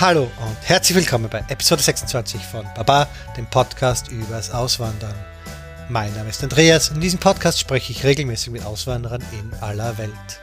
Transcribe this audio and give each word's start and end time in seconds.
Hallo 0.00 0.22
und 0.22 0.56
herzlich 0.62 0.96
willkommen 0.96 1.28
bei 1.28 1.44
Episode 1.48 1.82
26 1.82 2.40
von 2.42 2.66
Baba, 2.74 3.06
dem 3.36 3.44
Podcast 3.44 4.08
übers 4.08 4.50
Auswandern. 4.50 5.14
Mein 5.90 6.14
Name 6.14 6.30
ist 6.30 6.42
Andreas 6.42 6.88
und 6.88 6.94
in 6.94 7.00
diesem 7.02 7.20
Podcast 7.20 7.60
spreche 7.60 7.92
ich 7.92 8.02
regelmäßig 8.02 8.50
mit 8.50 8.64
Auswanderern 8.64 9.22
in 9.32 9.52
aller 9.60 9.98
Welt. 9.98 10.40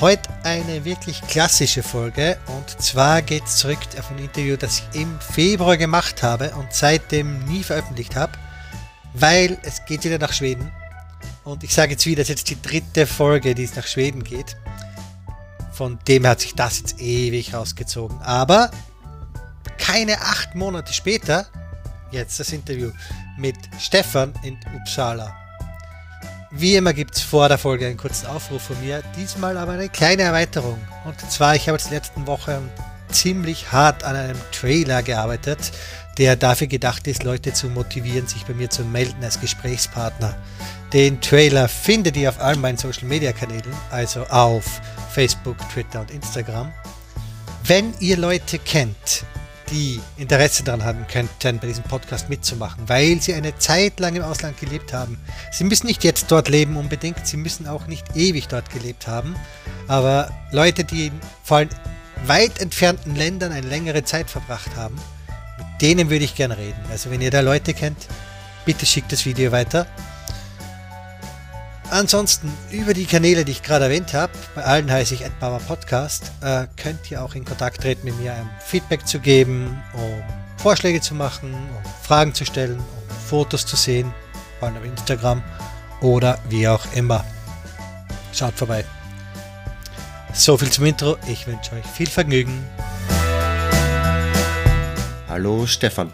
Heute 0.00 0.28
eine 0.42 0.84
wirklich 0.84 1.20
klassische 1.28 1.84
Folge 1.84 2.36
und 2.48 2.82
zwar 2.82 3.22
geht 3.22 3.44
es 3.44 3.58
zurück 3.58 3.78
auf 3.96 4.10
ein 4.10 4.18
Interview, 4.18 4.56
das 4.56 4.82
ich 4.90 5.02
im 5.02 5.20
Februar 5.20 5.76
gemacht 5.76 6.24
habe 6.24 6.50
und 6.56 6.72
seitdem 6.72 7.44
nie 7.44 7.62
veröffentlicht 7.62 8.16
habe, 8.16 8.32
weil 9.14 9.56
es 9.62 9.84
geht 9.84 10.02
wieder 10.02 10.18
nach 10.18 10.32
Schweden. 10.32 10.72
Und 11.44 11.62
ich 11.62 11.72
sage 11.72 11.92
jetzt 11.92 12.06
wieder, 12.06 12.22
es 12.22 12.28
ist 12.28 12.40
jetzt 12.40 12.50
die 12.50 12.60
dritte 12.60 13.06
Folge, 13.06 13.54
die 13.54 13.62
es 13.62 13.76
nach 13.76 13.86
Schweden 13.86 14.24
geht. 14.24 14.56
Von 15.76 15.98
dem 16.08 16.26
hat 16.26 16.40
sich 16.40 16.54
das 16.54 16.78
jetzt 16.78 17.00
ewig 17.00 17.52
rausgezogen. 17.52 18.18
Aber 18.22 18.70
keine 19.76 20.20
acht 20.22 20.54
Monate 20.54 20.92
später, 20.94 21.46
jetzt 22.10 22.40
das 22.40 22.50
Interview 22.52 22.90
mit 23.36 23.56
Stefan 23.78 24.32
in 24.42 24.58
Uppsala. 24.74 25.36
Wie 26.50 26.76
immer 26.76 26.94
gibt 26.94 27.16
es 27.16 27.20
vor 27.20 27.50
der 27.50 27.58
Folge 27.58 27.86
einen 27.86 27.98
kurzen 27.98 28.26
Aufruf 28.28 28.62
von 28.62 28.80
mir, 28.80 29.02
diesmal 29.18 29.58
aber 29.58 29.72
eine 29.72 29.90
kleine 29.90 30.22
Erweiterung. 30.22 30.78
Und 31.04 31.20
zwar, 31.30 31.54
ich 31.54 31.68
habe 31.68 31.76
jetzt 31.76 31.90
letzten 31.90 32.26
Wochen 32.26 32.70
ziemlich 33.10 33.70
hart 33.70 34.02
an 34.02 34.16
einem 34.16 34.40
Trailer 34.52 35.02
gearbeitet, 35.02 35.72
der 36.16 36.36
dafür 36.36 36.68
gedacht 36.68 37.06
ist, 37.06 37.22
Leute 37.22 37.52
zu 37.52 37.66
motivieren, 37.68 38.26
sich 38.26 38.46
bei 38.46 38.54
mir 38.54 38.70
zu 38.70 38.82
melden 38.82 39.22
als 39.22 39.38
Gesprächspartner. 39.40 40.34
Den 40.94 41.20
Trailer 41.20 41.68
findet 41.68 42.16
ihr 42.16 42.30
auf 42.30 42.40
allen 42.40 42.62
meinen 42.62 42.78
Social 42.78 43.04
Media 43.04 43.32
Kanälen, 43.32 43.74
also 43.90 44.24
auf 44.28 44.80
Facebook, 45.16 45.56
Twitter 45.72 46.02
und 46.02 46.10
Instagram. 46.10 46.70
Wenn 47.64 47.94
ihr 48.00 48.18
Leute 48.18 48.58
kennt, 48.58 49.24
die 49.70 49.98
Interesse 50.18 50.62
daran 50.62 50.84
haben 50.84 51.06
könnten, 51.10 51.58
bei 51.58 51.68
diesem 51.68 51.84
Podcast 51.84 52.28
mitzumachen, 52.28 52.86
weil 52.86 53.22
sie 53.22 53.32
eine 53.32 53.56
Zeit 53.56 53.98
lang 53.98 54.14
im 54.14 54.22
Ausland 54.22 54.60
gelebt 54.60 54.92
haben. 54.92 55.18
Sie 55.50 55.64
müssen 55.64 55.86
nicht 55.86 56.04
jetzt 56.04 56.30
dort 56.30 56.50
leben 56.50 56.76
unbedingt, 56.76 57.26
sie 57.26 57.38
müssen 57.38 57.66
auch 57.66 57.86
nicht 57.86 58.14
ewig 58.14 58.48
dort 58.48 58.68
gelebt 58.68 59.06
haben, 59.06 59.34
aber 59.88 60.30
Leute, 60.52 60.84
die 60.84 61.10
vor 61.42 61.56
allem 61.56 61.70
weit 62.26 62.60
entfernten 62.60 63.16
Ländern 63.16 63.52
eine 63.52 63.66
längere 63.66 64.04
Zeit 64.04 64.28
verbracht 64.28 64.76
haben, 64.76 64.96
mit 65.56 65.80
denen 65.80 66.10
würde 66.10 66.26
ich 66.26 66.34
gerne 66.34 66.58
reden. 66.58 66.80
Also 66.90 67.10
wenn 67.10 67.22
ihr 67.22 67.30
da 67.30 67.40
Leute 67.40 67.72
kennt, 67.72 68.06
bitte 68.66 68.84
schickt 68.84 69.12
das 69.12 69.24
Video 69.24 69.50
weiter. 69.50 69.86
Ansonsten 71.90 72.52
über 72.72 72.94
die 72.94 73.06
Kanäle, 73.06 73.44
die 73.44 73.52
ich 73.52 73.62
gerade 73.62 73.84
erwähnt 73.84 74.12
habe, 74.12 74.32
bei 74.54 74.64
allen 74.64 74.90
heiße 74.90 75.14
ich 75.14 75.24
Baba 75.38 75.58
Podcast, 75.58 76.32
äh, 76.40 76.66
könnt 76.76 77.10
ihr 77.10 77.22
auch 77.22 77.34
in 77.34 77.44
Kontakt 77.44 77.80
treten 77.80 78.04
mit 78.04 78.18
mir, 78.20 78.32
um 78.40 78.50
Feedback 78.60 79.06
zu 79.06 79.20
geben, 79.20 79.80
um 79.94 80.22
Vorschläge 80.56 81.00
zu 81.00 81.14
machen, 81.14 81.54
um 81.54 81.92
Fragen 82.02 82.34
zu 82.34 82.44
stellen, 82.44 82.78
um 82.78 83.16
Fotos 83.28 83.66
zu 83.66 83.76
sehen, 83.76 84.12
vor 84.58 84.68
allem 84.68 84.78
auf 84.78 84.84
Instagram 84.84 85.42
oder 86.00 86.38
wie 86.48 86.66
auch 86.66 86.84
immer. 86.94 87.24
Schaut 88.32 88.54
vorbei. 88.54 88.84
So 90.34 90.58
viel 90.58 90.70
zum 90.70 90.84
Intro. 90.86 91.16
Ich 91.28 91.46
wünsche 91.46 91.72
euch 91.76 91.86
viel 91.86 92.08
Vergnügen. 92.08 92.64
Hallo 95.28 95.66
Stefan. 95.66 96.12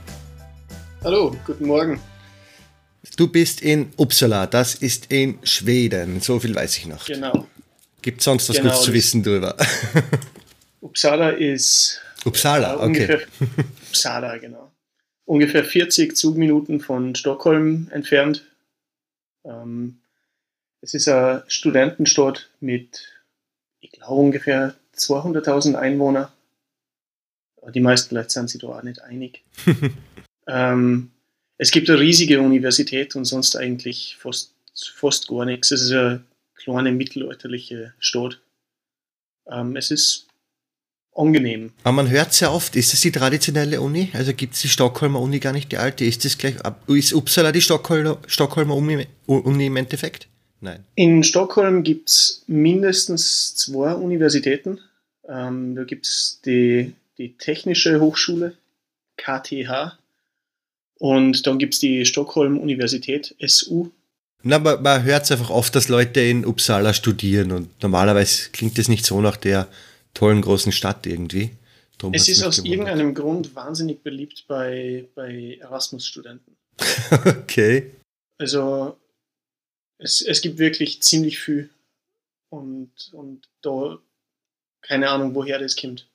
Hallo, 1.02 1.34
guten 1.44 1.66
Morgen. 1.66 2.00
Du 3.16 3.28
bist 3.28 3.60
in 3.60 3.92
Uppsala, 3.96 4.46
das 4.46 4.76
ist 4.76 5.12
in 5.12 5.38
Schweden, 5.42 6.20
so 6.20 6.38
viel 6.38 6.54
weiß 6.54 6.78
ich 6.78 6.86
noch. 6.86 7.04
Genau. 7.04 7.48
Gibt 8.00 8.20
es 8.20 8.24
sonst 8.24 8.48
was 8.48 8.56
Genau, 8.56 8.70
Gutes 8.70 8.84
zu 8.84 8.92
wissen 8.92 9.22
drüber? 9.22 9.56
Uppsala 10.80 11.30
ist 11.30 12.00
Uppsala, 12.24 12.74
äh, 12.74 12.88
okay. 12.88 13.18
Uppsala, 13.88 14.38
genau. 14.38 14.72
Ungefähr 15.24 15.64
40 15.64 16.16
Zugminuten 16.16 16.80
von 16.80 17.14
Stockholm 17.14 17.88
entfernt. 17.92 18.44
Ähm, 19.44 20.00
es 20.80 20.94
ist 20.94 21.08
eine 21.08 21.44
Studentenstadt 21.46 22.50
mit, 22.60 23.08
ich 23.80 23.92
glaube, 23.92 24.14
ungefähr 24.14 24.74
200.000 24.96 25.76
Einwohnern. 25.76 26.28
Die 27.72 27.80
meisten 27.80 28.16
Leute 28.16 28.30
sind 28.30 28.50
sich 28.50 28.60
da 28.60 28.68
auch 28.68 28.82
nicht 28.82 29.00
einig. 29.00 29.44
ähm, 30.48 31.11
es 31.58 31.70
gibt 31.70 31.88
eine 31.88 32.00
riesige 32.00 32.40
Universität 32.40 33.14
und 33.16 33.24
sonst 33.24 33.56
eigentlich 33.56 34.16
fast, 34.18 34.54
fast 34.94 35.28
gar 35.28 35.44
nichts. 35.44 35.70
Es 35.70 35.82
ist 35.82 35.92
eine 35.92 36.24
kleine 36.54 36.92
mittelalterliche 36.92 37.94
Stadt. 37.98 38.40
Ähm, 39.50 39.76
es 39.76 39.90
ist 39.90 40.26
angenehm. 41.14 41.72
Aber 41.84 41.92
man 41.92 42.10
hört 42.10 42.32
sehr 42.32 42.52
oft, 42.52 42.74
ist 42.76 42.92
das 42.92 43.00
die 43.00 43.12
traditionelle 43.12 43.80
Uni? 43.80 44.10
Also 44.12 44.32
gibt 44.32 44.54
es 44.54 44.62
die 44.62 44.68
Stockholmer 44.68 45.20
Uni 45.20 45.40
gar 45.40 45.52
nicht, 45.52 45.70
die 45.72 45.76
alte? 45.76 46.04
Ist 46.04 46.24
das 46.24 46.38
gleich, 46.38 46.56
ist 46.88 47.12
Uppsala 47.12 47.52
die 47.52 47.60
Stockholmer, 47.60 48.18
Stockholmer 48.26 48.76
Uni, 48.76 49.06
Uni 49.26 49.66
im 49.66 49.76
Endeffekt? 49.76 50.28
Nein. 50.60 50.84
In 50.94 51.24
Stockholm 51.24 51.82
gibt 51.82 52.08
es 52.08 52.44
mindestens 52.46 53.56
zwei 53.56 53.94
Universitäten. 53.94 54.78
Ähm, 55.28 55.74
da 55.74 55.84
gibt 55.84 56.06
es 56.06 56.40
die, 56.44 56.94
die 57.18 57.36
Technische 57.36 58.00
Hochschule, 58.00 58.56
KTH, 59.16 59.98
und 61.02 61.48
dann 61.48 61.58
gibt 61.58 61.74
es 61.74 61.80
die 61.80 62.06
Stockholm 62.06 62.58
Universität, 62.58 63.34
SU. 63.44 63.90
Na, 64.44 64.60
man, 64.60 64.80
man 64.84 65.02
hört 65.02 65.24
es 65.24 65.32
einfach 65.32 65.50
oft, 65.50 65.74
dass 65.74 65.88
Leute 65.88 66.20
in 66.20 66.46
Uppsala 66.46 66.94
studieren 66.94 67.50
und 67.50 67.82
normalerweise 67.82 68.50
klingt 68.50 68.78
das 68.78 68.86
nicht 68.86 69.04
so 69.04 69.20
nach 69.20 69.36
der 69.36 69.66
tollen 70.14 70.40
großen 70.40 70.70
Stadt 70.70 71.04
irgendwie. 71.04 71.50
Drum 71.98 72.14
Es 72.14 72.28
ist 72.28 72.44
aus 72.44 72.58
gewundert. 72.58 72.86
irgendeinem 72.86 73.14
Grund 73.16 73.56
wahnsinnig 73.56 74.04
beliebt 74.04 74.44
bei, 74.46 75.08
bei 75.16 75.58
Erasmus-Studenten. 75.60 76.56
Okay. 77.26 77.90
Also 78.38 78.96
es, 79.98 80.20
es 80.20 80.40
gibt 80.40 80.58
wirklich 80.58 81.02
ziemlich 81.02 81.40
viel 81.40 81.68
und, 82.48 82.92
und 83.12 83.48
da 83.60 83.98
keine 84.82 85.10
Ahnung, 85.10 85.34
woher 85.34 85.58
das 85.58 85.74
kommt. 85.76 86.08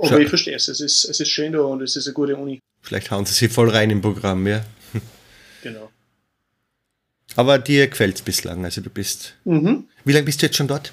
Aber 0.00 0.08
Schau- 0.08 0.18
ich 0.18 0.28
verstehe 0.28 0.56
es. 0.56 0.68
Es 0.68 0.80
ist, 0.80 1.04
es 1.04 1.20
ist 1.20 1.28
schön 1.28 1.52
da 1.52 1.60
und 1.60 1.82
es 1.82 1.96
ist 1.96 2.06
eine 2.06 2.14
gute 2.14 2.36
Uni. 2.36 2.60
Vielleicht 2.82 3.10
hauen 3.10 3.26
sie 3.26 3.34
sich 3.34 3.52
voll 3.52 3.68
rein 3.70 3.90
im 3.90 4.00
Programm, 4.00 4.46
ja. 4.46 4.64
Genau. 5.62 5.90
Aber 7.36 7.58
dir 7.58 7.86
gefällt 7.86 8.16
es 8.16 8.22
bislang, 8.22 8.64
also 8.64 8.80
du 8.80 8.90
bist. 8.90 9.34
Mhm. 9.44 9.84
Wie 10.04 10.12
lange 10.12 10.24
bist 10.24 10.40
du 10.42 10.46
jetzt 10.46 10.56
schon 10.56 10.68
dort? 10.68 10.92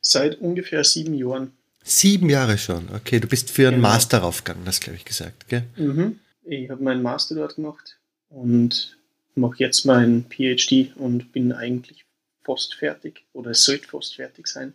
Seit 0.00 0.40
ungefähr 0.40 0.82
sieben 0.84 1.14
Jahren. 1.14 1.52
Sieben 1.82 2.30
Jahre 2.30 2.56
schon. 2.58 2.88
Okay, 2.94 3.20
du 3.20 3.26
bist 3.26 3.50
für 3.50 3.68
einen 3.68 3.76
Genau. 3.78 3.88
Master 3.88 4.18
raufgegangen, 4.18 4.64
das 4.64 4.80
glaube 4.80 4.96
ich 4.96 5.04
gesagt, 5.04 5.48
gell? 5.48 5.64
Mhm. 5.76 6.20
Ich 6.44 6.70
habe 6.70 6.82
meinen 6.82 7.02
Master 7.02 7.34
dort 7.34 7.56
gemacht 7.56 7.98
und 8.28 8.96
mache 9.34 9.56
jetzt 9.58 9.84
meinen 9.84 10.24
PhD 10.30 10.92
und 10.96 11.32
bin 11.32 11.52
eigentlich 11.52 12.04
fast 12.44 12.74
fertig 12.74 13.24
oder 13.32 13.50
es 13.50 13.64
sollte 13.64 13.88
fast 13.88 14.14
fertig 14.14 14.46
sein. 14.46 14.72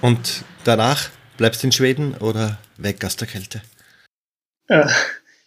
Und 0.00 0.44
danach 0.64 1.10
bleibst 1.36 1.62
du 1.62 1.68
in 1.68 1.72
Schweden 1.72 2.14
oder 2.16 2.58
weg 2.76 3.04
aus 3.04 3.16
der 3.16 3.28
Kälte? 3.28 3.62
Äh, 4.68 4.88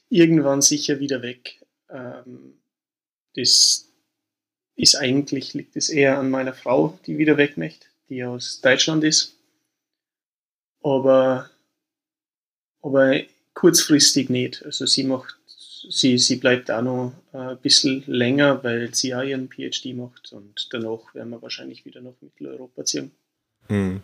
irgendwann 0.10 0.62
sicher 0.62 1.00
wieder 1.00 1.22
weg. 1.22 1.62
Ähm, 1.90 2.56
das 3.36 3.90
ist 4.76 4.96
eigentlich, 4.96 5.54
liegt 5.54 5.76
es 5.76 5.90
eher 5.90 6.18
an 6.18 6.30
meiner 6.30 6.54
Frau, 6.54 7.00
die 7.06 7.18
wieder 7.18 7.38
weg 7.38 7.58
möchte, 7.58 7.88
die 8.10 8.24
aus 8.24 8.62
Deutschland 8.62 9.04
ist. 9.04 9.38
Aber, 10.82 11.50
aber 12.82 13.22
kurzfristig 13.54 14.30
nicht. 14.30 14.64
Also 14.66 14.86
sie 14.86 15.04
macht, 15.04 15.38
sie, 15.90 16.18
sie 16.18 16.36
bleibt 16.36 16.70
auch 16.72 16.82
noch 16.82 17.14
äh, 17.34 17.38
ein 17.38 17.60
bisschen 17.60 18.04
länger, 18.08 18.64
weil 18.64 18.94
sie 18.94 19.16
auch 19.16 19.24
ihren 19.24 19.50
PhD 19.50 19.96
macht 19.96 20.34
und 20.34 20.68
danach 20.72 21.14
werden 21.14 21.30
wir 21.30 21.42
wahrscheinlich 21.42 21.86
wieder 21.86 22.02
nach 22.02 22.14
Mitteleuropa 22.22 22.84
ziehen. 22.84 23.12
Hm. 23.68 24.02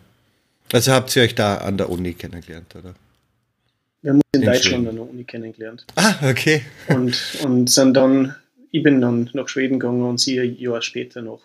Also 0.72 0.92
habt 0.92 1.14
ihr 1.16 1.22
euch 1.22 1.34
da 1.34 1.58
an 1.58 1.76
der 1.78 1.90
Uni 1.90 2.14
kennengelernt, 2.14 2.74
oder? 2.76 2.94
Wir 4.02 4.10
haben 4.12 4.18
uns 4.18 4.24
in, 4.34 4.42
In 4.42 4.46
Deutschland 4.46 4.64
Schweden. 4.64 4.88
an 4.88 4.94
der 4.96 5.10
Uni 5.10 5.24
kennengelernt. 5.24 5.86
Ah, 5.96 6.14
okay. 6.30 6.62
und, 6.88 7.36
und 7.42 7.68
sind 7.68 7.94
dann, 7.94 8.34
ich 8.70 8.82
bin 8.82 9.00
dann 9.00 9.30
nach 9.34 9.48
Schweden 9.48 9.78
gegangen 9.78 10.02
und 10.02 10.18
sie 10.18 10.38
ein 10.40 10.56
Jahr 10.56 10.80
später 10.82 11.22
noch. 11.22 11.42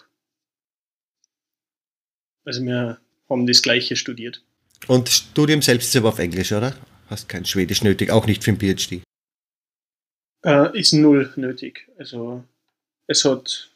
Also 2.45 2.63
wir 2.63 2.99
haben 3.29 3.47
das 3.47 3.61
gleiche 3.61 3.95
studiert. 3.95 4.43
Und 4.87 5.09
Studium 5.09 5.61
selbst 5.61 5.87
ist 5.89 5.95
aber 5.95 6.09
auf 6.09 6.19
Englisch, 6.19 6.51
oder? 6.51 6.75
Hast 7.09 7.27
kein 7.27 7.45
Schwedisch 7.45 7.83
nötig, 7.83 8.11
auch 8.11 8.27
nicht 8.27 8.43
für 8.43 8.51
ein 8.51 8.59
PhD. 8.59 9.01
Äh, 10.45 10.79
ist 10.79 10.93
null 10.93 11.33
nötig. 11.35 11.87
Also 11.97 12.43
es 13.07 13.25
hat, 13.25 13.71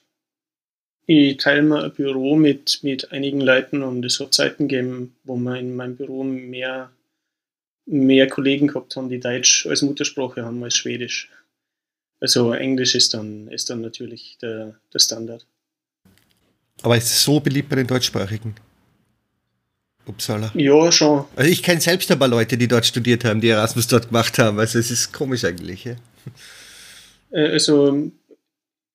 ich 1.11 1.37
teile 1.37 1.63
mir 1.63 1.85
ein 1.85 1.91
Büro 1.91 2.35
mit, 2.35 2.83
mit 2.83 3.11
einigen 3.11 3.41
Leuten 3.41 3.81
und 3.81 4.05
es 4.05 4.19
hat 4.19 4.31
Zeiten 4.31 4.67
gegeben, 4.67 5.15
wo 5.23 5.37
wir 5.37 5.55
in 5.57 5.75
meinem 5.75 5.95
Büro 5.95 6.23
mehr, 6.23 6.91
mehr 7.87 8.27
Kollegen 8.27 8.67
gehabt 8.67 8.95
haben, 8.95 9.09
die 9.09 9.19
Deutsch 9.19 9.65
als 9.65 9.81
Muttersprache 9.81 10.45
haben 10.45 10.63
als 10.63 10.77
Schwedisch. 10.77 11.31
Also 12.19 12.53
Englisch 12.53 12.93
ist 12.93 13.15
dann, 13.15 13.47
ist 13.47 13.71
dann 13.71 13.81
natürlich 13.81 14.37
der, 14.39 14.75
der 14.93 14.99
Standard. 14.99 15.47
Aber 16.83 16.95
ist 16.95 17.05
es 17.05 17.23
so 17.23 17.39
beliebt 17.39 17.69
bei 17.69 17.77
den 17.77 17.87
Deutschsprachigen? 17.87 18.53
Uppsala? 20.05 20.51
Ja, 20.53 20.91
schon. 20.91 21.25
Also 21.35 21.49
ich 21.49 21.63
kenne 21.63 21.81
selbst 21.81 22.11
ein 22.11 22.19
paar 22.19 22.27
Leute, 22.27 22.55
die 22.55 22.67
dort 22.67 22.85
studiert 22.85 23.25
haben, 23.25 23.41
die 23.41 23.49
Erasmus 23.49 23.87
dort 23.87 24.09
gemacht 24.09 24.37
haben. 24.37 24.59
Also 24.59 24.77
es 24.77 24.91
ist 24.91 25.11
komisch 25.11 25.43
eigentlich. 25.43 25.85
Ja? 25.85 25.95
Äh, 27.31 27.53
also 27.53 28.11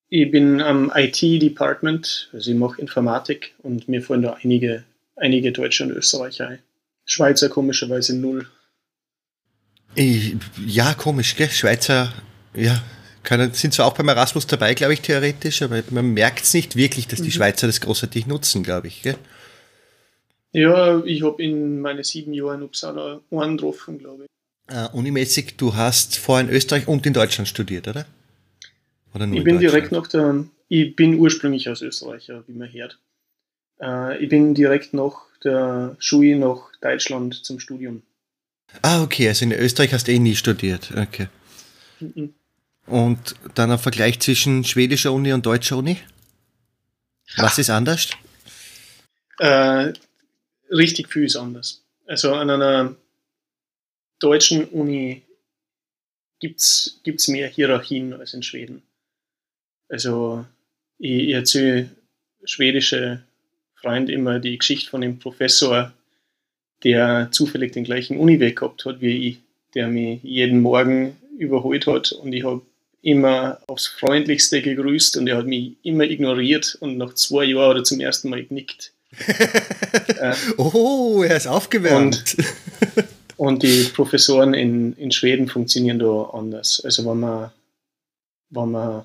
ich 0.09 0.31
bin 0.31 0.61
am 0.61 0.93
IT-Department, 0.95 2.31
also 2.33 2.51
ich 2.51 2.57
mache 2.57 2.81
Informatik 2.81 3.55
und 3.63 3.89
mir 3.89 4.03
fallen 4.03 4.23
da 4.23 4.37
einige, 4.43 4.85
einige 5.17 5.53
Deutsche 5.53 5.85
und 5.85 5.91
Österreicher 5.91 6.49
ein. 6.49 6.59
Schweizer 7.07 7.49
komischerweise 7.49 8.17
null. 8.17 8.47
Ich, 9.95 10.37
ja, 10.67 10.95
komisch, 10.95 11.37
gell? 11.37 11.51
Schweizer, 11.51 12.13
ja, 12.55 12.83
können, 13.23 13.53
sind 13.53 13.75
zwar 13.75 13.87
auch 13.87 13.95
beim 13.95 14.09
Erasmus 14.09 14.47
dabei, 14.47 14.75
glaube 14.75 14.95
ich, 14.95 15.01
theoretisch, 15.01 15.63
aber 15.63 15.83
man 15.91 16.13
merkt 16.15 16.45
es 16.45 16.55
nicht 16.55 16.77
wirklich, 16.77 17.07
dass 17.09 17.21
die 17.21 17.29
Mhm. 17.29 17.33
Schweizer 17.33 17.67
das 17.67 17.81
großartig 17.81 18.27
nutzen, 18.27 18.63
glaube 18.63 18.89
ich. 18.89 19.03
Gell? 19.03 19.17
Ja, 20.53 21.03
ich 21.05 21.23
habe 21.25 21.43
in 21.43 21.81
meine 21.81 22.05
sieben 22.05 22.33
Jahren 22.33 22.61
in 22.61 22.63
Uppsala 22.67 23.21
einen 23.31 23.57
getroffen, 23.57 23.99
glaube 23.99 24.25
ich. 24.25 24.75
Äh, 24.75 24.89
unimäßig, 24.93 25.57
du 25.57 25.75
hast 25.75 26.17
vorher 26.17 26.49
in 26.49 26.55
Österreich 26.55 26.89
und 26.89 27.05
in 27.07 27.13
Deutschland 27.13 27.49
studiert, 27.49 27.89
oder? 27.89 28.07
Oder 29.15 29.27
nur 29.27 29.37
Ich 29.37 29.41
in 29.41 29.45
bin 29.45 29.59
direkt 29.61 29.93
nach 29.93 30.07
der, 30.07 30.45
ich 30.69 30.97
bin 30.97 31.15
ursprünglich 31.15 31.69
aus 31.69 31.83
Österreich, 31.83 32.27
ja, 32.27 32.43
wie 32.47 32.53
man 32.53 32.73
hört. 32.73 32.99
Äh, 33.81 34.23
ich 34.23 34.29
bin 34.29 34.55
direkt 34.55 34.93
nach 34.95 35.15
der 35.43 35.97
Schule 35.99 36.37
nach 36.37 36.71
Deutschland 36.81 37.45
zum 37.45 37.61
Studium. 37.61 38.03
Ah, 38.83 39.03
okay, 39.03 39.29
also 39.29 39.45
in 39.45 39.53
Österreich 39.53 39.93
hast 39.93 40.09
du 40.09 40.13
eh 40.13 40.19
nie 40.19 40.35
studiert. 40.35 40.91
Okay. 40.97 41.29
Mhm. 42.01 42.35
Und 42.87 43.35
dann 43.55 43.71
ein 43.71 43.79
Vergleich 43.79 44.21
zwischen 44.21 44.65
schwedischer 44.65 45.13
Uni 45.13 45.33
und 45.33 45.47
deutscher 45.47 45.79
Uni? 45.79 45.99
Was 47.37 47.59
ist 47.59 47.71
anders? 47.71 48.11
Äh, 49.39 49.93
richtig 50.71 51.09
viel 51.09 51.25
ist 51.25 51.37
anders. 51.37 51.83
Also 52.07 52.35
an 52.35 52.51
einer 52.51 52.95
deutschen 54.19 54.65
Uni 54.67 55.23
gibt 56.41 56.61
es 56.61 57.29
mehr 57.29 57.49
Hierarchien 57.49 58.13
als 58.13 58.35
in 58.35 58.43
Schweden. 58.43 58.83
Also 59.95 60.45
ich, 60.99 61.29
ich 61.29 61.35
erzähle 61.35 61.89
schwedische 62.43 63.23
Freund 63.77 64.11
immer 64.11 64.41
die 64.41 64.59
Geschichte 64.59 64.91
von 64.91 65.01
dem 65.03 65.21
Professor, 65.21 65.93
der 66.83 67.29
zufällig 67.31 67.71
den 67.75 67.85
gleichen 67.85 68.19
Uniweg 68.19 68.57
gehabt 68.57 68.85
hat 68.87 69.01
wie 69.01 69.29
ich, 69.29 69.39
der 69.77 69.87
mich 69.87 70.21
jeden 70.25 70.63
Morgen 70.63 71.17
überholt 71.39 71.87
hat 71.87 72.11
und 72.11 72.33
ich 72.33 72.43
habe 72.43 72.63
immer 73.03 73.61
aufs 73.69 73.87
Freundlichste 73.87 74.63
gegrüßt 74.63 75.17
und 75.17 75.29
er 75.29 75.37
hat 75.37 75.47
mich 75.47 75.77
immer 75.85 76.03
ignoriert 76.03 76.77
und 76.81 76.99
nach 76.99 77.15
zwei 77.15 77.45
Jahren 77.45 77.71
hat 77.71 77.77
er 77.77 77.85
zum 77.85 78.01
ersten 78.01 78.31
Mal 78.31 78.45
genickt. 78.45 78.93
äh, 80.09 80.35
Oh, 80.57 81.23
er 81.23 81.37
ist 81.37 81.47
aufgewärmt. 81.47 82.37
und 83.37 83.63
die 83.63 83.85
Professoren 83.95 84.55
in, 84.55 84.97
in 84.97 85.13
Schweden 85.13 85.47
funktionieren 85.47 86.01
da 86.01 86.31
anders. 86.33 86.83
Also 86.85 87.09
wenn 87.09 87.21
man, 87.21 87.53
wenn 88.51 88.71
man 88.73 89.05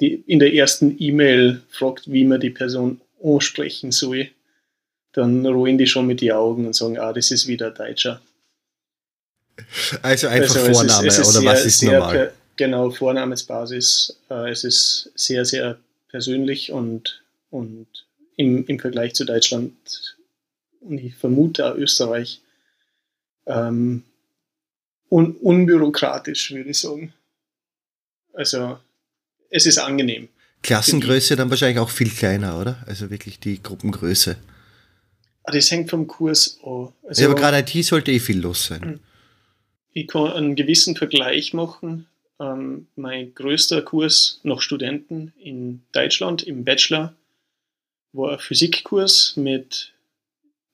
die, 0.00 0.14
in 0.26 0.38
der 0.38 0.52
ersten 0.54 0.96
E-Mail 0.98 1.62
fragt, 1.70 2.10
wie 2.10 2.24
man 2.24 2.40
die 2.40 2.50
Person 2.50 3.00
ansprechen 3.22 3.92
soll, 3.92 4.30
dann 5.12 5.44
rollen 5.46 5.76
die 5.78 5.86
schon 5.86 6.06
mit 6.06 6.20
den 6.20 6.32
Augen 6.32 6.66
und 6.66 6.74
sagen, 6.74 6.98
ah, 6.98 7.12
das 7.12 7.30
ist 7.30 7.46
wieder 7.46 7.70
Deutscher. 7.70 8.20
Also 10.02 10.28
einfach 10.28 10.54
Also 10.56 10.72
Vorname 10.72 11.06
ist 11.08 11.18
oder 11.18 11.24
sehr- 11.40 11.44
was 11.50 11.64
ist 11.66 11.82
normal? 11.82 12.12
per- 12.14 12.32
Genau, 12.56 12.90
Vornamensbasis. 12.90 14.18
Äh, 14.28 14.50
es 14.50 14.64
ist 14.64 15.10
sehr, 15.14 15.44
sehr 15.46 15.78
persönlich 16.08 16.72
und, 16.72 17.22
und 17.50 17.86
im, 18.36 18.66
im 18.66 18.78
Vergleich 18.78 19.14
zu 19.14 19.24
Deutschland 19.24 19.72
und 20.80 20.98
ich 20.98 21.14
vermute 21.14 21.66
auch 21.66 21.76
Österreich 21.76 22.40
ähm, 23.46 24.02
un, 25.10 25.36
unbürokratisch, 25.36 26.50
würde 26.52 26.70
ich 26.70 26.78
sagen. 26.78 27.12
Also 28.34 28.78
es 29.50 29.66
ist 29.66 29.78
angenehm. 29.78 30.28
Klassengröße 30.62 31.36
dann 31.36 31.50
wahrscheinlich 31.50 31.78
auch 31.78 31.90
viel 31.90 32.10
kleiner, 32.10 32.58
oder? 32.58 32.82
Also 32.86 33.10
wirklich 33.10 33.40
die 33.40 33.62
Gruppengröße. 33.62 34.36
Ah, 35.44 35.52
Das 35.52 35.70
hängt 35.70 35.90
vom 35.90 36.06
Kurs 36.06 36.58
an. 36.62 36.92
Also, 37.06 37.22
ja, 37.22 37.28
aber 37.28 37.38
gerade 37.38 37.58
IT 37.58 37.84
sollte 37.84 38.12
eh 38.12 38.18
viel 38.20 38.40
los 38.40 38.66
sein. 38.66 39.00
ich 39.92 40.06
kann 40.06 40.32
einen 40.32 40.54
gewissen 40.54 40.96
Vergleich 40.96 41.52
machen. 41.54 42.06
Ähm, 42.38 42.86
mein 42.96 43.34
größter 43.34 43.82
Kurs 43.82 44.40
nach 44.44 44.60
Studenten 44.62 45.32
in 45.38 45.82
Deutschland 45.92 46.42
im 46.42 46.64
Bachelor 46.64 47.14
war 48.12 48.32
ein 48.32 48.38
Physikkurs 48.38 49.36
mit 49.36 49.92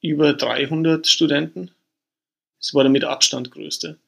über 0.00 0.32
300 0.32 1.06
Studenten. 1.06 1.70
Das 2.61 2.75
war 2.75 2.82
der 2.84 2.90
mit 2.90 3.05
Abstand 3.05 3.50
größte. 3.50 3.99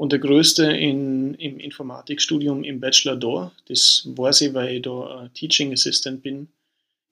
Und 0.00 0.12
der 0.12 0.18
größte 0.18 0.64
in, 0.64 1.34
im 1.34 1.60
Informatikstudium 1.60 2.64
im 2.64 2.80
Bachelor 2.80 3.16
da, 3.16 3.52
das 3.68 4.04
weiß 4.06 4.40
ich, 4.40 4.54
weil 4.54 4.76
ich 4.76 4.80
da 4.80 5.24
ein 5.24 5.34
Teaching 5.34 5.74
Assistant 5.74 6.22
bin, 6.22 6.48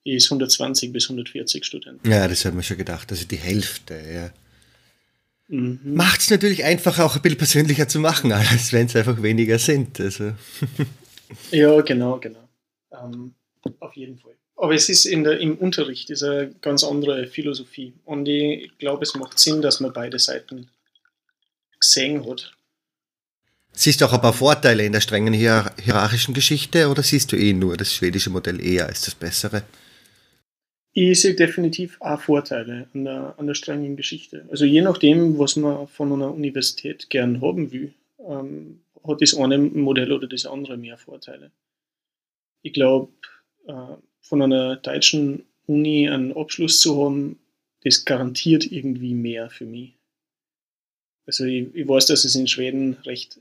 ist 0.03 0.25
120 0.25 0.91
bis 0.91 1.03
140 1.03 1.63
Studenten. 1.63 2.09
Ja, 2.09 2.27
das 2.27 2.45
hat 2.45 2.55
man 2.55 2.63
schon 2.63 2.79
gedacht. 2.79 3.11
Also 3.11 3.27
die 3.27 3.35
Hälfte, 3.35 3.93
ja. 4.11 4.31
Mhm. 5.55 5.81
Macht 5.83 6.21
es 6.21 6.31
natürlich 6.31 6.63
einfach 6.63 6.97
auch 6.97 7.15
ein 7.15 7.21
bisschen 7.21 7.37
persönlicher 7.37 7.87
zu 7.87 7.99
machen, 7.99 8.31
als 8.31 8.73
wenn 8.73 8.87
es 8.87 8.95
einfach 8.95 9.21
weniger 9.21 9.59
sind. 9.59 9.99
Also. 9.99 10.33
Ja, 11.51 11.79
genau, 11.81 12.17
genau. 12.17 12.49
Ähm, 12.91 13.35
auf 13.81 13.95
jeden 13.95 14.17
Fall. 14.17 14.33
Aber 14.55 14.73
es 14.73 14.89
ist 14.89 15.05
in 15.05 15.23
der, 15.23 15.39
im 15.39 15.59
Unterricht 15.59 16.09
ist 16.09 16.23
eine 16.23 16.55
ganz 16.59 16.83
andere 16.83 17.27
Philosophie. 17.27 17.93
Und 18.03 18.27
ich 18.27 18.75
glaube, 18.79 19.03
es 19.03 19.13
macht 19.13 19.37
Sinn, 19.37 19.61
dass 19.61 19.79
man 19.79 19.93
beide 19.93 20.17
Seiten 20.17 20.69
gesehen 21.79 22.27
hat. 22.27 22.51
Siehst 23.81 24.01
du 24.01 24.05
auch 24.05 24.11
ein 24.11 24.19
paar 24.19 24.33
Vorteile 24.33 24.85
in 24.85 24.91
der 24.91 24.99
strengen 24.99 25.31
hier 25.31 25.71
hierarchischen 25.81 26.33
Geschichte 26.33 26.89
oder 26.89 27.01
siehst 27.01 27.31
du 27.31 27.37
eh 27.37 27.53
nur 27.53 27.77
das 27.77 27.93
schwedische 27.93 28.29
Modell 28.29 28.59
eher 28.59 28.87
als 28.87 29.05
das 29.05 29.15
bessere? 29.15 29.63
Ich 30.91 31.21
sehe 31.21 31.33
definitiv 31.33 31.95
auch 32.01 32.19
Vorteile 32.19 32.89
an 32.93 33.05
der, 33.05 33.35
an 33.37 33.47
der 33.47 33.53
strengen 33.53 33.95
Geschichte. 33.95 34.45
Also 34.51 34.65
je 34.65 34.81
nachdem, 34.81 35.39
was 35.39 35.55
man 35.55 35.87
von 35.87 36.11
einer 36.11 36.33
Universität 36.33 37.09
gern 37.09 37.39
haben 37.39 37.71
will, 37.71 37.93
ähm, 38.27 38.81
hat 39.07 39.21
das 39.21 39.33
eine 39.33 39.57
Modell 39.57 40.11
oder 40.11 40.27
das 40.27 40.45
andere 40.45 40.75
mehr 40.75 40.97
Vorteile. 40.97 41.49
Ich 42.63 42.73
glaube, 42.73 43.13
äh, 43.65 43.95
von 44.19 44.41
einer 44.41 44.75
deutschen 44.75 45.45
Uni 45.67 46.09
einen 46.09 46.35
Abschluss 46.35 46.81
zu 46.81 47.01
haben, 47.01 47.39
das 47.85 48.03
garantiert 48.03 48.69
irgendwie 48.69 49.13
mehr 49.13 49.49
für 49.49 49.65
mich. 49.65 49.93
Also 51.25 51.45
ich, 51.45 51.73
ich 51.73 51.87
weiß, 51.87 52.07
dass 52.07 52.25
es 52.25 52.35
in 52.35 52.47
Schweden 52.47 52.97
recht 53.05 53.39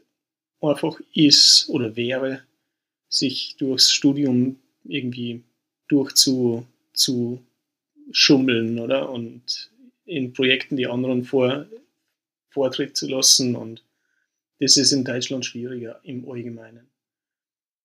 einfach 0.61 1.01
ist 1.15 1.69
oder 1.69 1.97
wäre, 1.97 2.43
sich 3.09 3.57
durchs 3.59 3.93
Studium 3.93 4.59
irgendwie 4.85 5.43
durchzu 5.89 6.67
zu 6.93 7.43
oder? 8.79 9.11
Und 9.11 9.71
in 10.05 10.33
Projekten 10.33 10.77
die 10.77 10.87
anderen 10.87 11.25
vor, 11.25 11.67
Vortritt 12.49 12.97
zu 12.97 13.09
lassen. 13.09 13.57
Und 13.57 13.85
das 14.59 14.77
ist 14.77 14.93
in 14.93 15.05
Deutschland 15.05 15.45
schwieriger 15.45 16.01
im 16.03 16.29
Allgemeinen. 16.29 16.89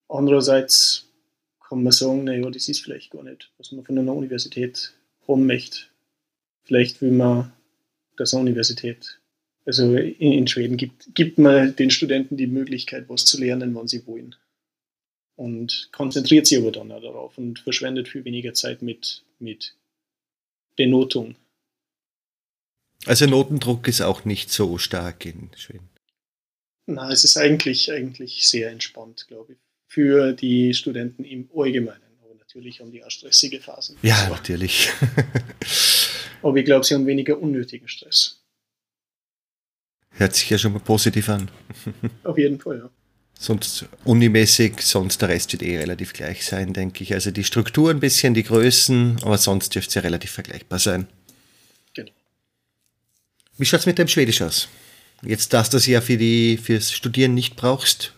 Andererseits 0.08 1.08
kann 1.68 1.84
man 1.84 1.92
sagen, 1.92 2.24
naja, 2.24 2.50
das 2.50 2.70
ist 2.70 2.82
vielleicht 2.82 3.12
gar 3.12 3.24
nicht, 3.24 3.52
was 3.58 3.72
man 3.72 3.84
von 3.84 3.98
einer 3.98 4.14
Universität 4.14 4.94
haben 5.28 5.46
möchte. 5.46 5.80
Vielleicht 6.64 7.02
will 7.02 7.12
man, 7.12 7.52
dass 8.18 8.34
eine 8.34 8.42
Universität, 8.42 9.20
also 9.66 9.96
in, 9.96 10.34
in 10.34 10.48
Schweden 10.48 10.78
gibt, 10.78 11.16
gibt 11.16 11.38
man 11.38 11.76
den 11.76 11.92
Studenten 11.92 12.38
die 12.38 12.48
Möglichkeit, 12.48 13.10
was 13.10 13.26
zu 13.26 13.40
lernen, 13.40 13.76
wann 13.76 13.88
sie 13.88 14.06
wollen 14.06 14.36
und 15.36 15.90
konzentriert 15.92 16.48
sich 16.48 16.58
aber 16.58 16.72
dann 16.72 16.92
auch 16.92 17.02
darauf 17.02 17.38
und 17.38 17.60
verschwendet 17.60 18.08
viel 18.08 18.26
weniger 18.26 18.54
Zeit 18.54 18.82
mit, 18.82 19.24
mit 19.40 19.76
Benotung. 20.76 21.36
Also 23.06 23.26
Notendruck 23.26 23.88
ist 23.88 24.02
auch 24.02 24.26
nicht 24.26 24.52
so 24.52 24.78
stark 24.78 25.26
in 25.26 25.50
Schweden. 25.58 25.90
Na, 26.86 27.12
es 27.12 27.24
ist 27.24 27.38
eigentlich, 27.38 27.92
eigentlich 27.92 28.48
sehr 28.48 28.70
entspannt, 28.70 29.26
glaube 29.28 29.54
ich, 29.54 29.60
für 29.88 30.34
die 30.34 30.74
Studenten 30.74 31.24
im 31.24 31.50
Allgemeinen. 31.54 32.02
Aber 32.22 32.36
natürlich 32.36 32.80
haben 32.80 32.92
die 32.92 33.04
auch 33.04 33.12
stressige 33.12 33.60
Phasen. 33.60 33.98
Ja, 34.02 34.26
So. 34.26 34.34
natürlich. 34.34 34.90
Aber 36.42 36.58
ich 36.58 36.66
glaube, 36.66 36.86
sie 36.86 36.94
haben 36.94 37.06
weniger 37.06 37.40
unnötigen 37.40 37.88
Stress. 37.88 38.43
Hört 40.14 40.36
sich 40.36 40.50
ja 40.50 40.58
schon 40.58 40.74
mal 40.74 40.80
positiv 40.80 41.30
an. 41.30 41.50
Auf 42.24 42.38
jeden 42.38 42.60
Fall, 42.60 42.78
ja. 42.78 42.90
Sonst 43.38 43.86
unimäßig, 44.06 44.82
sonst 44.82 45.22
der 45.22 45.30
Rest 45.30 45.52
wird 45.52 45.64
eh 45.64 45.78
relativ 45.78 46.14
gleich 46.14 46.46
sein, 46.46 46.72
denke 46.72 47.04
ich. 47.04 47.14
Also 47.14 47.32
die 47.32 47.44
Struktur 47.44 47.90
ein 47.90 48.00
bisschen, 48.00 48.34
die 48.34 48.44
Größen, 48.44 49.18
aber 49.24 49.38
sonst 49.38 49.76
dürfte 49.76 49.90
es 49.90 49.96
ja 49.96 50.02
relativ 50.02 50.32
vergleichbar 50.32 50.80
sein. 50.80 51.08
Genau. 51.94 52.12
Wie 53.58 53.66
schaut 53.66 53.82
es 53.82 53.86
mit 53.86 53.98
dem 53.98 54.08
Schwedisch 54.08 54.42
aus? 54.42 54.70
Jetzt, 55.24 55.54
dass 55.54 55.70
du 55.70 55.78
es 55.78 55.88
ja 55.88 56.00
für 56.00 56.18
die, 56.18 56.58
fürs 56.58 56.92
Studieren 56.92 57.34
nicht 57.34 57.56
brauchst. 57.56 58.14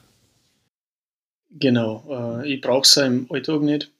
Genau. 1.50 2.42
Äh, 2.44 2.54
ich 2.54 2.62
brauche 2.62 2.84
es 2.84 2.98
im 2.98 3.32
Alltag 3.32 3.62
nicht. 3.62 3.92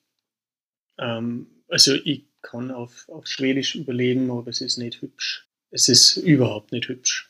Ähm, 1.00 1.48
also 1.70 1.96
ich 1.96 2.26
kann 2.42 2.72
auf, 2.72 3.08
auf 3.10 3.26
Schwedisch 3.26 3.76
überleben, 3.76 4.30
aber 4.30 4.50
es 4.50 4.62
ist 4.62 4.78
nicht 4.78 5.02
hübsch. 5.02 5.48
Es 5.72 5.90
ist 5.90 6.18
überhaupt 6.18 6.72
nicht 6.72 6.88
hübsch. 6.88 7.30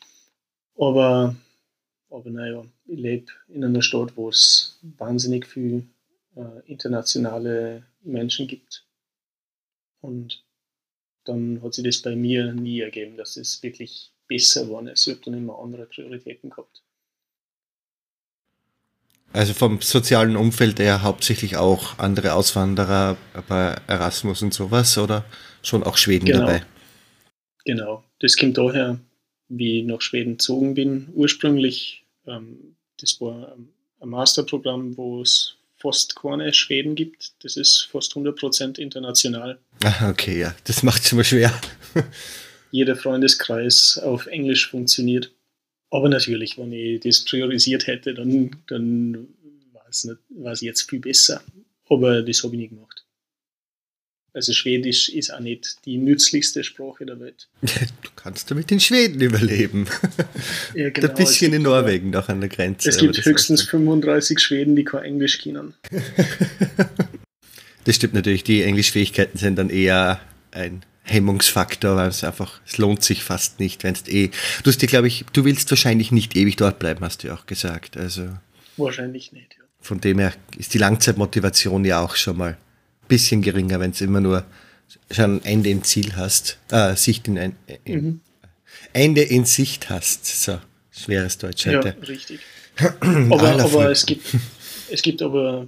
Aber, 0.77 1.35
aber 2.09 2.29
naja, 2.29 2.65
ich 2.85 2.99
lebe 2.99 3.31
in 3.47 3.63
einer 3.63 3.81
Stadt, 3.81 4.15
wo 4.15 4.29
es 4.29 4.79
wahnsinnig 4.97 5.47
viel 5.47 5.87
äh, 6.35 6.71
internationale 6.71 7.83
Menschen 8.01 8.47
gibt. 8.47 8.85
Und 10.01 10.43
dann 11.23 11.61
hat 11.63 11.73
sich 11.73 11.83
das 11.83 12.01
bei 12.01 12.15
mir 12.15 12.53
nie 12.53 12.81
ergeben, 12.81 13.17
dass 13.17 13.37
es 13.37 13.63
wirklich 13.63 14.11
besser 14.27 14.69
war. 14.69 14.85
Es 14.87 15.07
wird 15.07 15.25
dann 15.25 15.33
immer 15.33 15.59
andere 15.59 15.85
Prioritäten 15.85 16.49
gehabt. 16.49 16.83
Also 19.33 19.53
vom 19.53 19.81
sozialen 19.81 20.37
Umfeld 20.37 20.79
eher 20.79 21.01
hauptsächlich 21.01 21.57
auch 21.57 21.99
andere 21.99 22.33
Auswanderer 22.33 23.17
bei 23.49 23.75
Erasmus 23.87 24.41
und 24.41 24.53
sowas 24.53 24.97
oder 24.97 25.25
schon 25.61 25.83
auch 25.83 25.97
Schweden 25.97 26.25
genau. 26.25 26.39
dabei? 26.39 26.63
Genau, 27.65 28.03
das 28.19 28.37
kommt 28.37 28.57
daher, 28.57 28.97
wie 29.49 29.79
ich 29.79 29.85
nach 29.85 30.01
Schweden 30.01 30.33
gezogen 30.33 30.73
bin. 30.73 31.07
Ursprünglich, 31.13 32.03
ähm, 32.27 32.75
das 32.99 33.19
war 33.21 33.55
ein 34.01 34.09
Masterprogramm, 34.09 34.97
wo 34.97 35.21
es 35.21 35.57
fast 35.77 36.15
keine 36.15 36.53
Schweden 36.53 36.95
gibt. 36.95 37.33
Das 37.43 37.57
ist 37.57 37.87
fast 37.91 38.13
100% 38.13 38.79
international. 38.79 39.59
Ah, 39.83 40.09
okay, 40.09 40.39
ja, 40.39 40.55
das 40.63 40.83
macht 40.83 41.03
es 41.03 41.11
immer 41.11 41.23
schwer. 41.23 41.53
Jeder 42.71 42.95
Freundeskreis 42.95 43.99
auf 44.03 44.27
Englisch 44.27 44.69
funktioniert. 44.69 45.31
Aber 45.91 46.09
natürlich, 46.09 46.57
wenn 46.57 46.71
ich 46.71 47.01
das 47.01 47.23
priorisiert 47.23 47.87
hätte, 47.87 48.13
dann, 48.13 48.55
dann 48.67 49.27
war 49.71 50.51
es, 50.51 50.61
jetzt 50.61 50.89
viel 50.89 50.99
besser. 50.99 51.41
Aber 51.87 52.21
das 52.21 52.43
habe 52.43 52.55
ich 52.55 52.61
nicht 52.61 52.69
gemacht. 52.71 53.04
Also 54.35 54.51
Schwedisch 54.51 55.07
ist 55.07 55.33
auch 55.33 55.39
nicht 55.39 55.77
die 55.85 55.97
nützlichste 55.97 56.65
Sprache 56.65 57.05
der 57.05 57.19
Welt. 57.21 57.47
Du 57.61 58.09
kannst 58.17 58.51
damit 58.51 58.69
in 58.71 58.81
Schweden 58.81 59.21
überleben. 59.21 59.87
Ja, 60.73 60.89
genau, 60.93 61.07
Ein 61.07 61.15
bisschen 61.15 61.53
in 61.53 61.61
Norwegen 61.61 62.09
noch 62.09 62.27
an 62.27 62.41
der 62.41 62.49
Grenze. 62.49 62.89
Es 62.89 62.97
gibt 62.97 63.23
höchstens 63.23 63.61
35 63.61 64.39
Schweden, 64.39 64.75
die 64.75 64.83
kein 64.83 65.03
Englisch 65.03 65.39
kennen. 65.39 65.73
das 67.85 67.95
stimmt 67.95 68.13
natürlich. 68.13 68.43
Die 68.43 68.63
Englischfähigkeiten 68.63 69.37
sind 69.37 69.55
dann 69.55 69.69
eher 69.69 70.19
ein 70.51 70.83
Hemmungsfaktor, 71.03 71.95
weil 71.95 72.09
es 72.09 72.23
einfach, 72.23 72.59
es 72.65 72.77
lohnt 72.77 73.03
sich 73.03 73.23
fast 73.23 73.59
nicht, 73.61 73.83
wenn 73.83 73.93
es 73.93 74.05
eh. 74.07 74.31
Du 74.63 74.69
hast 74.69 74.81
dir, 74.81 74.87
glaube 74.87 75.07
ich, 75.07 75.23
du 75.31 75.45
willst 75.45 75.69
wahrscheinlich 75.71 76.11
nicht 76.11 76.35
ewig 76.35 76.57
dort 76.57 76.79
bleiben, 76.79 77.05
hast 77.05 77.23
du 77.23 77.27
ja 77.27 77.35
auch 77.35 77.45
gesagt. 77.45 77.95
Also 77.95 78.27
wahrscheinlich 78.75 79.31
nicht, 79.31 79.55
ja. 79.57 79.63
Von 79.79 80.01
dem 80.01 80.19
her 80.19 80.33
ist 80.57 80.73
die 80.73 80.79
Langzeitmotivation 80.79 81.85
ja 81.85 82.01
auch 82.01 82.15
schon 82.15 82.37
mal 82.37 82.57
bisschen 83.07 83.41
geringer, 83.41 83.79
wenn 83.79 83.91
es 83.91 84.01
immer 84.01 84.21
nur 84.21 84.45
schon 85.11 85.37
ein 85.37 85.45
Ende 85.45 85.69
im 85.69 85.83
Ziel 85.83 86.15
hast, 86.15 86.59
äh, 86.71 86.95
Sicht 86.95 87.27
in 87.27 87.37
ein 87.37 87.55
in, 87.83 88.03
mhm. 88.03 88.21
Ende 88.93 89.21
in 89.21 89.45
Sicht 89.45 89.89
hast. 89.89 90.25
So, 90.25 90.59
schweres 90.91 91.37
Deutsch 91.37 91.65
heute. 91.65 91.95
Ja, 91.99 92.05
richtig. 92.07 92.39
aber, 92.99 93.59
aber 93.59 93.91
es 93.91 94.05
gibt, 94.05 94.25
es 94.91 95.01
gibt 95.01 95.21
aber 95.21 95.67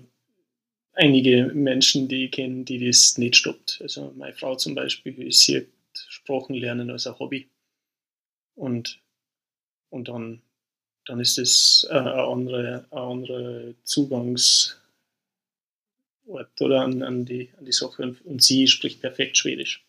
einige 0.94 1.52
Menschen, 1.54 2.08
die 2.08 2.26
ich 2.26 2.32
kenne, 2.32 2.64
die 2.64 2.86
das 2.86 3.18
nicht 3.18 3.36
stoppt. 3.36 3.80
Also 3.82 4.14
meine 4.18 4.34
Frau 4.34 4.56
zum 4.56 4.76
Beispiel, 4.76 5.32
sie 5.32 5.58
hat 5.58 5.66
Sprachen 6.10 6.56
lernen 6.56 6.90
als 6.90 7.08
ein 7.08 7.18
Hobby. 7.18 7.50
Und, 8.56 9.00
und 9.90 10.08
dann, 10.08 10.42
dann 11.06 11.20
ist 11.20 11.38
das 11.38 11.88
ein 11.90 12.08
anderer 12.08 12.86
andere 12.92 13.76
Zugangsort 16.28 16.62
oder 16.62 16.82
an, 16.82 17.02
an, 17.02 17.26
die, 17.26 17.50
an 17.58 17.66
die 17.66 17.72
Sache. 17.72 18.16
Und 18.24 18.44
sie 18.44 18.68
spricht 18.68 19.02
perfekt 19.02 19.38
Schwedisch. 19.38 19.84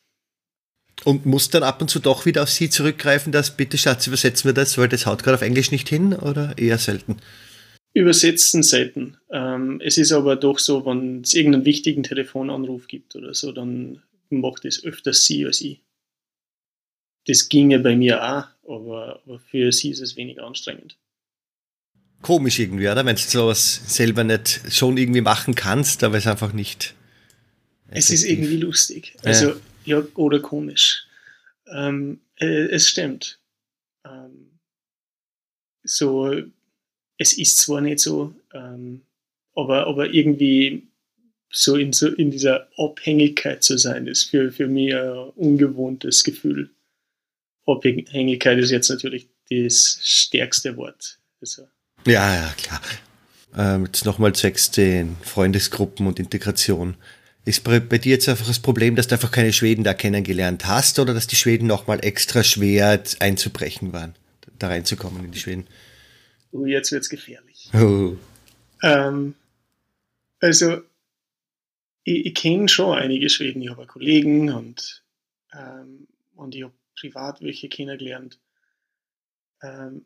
Und 1.04 1.26
muss 1.26 1.48
dann 1.50 1.62
ab 1.62 1.80
und 1.80 1.88
zu 1.88 2.00
doch 2.00 2.26
wieder 2.26 2.42
auf 2.42 2.50
sie 2.50 2.70
zurückgreifen, 2.70 3.30
dass 3.30 3.56
bitte 3.56 3.78
Schatz, 3.78 4.06
übersetzen 4.06 4.48
wir 4.48 4.54
das, 4.54 4.78
weil 4.78 4.88
das 4.88 5.06
haut 5.06 5.22
gerade 5.22 5.36
auf 5.36 5.42
Englisch 5.42 5.70
nicht 5.70 5.88
hin 5.88 6.12
oder 6.12 6.58
eher 6.58 6.78
selten? 6.78 7.18
Übersetzen 7.94 8.62
selten. 8.62 9.16
Ähm, 9.30 9.80
es 9.82 9.96
ist 9.96 10.12
aber 10.12 10.36
doch 10.36 10.58
so, 10.58 10.84
wenn 10.84 11.22
es 11.22 11.34
irgendeinen 11.34 11.64
wichtigen 11.64 12.02
Telefonanruf 12.02 12.88
gibt 12.88 13.14
oder 13.14 13.32
so, 13.32 13.52
dann 13.52 14.02
macht 14.28 14.64
es 14.64 14.84
öfters 14.84 15.24
sie 15.24 15.46
als 15.46 15.60
ich. 15.60 15.80
Das 17.26 17.48
ginge 17.48 17.78
bei 17.78 17.94
mir 17.94 18.22
auch, 18.22 18.46
aber, 18.68 19.22
aber 19.24 19.38
für 19.38 19.70
sie 19.70 19.90
ist 19.90 20.00
es 20.00 20.16
weniger 20.16 20.44
anstrengend. 20.44 20.96
Komisch 22.22 22.58
irgendwie, 22.58 22.88
oder? 22.88 23.04
Wenn 23.04 23.16
du 23.16 23.22
sowas 23.22 23.82
selber 23.86 24.24
nicht 24.24 24.60
schon 24.70 24.96
irgendwie 24.96 25.20
machen 25.20 25.54
kannst, 25.54 26.02
aber 26.02 26.16
es 26.16 26.26
einfach 26.26 26.52
nicht. 26.52 26.94
Es 27.90 28.10
ist 28.10 28.24
irgendwie 28.24 28.56
lustig. 28.56 29.16
Also, 29.22 29.50
ja, 29.84 29.98
ja 29.98 30.02
oder 30.14 30.40
komisch. 30.40 31.06
Ähm, 31.72 32.20
äh, 32.36 32.66
es 32.70 32.88
stimmt. 32.88 33.38
Ähm, 34.04 34.58
so 35.84 36.42
es 37.18 37.36
ist 37.36 37.58
zwar 37.58 37.80
nicht 37.80 37.98
so, 37.98 38.34
ähm, 38.54 39.02
aber, 39.54 39.86
aber 39.88 40.14
irgendwie 40.14 40.88
so 41.50 41.76
in, 41.76 41.92
so 41.92 42.08
in 42.08 42.30
dieser 42.30 42.68
Abhängigkeit 42.78 43.62
zu 43.62 43.76
sein, 43.76 44.06
ist 44.06 44.24
für, 44.24 44.52
für 44.52 44.68
mich 44.68 44.94
ein 44.94 45.30
ungewohntes 45.34 46.22
Gefühl. 46.24 46.70
Abhängigkeit 47.66 48.58
ist 48.58 48.70
jetzt 48.70 48.88
natürlich 48.88 49.28
das 49.50 50.00
stärkste 50.02 50.76
Wort. 50.76 51.18
Also. 51.40 51.66
Ja, 52.06 52.34
ja, 52.34 52.54
klar. 52.56 52.80
Ähm, 53.56 53.86
jetzt 53.86 54.04
nochmal 54.04 54.34
zwecks 54.34 54.70
den 54.70 55.16
Freundesgruppen 55.22 56.06
und 56.06 56.18
Integration. 56.18 56.96
Ist 57.44 57.64
bei, 57.64 57.80
bei, 57.80 57.98
dir 57.98 58.12
jetzt 58.12 58.28
einfach 58.28 58.46
das 58.46 58.60
Problem, 58.60 58.94
dass 58.94 59.08
du 59.08 59.14
einfach 59.14 59.30
keine 59.30 59.52
Schweden 59.52 59.82
da 59.82 59.94
kennengelernt 59.94 60.66
hast 60.66 60.98
oder 60.98 61.14
dass 61.14 61.26
die 61.26 61.36
Schweden 61.36 61.66
nochmal 61.66 62.04
extra 62.04 62.44
schwer 62.44 63.02
einzubrechen 63.20 63.92
waren, 63.92 64.14
da 64.58 64.68
reinzukommen 64.68 65.24
in 65.24 65.32
die 65.32 65.38
Schweden? 65.38 65.66
oh, 66.52 66.66
jetzt 66.66 66.92
wird 66.92 67.02
es 67.02 67.08
gefährlich. 67.08 67.70
Oh. 67.74 68.16
Ähm, 68.82 69.34
also, 70.40 70.82
ich, 72.04 72.26
ich 72.26 72.34
kenne 72.34 72.68
schon 72.68 72.96
einige 72.96 73.28
Schweden, 73.28 73.62
ich 73.62 73.70
habe 73.70 73.86
Kollegen 73.86 74.50
und, 74.52 75.02
ähm, 75.52 76.06
und 76.36 76.54
ich 76.54 76.62
habe 76.62 76.74
privat 76.98 77.40
welche 77.40 77.68
kennengelernt. 77.68 78.38
Ähm, 79.62 80.04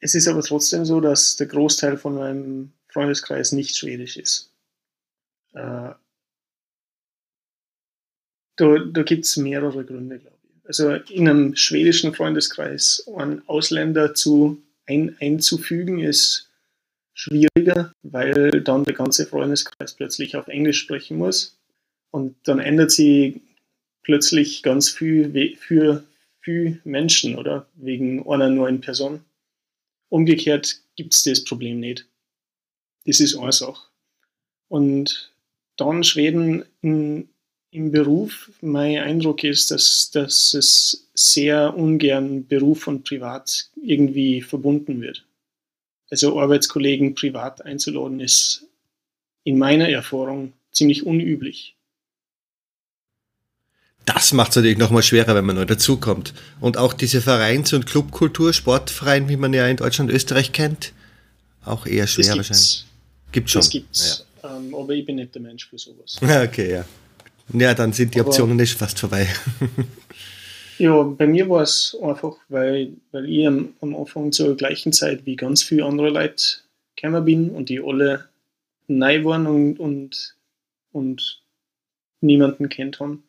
es 0.00 0.14
ist 0.14 0.28
aber 0.28 0.42
trotzdem 0.42 0.84
so, 0.84 1.00
dass 1.00 1.36
der 1.36 1.46
Großteil 1.46 1.96
von 1.96 2.14
meinem 2.14 2.72
Freundeskreis 2.88 3.52
nicht 3.52 3.76
schwedisch 3.76 4.16
ist. 4.16 4.52
Äh, 5.52 5.92
da 8.56 8.78
da 8.78 9.02
gibt 9.02 9.24
es 9.24 9.36
mehrere 9.36 9.84
Gründe, 9.84 10.18
glaube 10.18 10.36
ich. 10.42 10.66
Also 10.66 10.92
in 10.94 11.28
einem 11.28 11.56
schwedischen 11.56 12.14
Freundeskreis 12.14 13.06
einen 13.14 13.46
Ausländer 13.48 14.14
zu 14.14 14.62
ein, 14.86 15.16
einzufügen, 15.20 16.00
ist 16.00 16.50
schwieriger, 17.12 17.92
weil 18.02 18.62
dann 18.62 18.84
der 18.84 18.94
ganze 18.94 19.26
Freundeskreis 19.26 19.94
plötzlich 19.94 20.36
auf 20.36 20.48
Englisch 20.48 20.78
sprechen 20.78 21.18
muss. 21.18 21.58
Und 22.10 22.36
dann 22.44 22.58
ändert 22.58 22.90
sich 22.90 23.40
plötzlich 24.02 24.62
ganz 24.62 24.88
viel 24.88 25.56
für, 25.56 26.04
für 26.40 26.78
Menschen 26.84 27.36
oder 27.36 27.68
wegen 27.74 28.26
einer 28.28 28.48
neuen 28.48 28.80
Person. 28.80 29.24
Umgekehrt 30.10 30.82
gibt 30.96 31.14
es 31.14 31.22
das 31.22 31.44
Problem 31.44 31.80
nicht. 31.80 32.06
Das 33.06 33.20
ist 33.20 33.36
eine 33.36 33.52
Sache. 33.52 33.88
Und 34.68 35.32
dann 35.76 36.04
Schweden 36.04 36.64
in, 36.82 37.30
im 37.70 37.90
Beruf, 37.90 38.50
mein 38.60 38.98
Eindruck 38.98 39.42
ist, 39.44 39.70
dass, 39.70 40.10
dass 40.10 40.52
es 40.52 41.10
sehr 41.14 41.76
ungern 41.76 42.46
Beruf 42.46 42.86
und 42.86 43.04
Privat 43.04 43.70
irgendwie 43.82 44.42
verbunden 44.42 45.00
wird. 45.00 45.26
Also 46.10 46.40
Arbeitskollegen 46.40 47.14
privat 47.14 47.64
einzuladen 47.64 48.20
ist 48.20 48.66
in 49.44 49.58
meiner 49.58 49.88
Erfahrung 49.88 50.52
ziemlich 50.72 51.06
unüblich. 51.06 51.76
Das 54.14 54.32
macht 54.32 54.50
es 54.50 54.56
natürlich 54.56 54.78
nochmal 54.78 55.02
schwerer, 55.02 55.34
wenn 55.34 55.44
man 55.44 55.56
neu 55.56 55.64
dazukommt. 55.64 56.34
Und 56.60 56.76
auch 56.76 56.92
diese 56.92 57.20
Vereins- 57.20 57.72
und 57.72 57.86
Clubkultur, 57.86 58.52
Sportverein, 58.52 59.28
wie 59.28 59.36
man 59.36 59.52
ja 59.52 59.66
in 59.66 59.76
Deutschland 59.76 60.10
und 60.10 60.16
Österreich 60.16 60.52
kennt, 60.52 60.92
auch 61.64 61.86
eher 61.86 62.06
schwer 62.06 62.36
wahrscheinlich. 62.36 62.84
Gibt 63.32 63.50
schon. 63.50 63.60
Das 63.60 63.70
gibt's. 63.70 64.26
Ja. 64.42 64.56
Ähm, 64.56 64.74
aber 64.74 64.90
ich 64.94 65.04
bin 65.04 65.16
nicht 65.16 65.34
der 65.34 65.42
Mensch 65.42 65.68
für 65.68 65.78
sowas. 65.78 66.18
Okay, 66.22 66.72
ja. 66.72 66.84
Ja, 67.52 67.74
dann 67.74 67.92
sind 67.92 68.14
die 68.14 68.20
Optionen 68.20 68.52
aber, 68.52 68.62
nicht 68.62 68.78
fast 68.78 68.98
vorbei. 68.98 69.26
ja, 70.78 71.02
bei 71.02 71.26
mir 71.26 71.48
war 71.48 71.62
es 71.62 71.96
einfach, 72.00 72.36
weil, 72.48 72.92
weil 73.10 73.28
ich 73.28 73.46
am, 73.46 73.74
am, 73.80 73.96
Anfang 73.96 74.30
zur 74.30 74.56
gleichen 74.56 74.92
Zeit 74.92 75.26
wie 75.26 75.36
ganz 75.36 75.62
viele 75.62 75.84
andere 75.84 76.10
Leute 76.10 76.44
gekommen 76.94 77.24
bin 77.24 77.50
und 77.50 77.68
die 77.68 77.80
alle 77.80 78.28
neu 78.86 79.24
waren 79.24 79.46
und, 79.46 79.80
und, 79.80 80.36
und 80.92 81.42
niemanden 82.20 82.68
kennt 82.68 83.00
haben. 83.00 83.24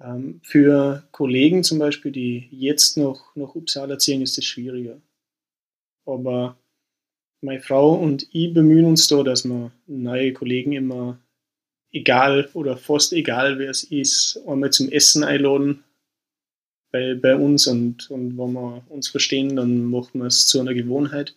Ähm, 0.00 0.40
für 0.42 1.06
Kollegen 1.12 1.64
zum 1.64 1.78
Beispiel, 1.78 2.12
die 2.12 2.48
jetzt 2.50 2.96
noch 2.96 3.34
nach 3.34 3.54
Uppsala 3.54 3.98
ziehen, 3.98 4.22
ist 4.22 4.38
es 4.38 4.44
schwieriger. 4.44 5.00
Aber 6.04 6.58
meine 7.40 7.60
Frau 7.60 7.94
und 7.94 8.28
ich 8.32 8.52
bemühen 8.52 8.86
uns 8.86 9.08
da, 9.08 9.22
dass 9.22 9.44
wir 9.44 9.72
neue 9.86 10.32
Kollegen 10.32 10.72
immer 10.72 11.18
egal 11.92 12.48
oder 12.54 12.76
fast 12.76 13.12
egal, 13.12 13.58
wer 13.58 13.70
es 13.70 13.84
ist, 13.84 14.40
einmal 14.46 14.70
zum 14.70 14.90
Essen 14.90 15.24
einladen 15.24 15.84
bei, 16.92 17.14
bei 17.14 17.36
uns 17.36 17.66
und, 17.66 18.10
und 18.10 18.36
wenn 18.38 18.52
wir 18.52 18.84
uns 18.88 19.08
verstehen, 19.08 19.56
dann 19.56 19.84
machen 19.84 20.20
wir 20.20 20.26
es 20.26 20.46
zu 20.46 20.60
einer 20.60 20.74
Gewohnheit. 20.74 21.36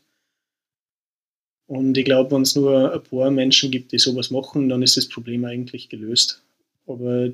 Und 1.67 1.97
ich 1.97 2.05
glaube, 2.05 2.31
wenn 2.31 2.41
es 2.41 2.55
nur 2.55 2.93
ein 2.93 3.03
paar 3.03 3.29
Menschen 3.29 3.69
gibt, 3.69 3.91
die 3.91 3.99
sowas 3.99 4.31
machen, 4.31 4.69
dann 4.69 4.81
ist 4.81 4.97
das 4.97 5.07
Problem 5.07 5.45
eigentlich 5.45 5.87
gelöst. 5.87 6.43
Aber 6.87 7.29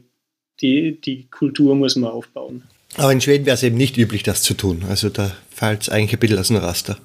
die, 0.61 0.99
die 0.99 1.27
Kultur 1.27 1.75
muss 1.75 1.95
man 1.95 2.11
aufbauen. 2.11 2.63
Aber 2.95 3.11
in 3.11 3.21
Schweden 3.21 3.45
wäre 3.45 3.55
es 3.55 3.63
eben 3.63 3.77
nicht 3.77 3.97
üblich, 3.97 4.23
das 4.23 4.41
zu 4.41 4.53
tun. 4.53 4.83
Also 4.87 5.09
da 5.09 5.35
fällt 5.49 5.83
es 5.83 5.89
eigentlich 5.89 6.13
ein 6.13 6.19
bisschen 6.19 6.39
aus 6.39 6.47
dem 6.47 6.57
Raster. 6.57 6.97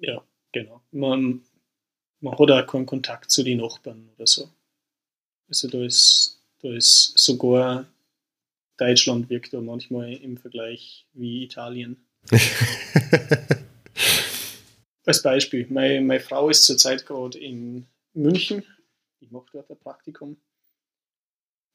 Ja, 0.00 0.22
genau. 0.52 0.80
Man, 0.90 1.42
man 2.20 2.32
hat 2.38 2.50
auch 2.50 2.66
keinen 2.66 2.86
Kontakt 2.86 3.30
zu 3.30 3.42
den 3.42 3.58
Nachbarn 3.58 4.08
oder 4.16 4.26
so. 4.26 4.48
Also 5.48 5.68
da 5.68 5.84
ist, 5.84 6.40
da 6.62 6.72
ist 6.72 7.18
sogar 7.18 7.86
Deutschland 8.78 9.28
wirkt 9.28 9.52
da 9.52 9.60
manchmal 9.60 10.14
im 10.14 10.38
Vergleich 10.38 11.06
wie 11.12 11.42
Italien. 11.42 11.96
Als 15.04 15.22
Beispiel, 15.22 15.66
meine, 15.68 16.00
meine 16.00 16.20
Frau 16.20 16.48
ist 16.48 16.64
zurzeit 16.64 17.04
gerade 17.04 17.38
in 17.38 17.86
München. 18.14 18.62
Ich 19.20 19.30
mache 19.30 19.46
dort 19.52 19.70
ein 19.70 19.78
Praktikum. 19.78 20.36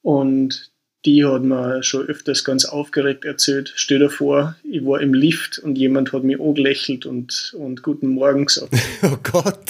Und 0.03 0.71
die 1.05 1.25
hat 1.25 1.43
mir 1.43 1.83
schon 1.83 2.07
öfters 2.07 2.43
ganz 2.45 2.65
aufgeregt 2.65 3.25
erzählt. 3.25 3.73
Stell 3.75 3.99
dir 3.99 4.09
vor, 4.09 4.55
ich 4.63 4.85
war 4.85 5.01
im 5.01 5.13
Lift 5.13 5.59
und 5.59 5.77
jemand 5.77 6.13
hat 6.13 6.23
mich 6.23 6.39
angelächelt 6.39 7.05
und, 7.05 7.53
und 7.57 7.83
Guten 7.83 8.07
Morgen 8.07 8.45
gesagt. 8.45 8.73
Oh 9.01 9.17
Gott, 9.21 9.69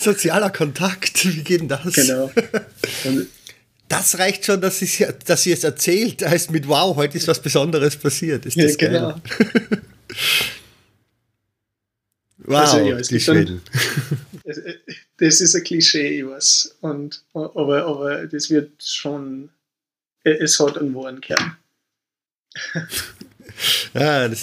sozialer 0.00 0.50
Kontakt, 0.50 1.24
wie 1.24 1.44
geht 1.44 1.60
denn 1.60 1.68
das? 1.68 1.94
Genau. 1.94 2.32
Und 3.04 3.28
das 3.88 4.18
reicht 4.18 4.44
schon, 4.46 4.60
dass 4.60 4.80
sie, 4.80 5.06
dass 5.24 5.44
sie 5.44 5.52
es 5.52 5.62
erzählt, 5.62 6.26
heißt 6.26 6.50
mit 6.50 6.66
Wow, 6.66 6.96
heute 6.96 7.16
ist 7.16 7.28
was 7.28 7.40
Besonderes 7.40 7.94
passiert. 7.96 8.44
Ist 8.46 8.56
das 8.56 8.76
ja, 8.80 8.88
genau. 8.88 9.14
wow, 12.38 12.58
also, 12.58 12.78
ja, 12.78 12.96
die 12.96 13.20
Schweden. 13.20 13.62
Dann, 14.44 14.74
das 15.18 15.40
ist 15.40 15.54
ein 15.54 15.62
Klischee, 15.62 16.20
ich 16.20 16.26
weiß. 16.26 16.76
Und, 16.80 17.22
aber, 17.32 17.86
aber 17.86 18.26
das 18.26 18.50
wird 18.50 18.82
schon, 18.82 19.48
es 20.26 20.58
hat 20.60 20.78
einen 20.78 20.94
wahren 20.94 21.20
Kern. 21.20 21.56
ja, 23.94 24.28
das 24.28 24.42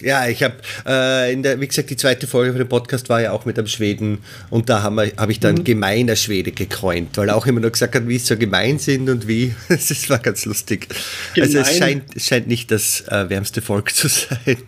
ja, 0.00 0.28
ich 0.28 0.42
habe 0.42 0.56
äh, 0.86 1.32
in 1.32 1.42
der, 1.42 1.60
wie 1.60 1.66
gesagt, 1.66 1.90
die 1.90 1.96
zweite 1.96 2.26
Folge 2.26 2.52
von 2.52 2.58
dem 2.58 2.68
Podcast 2.68 3.08
war 3.08 3.20
ja 3.20 3.32
auch 3.32 3.44
mit 3.46 3.58
einem 3.58 3.66
Schweden 3.66 4.18
und 4.50 4.68
da 4.68 4.82
habe 4.82 5.12
hab 5.16 5.28
ich 5.28 5.40
dann 5.40 5.56
mhm. 5.56 5.64
gemeiner 5.64 6.16
Schwede 6.16 6.52
gekreunt, 6.52 7.16
weil 7.16 7.28
er 7.28 7.36
auch 7.36 7.46
immer 7.46 7.60
nur 7.60 7.70
gesagt 7.70 7.94
hat, 7.94 8.06
wie 8.06 8.18
sie 8.18 8.26
so 8.26 8.36
gemein 8.36 8.78
sind 8.78 9.08
und 9.08 9.26
wie. 9.26 9.54
Das 9.68 10.10
war 10.10 10.18
ganz 10.18 10.44
lustig. 10.44 10.88
Gemein. 11.34 11.48
Also 11.48 11.58
es 11.58 11.76
scheint, 11.76 12.16
es 12.16 12.26
scheint 12.26 12.46
nicht 12.46 12.70
das 12.70 13.00
äh, 13.08 13.28
wärmste 13.28 13.62
Volk 13.62 13.94
zu 13.94 14.08
sein. 14.08 14.58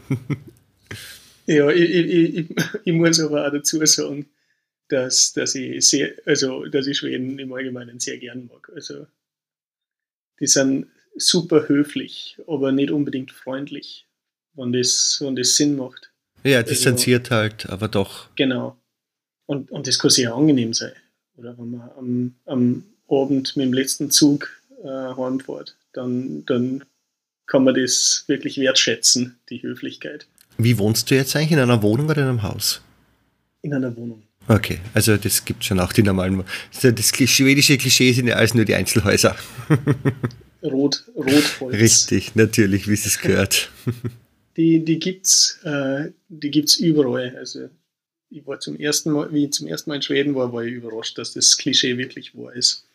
Ja, 1.46 1.68
ich, 1.70 1.90
ich, 1.90 2.36
ich, 2.36 2.46
ich, 2.84 2.92
muss 2.92 3.20
aber 3.20 3.46
auch 3.46 3.52
dazu 3.52 3.84
sagen, 3.86 4.26
dass, 4.92 5.32
dass 5.32 5.54
ich 5.54 5.86
sehr, 5.86 6.14
also 6.26 6.64
dass 6.66 6.86
ich 6.86 6.98
Schweden 6.98 7.38
im 7.38 7.52
Allgemeinen 7.52 8.00
sehr 8.00 8.18
gern 8.18 8.46
mag. 8.46 8.70
Also 8.74 9.06
die 10.38 10.46
sind 10.46 10.86
super 11.16 11.68
höflich, 11.68 12.38
aber 12.46 12.72
nicht 12.72 12.90
unbedingt 12.90 13.32
freundlich 13.32 14.06
wenn 14.54 14.72
das, 14.72 15.18
wenn 15.20 15.36
das 15.36 15.56
Sinn 15.56 15.76
macht. 15.76 16.10
Ja, 16.44 16.62
distanziert 16.62 17.30
also, 17.30 17.42
halt, 17.42 17.68
aber 17.68 17.88
doch. 17.88 18.28
Genau. 18.36 18.76
Und, 19.46 19.70
und 19.70 19.86
das 19.86 19.98
kann 19.98 20.10
sehr 20.10 20.34
angenehm 20.34 20.72
sein. 20.72 20.92
Oder 21.36 21.56
wenn 21.58 21.70
man 21.70 21.90
am, 21.96 22.34
am 22.46 22.84
Abend 23.08 23.56
mit 23.56 23.66
dem 23.66 23.72
letzten 23.72 24.10
Zug 24.10 24.60
äh, 24.82 24.88
heimfährt, 24.88 25.76
dann, 25.92 26.44
dann 26.46 26.84
kann 27.46 27.64
man 27.64 27.74
das 27.74 28.24
wirklich 28.26 28.58
wertschätzen, 28.58 29.38
die 29.48 29.62
Höflichkeit. 29.62 30.26
Wie 30.56 30.78
wohnst 30.78 31.10
du 31.10 31.14
jetzt 31.14 31.34
eigentlich? 31.34 31.52
In 31.52 31.58
einer 31.58 31.82
Wohnung 31.82 32.08
oder 32.08 32.22
in 32.22 32.28
einem 32.28 32.42
Haus? 32.42 32.80
In 33.62 33.74
einer 33.74 33.94
Wohnung. 33.96 34.22
Okay, 34.50 34.80
also 34.94 35.16
das 35.16 35.44
gibt 35.44 35.64
schon 35.64 35.78
auch 35.78 35.92
die 35.92 36.02
normalen. 36.02 36.42
Das 36.82 37.06
schwedische 37.06 37.78
Klischee 37.78 38.12
sind 38.12 38.26
ja 38.26 38.34
alles 38.34 38.52
nur 38.52 38.64
die 38.64 38.74
Einzelhäuser. 38.74 39.36
Rot, 40.64 41.04
Rotholz. 41.14 41.72
Richtig, 41.72 42.34
natürlich, 42.34 42.88
wie 42.88 42.94
es 42.94 43.20
gehört. 43.20 43.70
die, 44.56 44.84
die 44.84 44.98
gibt 44.98 45.26
es 45.26 45.60
äh, 45.62 46.10
die 46.28 46.50
gibt's 46.50 46.80
überall. 46.80 47.36
Also 47.38 47.70
ich 48.28 48.44
war 48.44 48.58
zum 48.58 48.76
ersten 48.76 49.12
Mal, 49.12 49.32
wie 49.32 49.44
ich 49.44 49.52
zum 49.52 49.68
ersten 49.68 49.88
Mal 49.88 49.96
in 49.96 50.02
Schweden 50.02 50.34
war, 50.34 50.52
war 50.52 50.64
ich 50.64 50.72
überrascht, 50.72 51.16
dass 51.16 51.32
das 51.32 51.56
Klischee 51.56 51.96
wirklich 51.96 52.36
wahr 52.36 52.52
ist. 52.52 52.88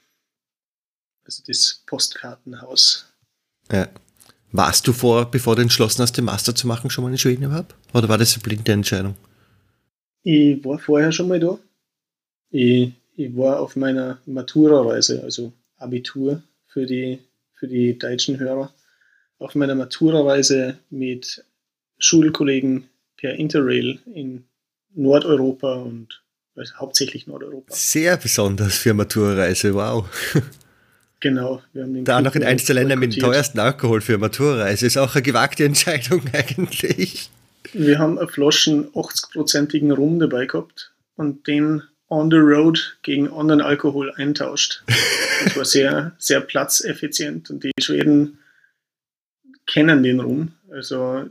Also 1.23 1.41
das 1.47 1.83
Postkartenhaus. 1.85 3.05
Ja. 3.71 3.87
Warst 4.51 4.85
du 4.87 4.91
vor, 4.91 5.31
bevor 5.31 5.55
du 5.55 5.61
entschlossen 5.61 6.01
hast, 6.01 6.17
den 6.17 6.25
Master 6.25 6.53
zu 6.53 6.67
machen, 6.67 6.89
schon 6.89 7.05
mal 7.05 7.11
in 7.11 7.17
Schweden 7.17 7.43
überhaupt? 7.43 7.75
Oder 7.93 8.09
war 8.09 8.17
das 8.17 8.33
eine 8.33 8.43
blinde 8.43 8.73
Entscheidung? 8.73 9.15
Ich 10.27 10.65
war 10.65 10.79
vorher 10.79 11.11
schon 11.11 11.27
mal 11.27 11.39
da. 11.39 11.59
Ich, 12.49 12.91
ich 13.15 13.37
war 13.37 13.59
auf 13.59 13.75
meiner 13.75 14.17
Matura-Reise, 14.25 15.21
also 15.21 15.53
Abitur 15.77 16.41
für 16.65 16.87
die, 16.87 17.19
für 17.53 17.67
die 17.67 17.95
deutschen 17.95 18.39
Hörer, 18.39 18.73
auf 19.37 19.53
meiner 19.53 19.75
Matura-Reise 19.75 20.79
mit 20.89 21.45
Schulkollegen 21.99 22.89
per 23.17 23.35
Interrail 23.35 23.99
in 24.15 24.45
Nordeuropa 24.95 25.75
und 25.75 26.23
also 26.55 26.73
hauptsächlich 26.77 27.27
Nordeuropa. 27.27 27.75
Sehr 27.75 28.17
besonders 28.17 28.79
für 28.79 28.95
Matura-Reise, 28.95 29.75
wow. 29.75 30.09
Genau. 31.19 31.61
Wir 31.73 31.83
haben 31.83 32.03
da 32.03 32.21
noch 32.21 32.35
in 32.35 32.43
eins 32.43 32.65
der 32.65 32.75
Länder 32.75 32.95
mit 32.95 33.15
dem 33.15 33.21
teuersten 33.21 33.59
Alkohol 33.59 34.01
für 34.01 34.17
Matura-Reise. 34.17 34.85
Ist 34.85 34.97
auch 34.97 35.13
eine 35.13 35.21
gewagte 35.21 35.65
Entscheidung 35.65 36.21
eigentlich. 36.33 37.29
Wir 37.77 37.99
haben 37.99 38.17
eine 38.17 38.29
Flaschen 38.29 38.87
80-prozentigen 38.93 39.93
Rum 39.93 40.17
dabei 40.17 40.45
gehabt 40.45 40.93
und 41.15 41.45
den 41.45 41.83
on 42.07 42.31
the 42.31 42.37
road 42.37 42.97
gegen 43.03 43.31
anderen 43.31 43.61
Alkohol 43.61 44.13
eintauscht. 44.15 44.83
Das 45.43 45.57
war 45.57 45.65
sehr, 45.65 46.13
sehr 46.17 46.39
platzeffizient 46.39 47.49
und 47.49 47.63
die 47.63 47.71
Schweden 47.81 48.39
kennen 49.67 50.03
den 50.03 50.21
Rum. 50.21 50.53
Also 50.71 51.25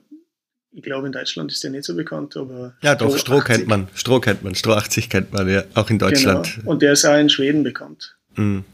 ich 0.73 0.83
glaube, 0.83 1.07
in 1.07 1.13
Deutschland 1.13 1.51
ist 1.51 1.65
der 1.65 1.71
nicht 1.71 1.85
so 1.85 1.97
bekannt, 1.97 2.37
aber. 2.37 2.75
Ja, 2.83 2.95
doch, 2.95 3.17
Stroh, 3.17 3.19
Stroh 3.19 3.41
kennt 3.41 3.67
man. 3.67 3.89
Stroh 3.95 4.21
kennt 4.21 4.43
man. 4.43 4.55
Stroh 4.55 4.73
80 4.73 5.09
kennt 5.09 5.33
man, 5.33 5.49
ja, 5.49 5.65
auch 5.75 5.89
in 5.89 5.99
Deutschland. 5.99 6.57
Genau. 6.57 6.71
Und 6.71 6.83
der 6.83 6.93
ist 6.93 7.07
auch 7.07 7.17
in 7.17 7.31
Schweden 7.31 7.63
bekannt. 7.63 8.17
Mhm. 8.35 8.65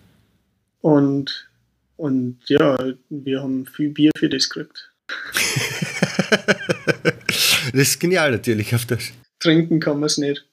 Und, 0.81 1.49
und 1.97 2.41
ja, 2.47 2.77
wir 3.11 3.43
haben 3.43 3.67
viel 3.67 3.91
Bier 3.91 4.11
für 4.17 4.29
das 4.29 4.49
gekriegt. 4.49 4.91
das 7.73 7.89
ist 7.89 8.01
genial 8.01 8.31
natürlich 8.31 8.75
auf 8.75 8.87
das. 8.87 9.13
Trinken 9.39 9.81
kann 9.81 10.01
man 10.01 10.07
es 10.07 10.19
nicht. 10.19 10.47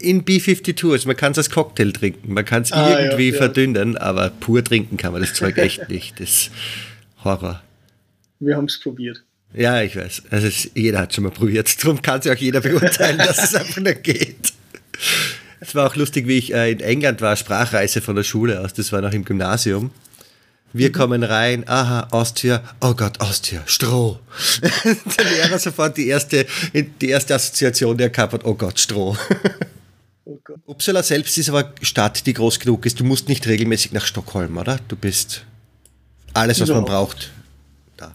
In 0.00 0.24
B52, 0.24 0.90
also 0.90 1.06
man 1.06 1.16
kann 1.16 1.32
es 1.32 1.38
als 1.38 1.50
Cocktail 1.50 1.92
trinken, 1.92 2.32
man 2.32 2.46
kann 2.46 2.62
es 2.62 2.72
ah, 2.72 2.98
irgendwie 2.98 3.28
ja, 3.28 3.36
verdünnen, 3.36 3.92
ja. 3.92 4.00
aber 4.00 4.30
pur 4.30 4.64
trinken 4.64 4.96
kann 4.96 5.12
man 5.12 5.20
das 5.20 5.34
Zeug 5.34 5.58
echt 5.58 5.88
nicht. 5.90 6.18
Das 6.18 6.50
Horror. 7.22 7.62
Wir 8.40 8.56
haben 8.56 8.64
es 8.64 8.80
probiert. 8.80 9.22
Ja, 9.54 9.82
ich 9.82 9.96
weiß. 9.96 10.22
Also 10.30 10.46
es, 10.46 10.70
jeder 10.74 11.00
hat 11.00 11.14
schon 11.14 11.24
mal 11.24 11.30
probiert. 11.30 11.70
Darum 11.84 12.00
kann 12.00 12.20
es 12.20 12.24
ja 12.24 12.32
auch 12.32 12.38
jeder 12.38 12.60
beurteilen, 12.60 13.18
dass 13.18 13.44
es 13.44 13.54
einfach 13.54 13.82
nicht 13.82 14.02
geht. 14.02 14.52
Es 15.60 15.74
war 15.74 15.86
auch 15.86 15.96
lustig, 15.96 16.26
wie 16.26 16.38
ich 16.38 16.52
äh, 16.52 16.72
in 16.72 16.80
England 16.80 17.20
war, 17.20 17.36
Sprachreise 17.36 18.00
von 18.00 18.16
der 18.16 18.24
Schule 18.24 18.60
aus. 18.60 18.72
Das 18.74 18.92
war 18.92 19.00
noch 19.00 19.12
im 19.12 19.24
Gymnasium. 19.24 19.90
Wir 20.72 20.90
kommen 20.90 21.22
rein, 21.22 21.68
aha, 21.68 22.08
Austria, 22.10 22.62
oh 22.80 22.94
Gott, 22.94 23.20
Austria, 23.20 23.62
Stroh. 23.66 24.18
der 24.62 25.24
Lehrer 25.24 25.58
sofort 25.58 25.96
die 25.96 26.08
erste, 26.08 26.46
die 26.72 27.08
erste 27.08 27.34
Assoziation, 27.34 27.96
die 27.96 28.04
er 28.04 28.10
gehabt 28.10 28.32
hat, 28.32 28.44
oh 28.44 28.54
Gott, 28.54 28.80
Stroh. 28.80 29.16
Oh 30.24 30.38
Gott. 30.44 30.60
Uppsala 30.66 31.02
selbst 31.02 31.36
ist 31.36 31.48
aber 31.48 31.74
Stadt, 31.82 32.26
die 32.26 32.32
groß 32.32 32.60
genug 32.60 32.86
ist. 32.86 33.00
Du 33.00 33.04
musst 33.04 33.28
nicht 33.28 33.46
regelmäßig 33.46 33.92
nach 33.92 34.06
Stockholm, 34.06 34.56
oder? 34.56 34.78
Du 34.88 34.96
bist 34.96 35.44
alles, 36.32 36.60
was 36.60 36.68
ja. 36.68 36.76
man 36.76 36.84
braucht. 36.84 37.30
Da. 37.96 38.14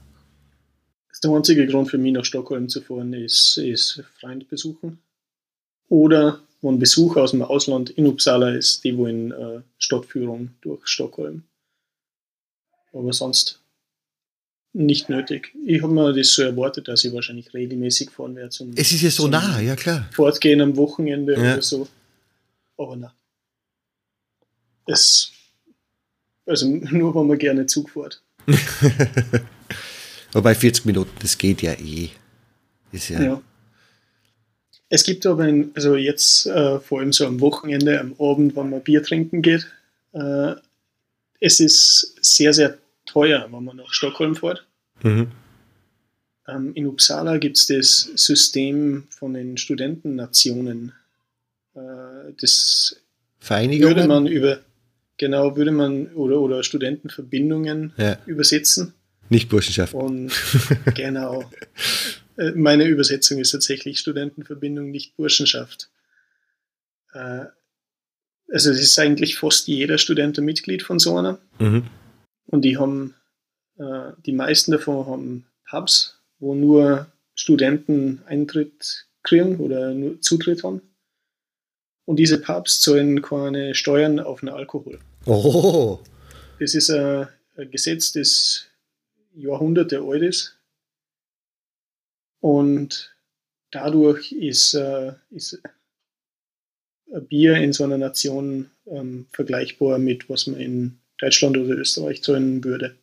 Der 1.24 1.32
einzige 1.32 1.68
Grund 1.68 1.90
für 1.90 1.98
mich 1.98 2.14
nach 2.14 2.26
Stockholm 2.26 2.70
zu 2.70 2.82
fahren 2.82 3.14
ist, 3.14 3.58
ist 3.58 4.04
Freund 4.20 4.50
besuchen. 4.50 5.00
Oder 5.90 6.40
wenn 6.62 6.80
Besuch 6.80 7.18
aus 7.18 7.32
dem 7.32 7.42
Ausland 7.42 7.90
in 7.92 8.08
Uppsala 8.08 8.50
ist, 8.50 8.84
die 8.84 8.98
wollen 8.98 9.32
äh, 9.32 9.62
Stadtführung 9.78 10.52
durch 10.62 10.88
Stockholm. 10.88 11.44
Aber 12.98 13.14
sonst 13.14 13.62
nicht 14.74 15.10
nötig. 15.10 15.54
Ich 15.66 15.82
habe 15.82 15.94
mir 15.94 16.14
das 16.14 16.34
so 16.34 16.44
erwartet, 16.44 16.88
dass 16.88 17.04
ich 17.04 17.14
wahrscheinlich 17.14 17.54
regelmäßig 17.54 18.12
fahren 18.12 18.36
werde. 18.36 18.50
Zum, 18.50 18.72
es 18.76 18.92
ist 18.92 19.02
ja 19.02 19.10
so 19.10 19.28
nah, 19.28 19.60
ja 19.60 19.76
klar. 19.76 20.08
Fortgehen 20.14 20.62
am 20.62 20.76
Wochenende 20.78 21.34
ja. 21.34 21.54
oder 21.54 21.62
so. 21.62 21.88
Aber 22.78 22.96
na. 22.96 23.14
Es 24.86 25.32
also 26.48 26.68
nur, 26.92 27.14
wenn 27.14 27.28
man 27.28 27.38
gerne 27.38 27.66
Zug 27.68 27.90
fährt. 27.90 28.22
Wobei 30.32 30.56
40 30.56 30.86
Minuten, 30.86 31.12
das 31.20 31.38
geht 31.38 31.62
ja 31.62 31.74
eh. 31.74 32.10
Ist 32.92 33.10
ja. 33.10 33.22
ja. 33.22 33.42
Es 34.90 35.04
gibt 35.04 35.26
aber, 35.26 35.44
ein, 35.44 35.72
also 35.76 35.98
jetzt 35.98 36.46
äh, 36.46 36.80
vor 36.80 37.00
allem 37.00 37.12
so 37.12 37.28
am 37.28 37.42
Wochenende, 37.42 38.00
am 38.00 38.16
Abend, 38.20 38.56
wenn 38.56 38.70
man 38.70 38.82
Bier 38.82 39.04
trinken 39.04 39.42
geht, 39.42 39.68
äh, 40.14 40.54
es 41.42 41.60
ist 41.60 42.16
sehr, 42.22 42.54
sehr 42.54 42.78
teuer, 43.18 43.48
wenn 43.52 43.64
man 43.64 43.76
nach 43.78 43.92
Stockholm 43.94 44.36
fährt. 44.36 44.66
Mhm. 45.02 45.32
Ähm, 46.48 46.74
in 46.76 46.86
Uppsala 46.88 47.38
gibt 47.38 47.58
es 47.58 47.68
das 47.68 48.10
System 48.16 49.04
von 49.10 49.34
den 49.34 49.58
Studentennationen. 49.58 50.94
Äh, 51.76 51.80
das 52.40 52.96
Vereinigungen? 53.40 53.96
würde 53.96 54.08
man 54.08 54.28
über, 54.28 54.60
genau, 55.18 55.56
würde 55.58 55.72
man, 55.72 56.08
oder, 56.14 56.40
oder 56.40 56.64
Studentenverbindungen 56.64 57.94
Ja. 57.98 58.18
übersetzen. 58.26 58.94
Nicht 59.30 59.50
Burschenschaft. 59.50 59.94
Und 59.94 60.32
genau. 60.96 61.50
Äh, 62.38 62.52
Meine 62.52 62.86
Übersetzung 62.86 63.40
ist 63.40 63.52
tatsächlich 63.52 64.00
Studentenverbindung, 64.00 64.90
nicht 64.92 65.16
Burschenschaft. 65.18 65.90
Äh, 67.14 67.46
Also 68.50 68.72
es 68.72 68.80
ist 68.82 68.98
eigentlich 69.00 69.38
fast 69.38 69.68
jeder 69.68 69.98
Student 69.98 70.38
ein 70.38 70.46
Mitglied 70.46 70.82
von 70.84 71.00
so 71.00 71.18
einer. 71.18 71.40
Mhm. 71.60 71.84
Und 72.48 72.64
die 72.64 72.78
haben, 72.78 73.16
äh, 73.78 74.12
die 74.26 74.32
meisten 74.32 74.72
davon 74.72 75.06
haben 75.06 75.46
Pubs, 75.70 76.20
wo 76.40 76.56
nur 76.56 77.08
Studenten 77.36 78.22
Eintritt 78.26 79.08
kriegen 79.24 79.58
oder 79.58 79.94
nur 79.94 80.22
Zutritt 80.22 80.64
haben. 80.64 80.82
Und 82.06 82.18
diese 82.18 82.40
Pubs 82.40 82.82
zahlen 82.82 83.22
keine 83.22 83.76
Steuern 83.76 84.20
auf 84.20 84.40
den 84.40 84.50
Alkohol. 84.50 85.00
Oh, 85.26 86.00
Das 86.60 86.74
ist 86.74 86.90
ein, 86.90 87.28
ein 87.58 87.70
Gesetz, 87.70 88.14
das 88.14 88.66
Jahrhunderte 89.36 90.02
alt 90.02 90.24
ist. 90.24 90.58
Und 92.40 93.16
dadurch 93.72 94.32
ist, 94.32 94.74
äh, 94.74 95.14
ist 95.32 95.62
ein 97.14 97.28
Bier 97.28 97.56
in 97.56 97.74
so 97.74 97.84
einer 97.84 97.98
Nation 97.98 98.72
ähm, 98.86 99.28
vergleichbar 99.32 100.00
mit, 100.00 100.30
was 100.30 100.48
man 100.48 100.60
in 100.60 101.00
Deutschland 101.20 101.58
oder 101.58 101.76
Österreich 101.76 102.24
zahlen 102.24 102.64
würde. 102.64 102.98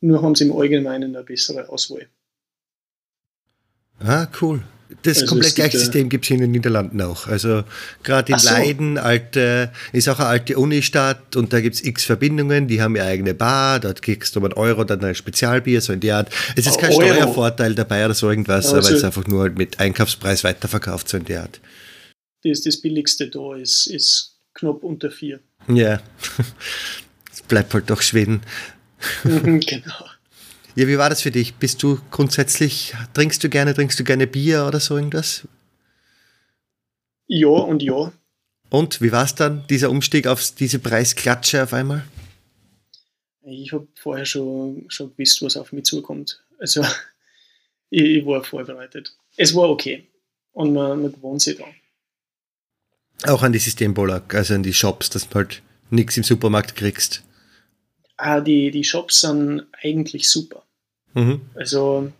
Nur 0.00 0.22
haben 0.22 0.34
sie 0.34 0.44
im 0.44 0.52
Allgemeinen 0.56 1.14
eine 1.14 1.24
bessere 1.24 1.68
Auswahl. 1.68 2.08
ah, 4.00 4.26
cool. 4.40 4.62
Das 5.02 5.16
Also 5.22 5.26
komplett 5.26 5.54
gleiche 5.54 5.76
äh, 5.76 5.80
System 5.80 6.08
gibt 6.08 6.24
es 6.24 6.30
in 6.30 6.40
den 6.40 6.50
Niederlanden 6.50 7.00
auch. 7.00 7.26
Also 7.26 7.64
gerade 8.02 8.32
in 8.32 8.38
so. 8.38 8.50
Leiden 8.50 8.98
alte, 8.98 9.72
ist 9.92 10.08
auch 10.08 10.18
eine 10.20 10.28
alte 10.28 10.58
Unistadt 10.58 11.36
und 11.36 11.52
da 11.52 11.60
gibt 11.60 11.76
es 11.76 11.84
x 11.84 12.04
Verbindungen, 12.04 12.68
die 12.68 12.82
haben 12.82 12.94
ihre 12.94 13.06
eigene 13.06 13.34
Bar, 13.34 13.80
dort 13.80 14.02
kriegst 14.02 14.36
du 14.36 14.40
um 14.40 14.44
einen 14.44 14.54
Euro 14.54 14.84
dann 14.84 15.02
ein 15.02 15.14
Spezialbier, 15.14 15.80
so 15.80 15.92
in 15.92 16.00
der 16.00 16.18
Art. 16.18 16.32
Es 16.54 16.66
ist 16.66 16.78
kein 16.78 16.92
Euro. 16.92 17.02
Steuervorteil 17.02 17.74
dabei 17.74 18.04
oder 18.04 18.14
so 18.14 18.28
irgendwas, 18.28 18.66
Also- 18.66 18.76
aber 18.76 18.86
es 18.86 18.90
ist 18.98 19.04
einfach 19.04 19.26
nur 19.26 19.48
mit 19.50 19.80
Einkaufspreis 19.80 20.44
weiterverkauft, 20.44 21.08
so 21.08 21.16
in 21.16 21.24
der 21.24 21.42
Art. 21.42 21.60
Das, 22.44 22.60
das 22.60 22.80
billigste 22.80 23.28
da 23.30 23.56
ist, 23.56 23.86
ist 23.86 24.38
knapp 24.52 24.84
unter 24.84 25.10
vier. 25.10 25.40
Ja, 25.66 26.02
es 27.34 27.42
bleibt 27.42 27.74
halt 27.74 27.90
doch 27.90 28.00
Schweden. 28.00 28.42
genau. 29.24 30.06
Ja, 30.76 30.88
wie 30.88 30.98
war 30.98 31.10
das 31.10 31.22
für 31.22 31.30
dich? 31.30 31.54
Bist 31.54 31.82
du 31.82 32.00
grundsätzlich, 32.10 32.94
trinkst 33.12 33.42
du 33.42 33.48
gerne, 33.48 33.74
trinkst 33.74 33.98
du 33.98 34.04
gerne 34.04 34.26
Bier 34.26 34.66
oder 34.66 34.80
so 34.80 34.96
irgendwas? 34.96 35.46
Ja 37.26 37.48
und 37.48 37.82
ja. 37.82 38.12
Und 38.70 39.00
wie 39.00 39.12
war 39.12 39.24
es 39.24 39.34
dann, 39.34 39.66
dieser 39.68 39.90
Umstieg 39.90 40.26
auf 40.26 40.50
diese 40.52 40.78
Preisklatsche 40.78 41.62
auf 41.62 41.72
einmal? 41.72 42.04
Ich 43.42 43.72
habe 43.72 43.86
vorher 43.94 44.24
schon, 44.24 44.86
schon 44.88 45.10
gewusst, 45.10 45.42
was 45.42 45.56
auf 45.56 45.72
mich 45.72 45.84
zukommt. 45.84 46.40
Also 46.58 46.82
ich, 47.90 48.02
ich 48.02 48.26
war 48.26 48.42
vorbereitet. 48.42 49.16
Es 49.36 49.54
war 49.54 49.68
okay. 49.68 50.06
Und 50.52 50.72
man, 50.72 51.02
man 51.02 51.12
gewohnt 51.12 51.42
sich 51.42 51.56
dran. 51.56 51.74
Auch 53.24 53.42
an 53.42 53.52
die 53.52 53.58
Systembolak, 53.58 54.34
also 54.34 54.54
an 54.54 54.62
die 54.62 54.74
Shops, 54.74 55.10
dass 55.10 55.28
du 55.28 55.34
halt 55.36 55.62
nichts 55.94 56.16
im 56.16 56.24
Supermarkt 56.24 56.76
kriegst. 56.76 57.22
Ah, 58.16 58.40
die, 58.40 58.70
die 58.70 58.84
Shops 58.84 59.20
sind 59.20 59.66
eigentlich 59.82 60.28
super. 60.28 60.64
Mhm. 61.14 61.40
Also 61.54 62.12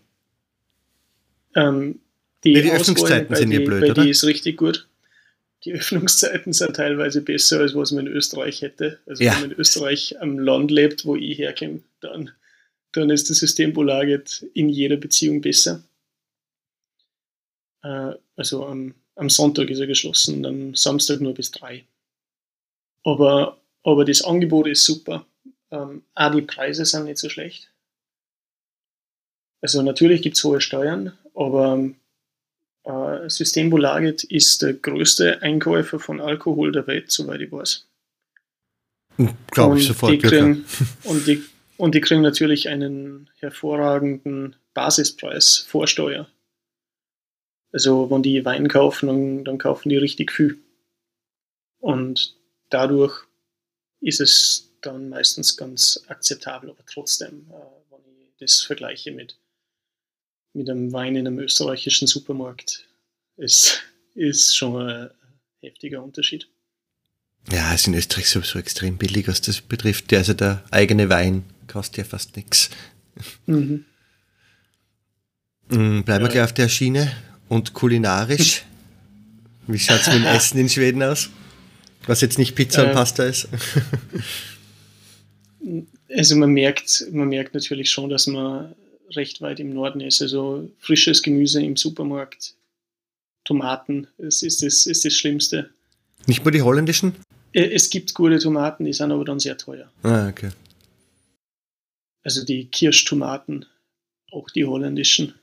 ähm, 1.55 1.99
die, 2.43 2.53
Nee, 2.53 2.61
die 2.63 2.71
Öffnungszeiten 2.71 3.27
bei 3.29 3.35
sind 3.35 3.49
die, 3.49 3.59
blöd, 3.59 3.81
bei 3.81 3.91
oder? 3.91 4.03
Die 4.03 4.09
ist 4.09 4.23
richtig 4.23 4.57
gut. 4.57 4.87
Die 5.63 5.73
Öffnungszeiten 5.75 6.53
sind 6.53 6.75
teilweise 6.75 7.21
besser, 7.21 7.59
als 7.59 7.73
was 7.75 7.91
man 7.91 8.07
in 8.07 8.13
Österreich 8.13 8.61
hätte. 8.61 8.99
Also 9.05 9.23
Ja. 9.23 9.33
wenn 9.33 9.41
man 9.41 9.51
in 9.51 9.57
Österreich 9.57 10.19
am 10.21 10.37
Land 10.39 10.71
lebt, 10.71 11.05
wo 11.05 11.15
ich 11.15 11.37
herkomme, 11.37 11.81
dann, 12.01 12.31
dann 12.91 13.09
ist 13.09 13.29
das 13.29 13.37
Systembolaget 13.37 14.45
in 14.53 14.69
jeder 14.69 14.97
Beziehung 14.97 15.41
besser. 15.41 15.83
Äh, 17.83 18.13
also 18.35 18.65
am, 18.65 18.93
am 19.15 19.29
Sonntag 19.29 19.69
ist 19.69 19.79
er 19.79 19.87
geschlossen 19.87 20.45
am 20.45 20.75
Samstag 20.75 21.21
nur 21.21 21.33
bis 21.33 21.51
drei. 21.51 21.85
Aber, 23.03 23.57
aber 23.85 24.03
das 24.03 24.23
Angebot 24.23 24.67
ist 24.67 24.83
super. 24.83 25.25
Ähm, 25.71 26.03
auch 26.15 26.31
die 26.31 26.41
Preise 26.41 26.85
sind 26.85 27.05
nicht 27.05 27.19
so 27.19 27.29
schlecht. 27.29 27.71
Also 29.61 29.81
natürlich 29.81 30.21
gibt 30.21 30.37
es 30.37 30.43
hohe 30.43 30.59
Steuern, 30.59 31.17
aber 31.35 31.91
äh, 32.83 33.29
Systembolaget 33.29 34.23
ist 34.23 34.63
der 34.63 34.73
größte 34.73 35.41
Einkäufer 35.41 35.99
von 35.99 36.19
Alkohol 36.19 36.71
der 36.71 36.87
Welt, 36.87 37.11
soweit 37.11 37.41
ich 37.41 37.51
weiß. 37.51 37.87
Glaube 39.51 39.77
ich 39.77 39.87
sofort. 39.87 40.11
Die 40.11 40.17
kriegen, 40.17 40.65
und, 41.03 41.27
die, 41.27 41.43
und 41.77 41.95
die 41.95 42.01
kriegen 42.01 42.21
natürlich 42.21 42.67
einen 42.69 43.29
hervorragenden 43.37 44.55
Basispreis 44.73 45.59
vor 45.59 45.87
Steuer. 45.87 46.27
Also 47.71 48.09
wenn 48.09 48.23
die 48.23 48.43
Wein 48.45 48.67
kaufen, 48.67 49.07
dann, 49.07 49.45
dann 49.45 49.57
kaufen 49.57 49.89
die 49.89 49.97
richtig 49.97 50.31
viel. 50.31 50.57
Und 51.79 52.35
dadurch 52.69 53.24
ist 54.01 54.19
es 54.21 54.69
dann 54.81 55.09
meistens 55.09 55.57
ganz 55.57 56.03
akzeptabel, 56.07 56.69
aber 56.69 56.85
trotzdem, 56.85 57.47
äh, 57.49 57.53
wenn 57.91 58.21
ich 58.21 58.33
das 58.39 58.61
vergleiche 58.61 59.11
mit, 59.11 59.37
mit 60.53 60.69
einem 60.69 60.91
Wein 60.93 61.15
in 61.15 61.27
einem 61.27 61.39
österreichischen 61.39 62.07
Supermarkt, 62.07 62.85
ist, 63.37 63.81
ist 64.13 64.55
schon 64.55 64.81
ein 64.87 65.09
heftiger 65.61 66.03
Unterschied. 66.03 66.47
Ja, 67.51 67.73
ist 67.73 67.87
in 67.87 67.93
Österreich 67.93 68.29
sowieso 68.29 68.57
extrem 68.59 68.97
billig, 68.97 69.27
was 69.27 69.41
das 69.41 69.61
betrifft. 69.61 70.11
Also 70.13 70.33
der 70.33 70.63
eigene 70.71 71.09
Wein 71.09 71.43
kostet 71.67 71.97
ja 71.97 72.03
fast 72.03 72.35
nichts. 72.35 72.69
Mhm. 73.45 73.85
Mm, 75.69 76.01
Bleiben 76.03 76.05
wir 76.07 76.19
Ja. 76.21 76.27
gleich 76.27 76.43
auf 76.43 76.53
der 76.53 76.69
Schiene. 76.69 77.15
Und 77.47 77.73
kulinarisch, 77.73 78.63
wie 79.67 79.77
schaut 79.79 80.01
es 80.01 80.07
mit 80.07 80.15
dem 80.15 80.25
Essen 80.25 80.57
in 80.59 80.69
Schweden 80.69 81.03
aus? 81.03 81.29
Was 82.07 82.21
jetzt 82.21 82.37
nicht 82.37 82.55
Pizza 82.55 82.83
und 82.83 82.89
Äh, 82.89 82.93
Pasta 82.93 83.23
ist. 83.23 83.47
Also 86.15 86.35
man 86.35 86.51
merkt, 86.51 87.07
man 87.11 87.27
merkt 87.27 87.53
natürlich 87.55 87.89
schon, 87.89 88.09
dass 88.09 88.27
man 88.27 88.75
recht 89.15 89.41
weit 89.41 89.59
im 89.59 89.73
Norden 89.73 89.99
ist. 90.01 90.21
Also 90.21 90.69
frisches 90.79 91.21
Gemüse 91.21 91.61
im 91.61 91.75
Supermarkt, 91.75 92.55
Tomaten, 93.43 94.07
das 94.17 94.43
ist 94.43 94.63
das, 94.63 94.85
ist 94.85 95.05
das 95.05 95.13
Schlimmste. 95.13 95.71
Nicht 96.27 96.43
nur 96.43 96.51
die 96.51 96.61
holländischen? 96.61 97.15
Äh, 97.53 97.69
Es 97.73 97.89
gibt 97.89 98.13
gute 98.13 98.39
Tomaten, 98.39 98.85
die 98.85 98.93
sind 98.93 99.11
aber 99.11 99.25
dann 99.25 99.39
sehr 99.39 99.57
teuer. 99.57 99.91
Ah, 100.03 100.29
okay. 100.29 100.51
Also 102.23 102.43
die 102.45 102.65
Kirschtomaten, 102.65 103.65
auch 104.31 104.49
die 104.49 104.65
holländischen, 104.65 105.33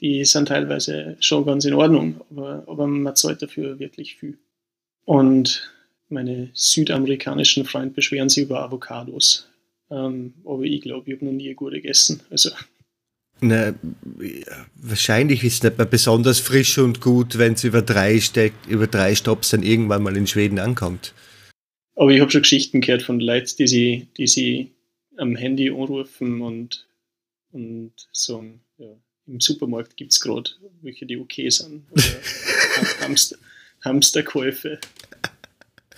die 0.00 0.24
sind 0.24 0.48
teilweise 0.48 1.16
schon 1.20 1.44
ganz 1.44 1.64
in 1.64 1.74
Ordnung, 1.74 2.20
aber, 2.30 2.64
aber 2.66 2.86
man 2.86 3.14
zahlt 3.16 3.42
dafür 3.42 3.78
wirklich 3.78 4.16
viel. 4.16 4.38
Und 5.04 5.70
meine 6.08 6.50
südamerikanischen 6.54 7.64
Freunde 7.64 7.94
beschweren 7.94 8.28
sich 8.28 8.44
über 8.44 8.62
Avocados. 8.62 9.48
Ähm, 9.90 10.34
aber 10.44 10.62
ich 10.62 10.80
glaube, 10.82 11.10
ich 11.10 11.16
habe 11.16 11.26
noch 11.26 11.32
nie 11.32 11.46
eine 11.46 11.54
gute 11.54 11.76
gegessen. 11.76 12.20
Also 12.30 12.50
Na, 13.40 13.74
wahrscheinlich 14.74 15.44
ist 15.44 15.54
es 15.54 15.62
nicht 15.62 15.78
mehr 15.78 15.86
besonders 15.86 16.40
frisch 16.40 16.78
und 16.78 17.00
gut, 17.00 17.38
wenn 17.38 17.54
es 17.54 17.64
über 17.64 17.82
drei, 17.82 18.20
Steck, 18.20 18.52
über 18.68 18.86
drei 18.86 19.14
Stops 19.14 19.50
dann 19.50 19.62
irgendwann 19.62 20.02
mal 20.02 20.16
in 20.16 20.26
Schweden 20.26 20.58
ankommt. 20.58 21.14
Aber 21.94 22.10
ich 22.10 22.20
habe 22.20 22.30
schon 22.30 22.42
Geschichten 22.42 22.80
gehört 22.80 23.02
von 23.02 23.18
Leuten, 23.18 23.56
die 23.58 23.66
sie, 23.66 24.08
die 24.16 24.26
sie 24.26 24.72
am 25.16 25.34
Handy 25.34 25.70
anrufen 25.70 26.42
und, 26.42 26.86
und 27.50 27.92
sagen, 28.12 28.60
ja, 28.78 28.94
im 29.26 29.40
Supermarkt 29.40 29.96
gibt 29.96 30.12
es 30.12 30.20
gerade 30.20 30.50
welche, 30.82 31.06
die 31.06 31.18
okay 31.18 31.50
sind. 31.50 31.84
Oder 31.90 32.02
Hamster, 33.00 33.36
Hamsterkäufe. 33.84 34.78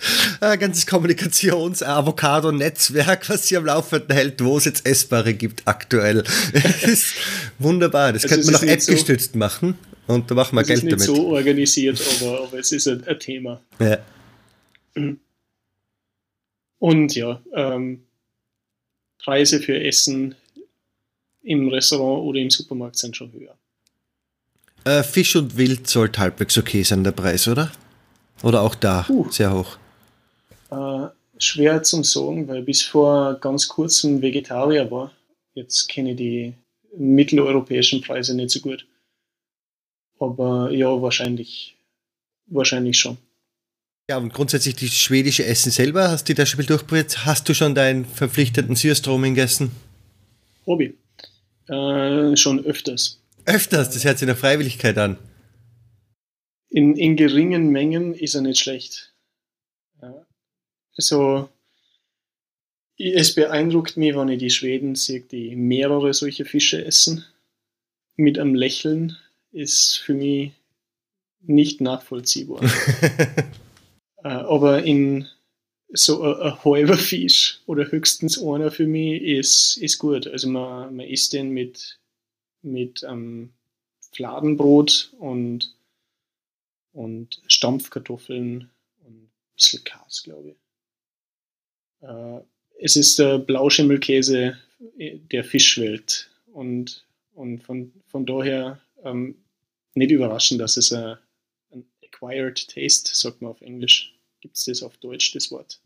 Ein 0.39 0.59
ganzes 0.59 0.85
Kommunikations-Avocado-Netzwerk, 0.87 3.27
was 3.29 3.47
sie 3.47 3.57
am 3.57 3.65
Laufenden 3.65 4.15
hält, 4.15 4.41
wo 4.43 4.57
es 4.57 4.65
jetzt 4.65 4.85
Essbare 4.85 5.33
gibt 5.33 5.67
aktuell. 5.67 6.23
Das 6.53 6.83
ist 6.83 7.13
wunderbar. 7.59 8.13
Das 8.13 8.23
Also 8.23 8.35
könnte 8.35 8.51
man 8.51 8.55
ist 8.55 8.61
nicht 8.67 8.81
so- 8.83 8.91
App-gestützt 8.93 9.35
machen 9.35 9.77
und 10.07 10.31
da 10.31 10.35
machen 10.35 10.55
wir 10.55 10.61
Es 10.61 10.69
ist 10.69 10.81
Geld 10.81 10.97
nicht 10.97 11.07
damit. 11.07 11.21
so 11.21 11.27
organisiert, 11.27 12.01
aber, 12.21 12.43
aber 12.45 12.59
es 12.59 12.71
ist 12.71 12.87
ein, 12.87 13.05
ein 13.07 13.19
Thema. 13.19 13.61
Ja. 13.79 13.97
Und 16.79 17.15
ja, 17.15 17.41
ähm, 17.55 18.03
Preise 19.23 19.59
für 19.61 19.79
Essen 19.79 20.33
im 21.43 21.67
Restaurant 21.69 22.23
oder 22.23 22.39
im 22.39 22.49
Supermarkt 22.49 22.97
sind 22.97 23.15
schon 23.15 23.31
höher. 23.33 23.55
Äh, 24.83 25.03
Fisch 25.03 25.35
und 25.35 25.57
Wild 25.57 25.87
sollte 25.87 26.19
halbwegs 26.19 26.57
okay 26.57 26.81
sein, 26.83 27.03
der 27.03 27.11
Preis, 27.11 27.47
oder? 27.47 27.71
Oder 28.41 28.61
auch 28.61 28.73
da 28.73 29.03
Puh. 29.03 29.29
sehr 29.29 29.53
hoch? 29.53 29.77
Äh, 30.71 31.07
schwer 31.37 31.83
zum 31.83 32.03
sagen, 32.03 32.47
weil 32.47 32.61
bis 32.63 32.81
vor 32.81 33.35
ganz 33.35 33.67
kurzem 33.67 34.21
Vegetarier 34.21 34.89
war. 34.89 35.11
Jetzt 35.53 35.87
kenne 35.89 36.11
ich 36.11 36.17
die 36.17 36.53
mitteleuropäischen 36.97 38.01
Preise 38.01 38.35
nicht 38.35 38.51
so 38.51 38.59
gut. 38.59 38.87
Aber 40.19 40.71
ja, 40.71 41.01
wahrscheinlich, 41.01 41.75
wahrscheinlich 42.47 42.97
schon. 42.97 43.17
Ja, 44.09 44.17
und 44.17 44.33
grundsätzlich 44.33 44.75
die 44.75 44.89
schwedische 44.89 45.45
Essen 45.45 45.71
selber, 45.71 46.11
hast 46.11 46.27
du 46.27 46.33
das 46.33 46.49
schon 46.49 46.59
mal 46.59 46.65
durchprobiert? 46.65 47.25
Hast 47.25 47.47
du 47.47 47.53
schon 47.53 47.75
deinen 47.75 48.05
verpflichteten 48.05 48.75
Süßstroming 48.75 49.35
gegessen? 49.35 49.71
Hobby. 50.65 50.97
Äh, 51.67 52.35
schon 52.35 52.63
öfters. 52.65 53.21
Öfters, 53.45 53.89
das 53.89 54.03
hört 54.03 54.19
sich 54.19 54.27
nach 54.27 54.37
Freiwilligkeit 54.37 54.97
an. 54.97 55.17
In, 56.69 56.95
in 56.95 57.15
geringen 57.15 57.69
Mengen 57.69 58.13
ist 58.13 58.35
er 58.35 58.41
nicht 58.41 58.59
schlecht. 58.59 59.10
Also, 60.97 61.49
es 62.97 63.33
beeindruckt 63.33 63.97
mich, 63.97 64.15
wenn 64.15 64.29
ich 64.29 64.39
die 64.39 64.49
Schweden 64.49 64.95
sehe, 64.95 65.21
die 65.21 65.55
mehrere 65.55 66.13
solche 66.13 66.45
Fische 66.45 66.83
essen. 66.83 67.25
Mit 68.15 68.37
einem 68.37 68.55
Lächeln 68.55 69.17
ist 69.51 69.97
für 69.97 70.13
mich 70.13 70.51
nicht 71.41 71.81
nachvollziehbar. 71.81 72.61
Äh, 74.23 74.27
aber 74.27 74.83
in 74.83 75.27
so 75.93 76.21
ein, 76.21 76.35
ein 76.41 76.63
halber 76.63 76.95
Fisch 76.95 77.59
oder 77.65 77.91
höchstens 77.91 78.39
einer 78.39 78.69
für 78.69 78.85
mich 78.85 79.21
ist, 79.23 79.77
ist 79.77 79.97
gut. 79.97 80.27
Also 80.27 80.47
man, 80.47 80.95
man 80.95 81.07
isst 81.07 81.33
den 81.33 81.49
mit, 81.49 81.99
mit 82.61 83.01
ähm, 83.01 83.51
Fladenbrot 84.11 85.11
und, 85.17 85.75
und 86.93 87.41
Stampfkartoffeln 87.47 88.69
und 89.05 89.13
ein 89.13 89.31
bisschen 89.55 89.83
Kas, 89.83 90.21
glaube 90.23 90.49
ich. 90.49 90.60
Äh, 92.01 92.39
es 92.79 92.95
ist 92.95 93.19
der 93.19 93.37
Blauschimmelkäse 93.37 94.57
der 94.97 95.43
Fischwelt 95.43 96.29
und, 96.53 97.05
und 97.33 97.61
von, 97.61 97.91
von 98.07 98.25
daher 98.25 98.79
ähm, 99.03 99.35
nicht 99.93 100.11
überraschend, 100.11 100.59
dass 100.59 100.77
es 100.77 100.91
ein, 100.91 101.17
ein 101.71 101.85
acquired 102.03 102.67
taste, 102.67 103.11
sagt 103.13 103.41
man 103.41 103.51
auf 103.51 103.61
Englisch. 103.61 104.13
Gibt 104.39 104.57
es 104.57 104.65
das 104.65 104.81
auf 104.81 104.97
Deutsch, 104.97 105.33
das 105.33 105.51
Wort? 105.51 105.79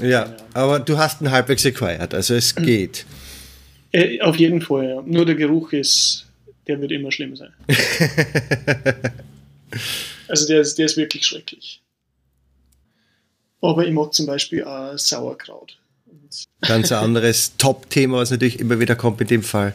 Ja, 0.00 0.36
aber 0.52 0.78
du 0.78 0.98
hast 0.98 1.22
einen 1.22 1.30
halbwegs 1.30 1.64
acquired, 1.64 2.12
also 2.12 2.34
es 2.34 2.54
geht. 2.56 3.06
Äh, 3.92 4.20
auf 4.20 4.36
jeden 4.36 4.60
Fall, 4.60 4.88
ja. 4.88 5.02
Nur 5.02 5.24
der 5.24 5.36
Geruch 5.36 5.72
ist, 5.72 6.26
der 6.66 6.80
wird 6.80 6.92
immer 6.92 7.10
schlimm 7.10 7.34
sein. 7.36 7.54
also 10.28 10.46
der 10.46 10.60
ist, 10.60 10.76
der 10.76 10.86
ist 10.86 10.98
wirklich 10.98 11.24
schrecklich. 11.24 11.80
Aber 13.60 13.86
ich 13.86 13.92
mag 13.92 14.12
zum 14.12 14.26
Beispiel 14.26 14.64
auch 14.64 14.98
Sauerkraut. 14.98 15.78
Ganz 16.60 16.92
ein 16.92 16.98
anderes 16.98 17.54
Top-Thema, 17.58 18.18
was 18.18 18.30
natürlich 18.30 18.60
immer 18.60 18.80
wieder 18.80 18.96
kommt 18.96 19.20
in 19.20 19.26
dem 19.28 19.42
Fall. 19.42 19.74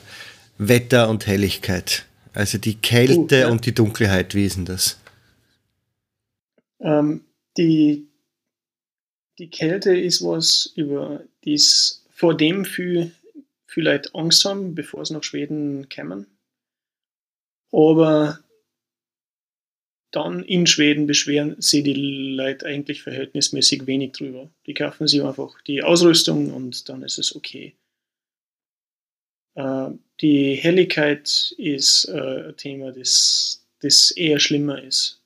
Wetter 0.57 1.09
und 1.09 1.25
Helligkeit. 1.27 2.05
Also 2.33 2.57
die 2.57 2.75
Kälte 2.75 3.37
Uh, 3.37 3.39
ja. 3.41 3.49
und 3.49 3.65
die 3.65 3.73
Dunkelheit, 3.73 4.35
wie 4.35 4.45
ist 4.45 4.57
denn 4.57 4.65
das? 4.65 4.97
Ähm, 6.79 7.21
die, 7.57 8.07
die 9.37 9.49
Kälte 9.49 9.97
ist 9.97 10.23
was, 10.23 10.71
über 10.75 11.21
das 11.45 12.03
vor 12.11 12.35
dem 12.35 12.65
viel, 12.65 13.11
viel 13.65 13.83
Leute 13.83 14.13
Angst 14.13 14.45
haben, 14.45 14.75
bevor 14.75 15.05
sie 15.05 15.13
nach 15.13 15.23
Schweden 15.23 15.89
kommen. 15.89 16.27
Aber 17.71 18.39
dann 20.11 20.43
in 20.43 20.67
Schweden 20.67 21.07
beschweren 21.07 21.55
sie 21.59 21.83
die 21.83 21.93
Leute 21.93 22.65
eigentlich 22.65 23.01
verhältnismäßig 23.01 23.87
wenig 23.87 24.11
drüber. 24.11 24.49
Die 24.65 24.73
kaufen 24.73 25.07
sich 25.07 25.23
einfach 25.23 25.61
die 25.61 25.83
Ausrüstung 25.83 26.53
und 26.53 26.89
dann 26.89 27.03
ist 27.03 27.17
es 27.17 27.35
okay. 27.35 27.75
Äh, 29.55 29.91
die 30.19 30.55
Helligkeit 30.55 31.55
ist 31.57 32.05
äh, 32.09 32.49
ein 32.49 32.57
Thema, 32.57 32.91
das, 32.91 33.65
das 33.79 34.11
eher 34.11 34.39
schlimmer 34.39 34.83
ist 34.83 35.21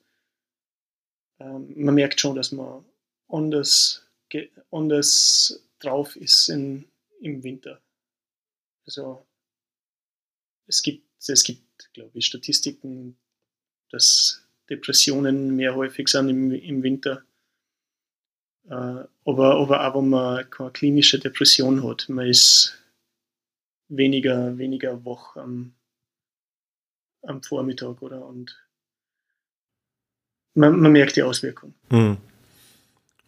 ähm, 1.38 1.72
man 1.76 1.94
merkt 1.94 2.20
schon, 2.20 2.36
dass 2.36 2.52
man 2.52 2.84
anders, 3.28 4.06
anders 4.70 5.62
drauf 5.78 6.16
ist 6.16 6.48
in, 6.48 6.86
im 7.20 7.42
Winter. 7.42 7.82
Also 8.86 9.26
es 10.66 10.82
gibt, 10.82 11.06
es 11.26 11.42
gibt, 11.42 11.92
glaube 11.92 12.18
ich, 12.18 12.26
Statistiken, 12.26 13.18
dass 13.90 14.45
Depressionen 14.70 15.56
mehr 15.56 15.74
häufig 15.74 16.08
sind 16.08 16.28
im, 16.28 16.50
im 16.52 16.82
Winter. 16.82 17.22
Äh, 18.68 19.04
aber, 19.24 19.56
aber 19.56 19.86
auch 19.86 20.00
wenn 20.00 20.08
man 20.08 20.50
keine 20.50 20.70
klinische 20.70 21.18
Depression 21.18 21.84
hat, 21.84 22.08
man 22.08 22.26
ist 22.26 22.78
weniger, 23.88 24.58
weniger 24.58 25.04
wach 25.04 25.36
am, 25.36 25.74
am 27.22 27.42
Vormittag 27.42 28.02
oder 28.02 28.26
und 28.26 28.56
man, 30.54 30.80
man 30.80 30.92
merkt 30.92 31.16
die 31.16 31.22
Auswirkung. 31.22 31.74
Hm. 31.90 32.16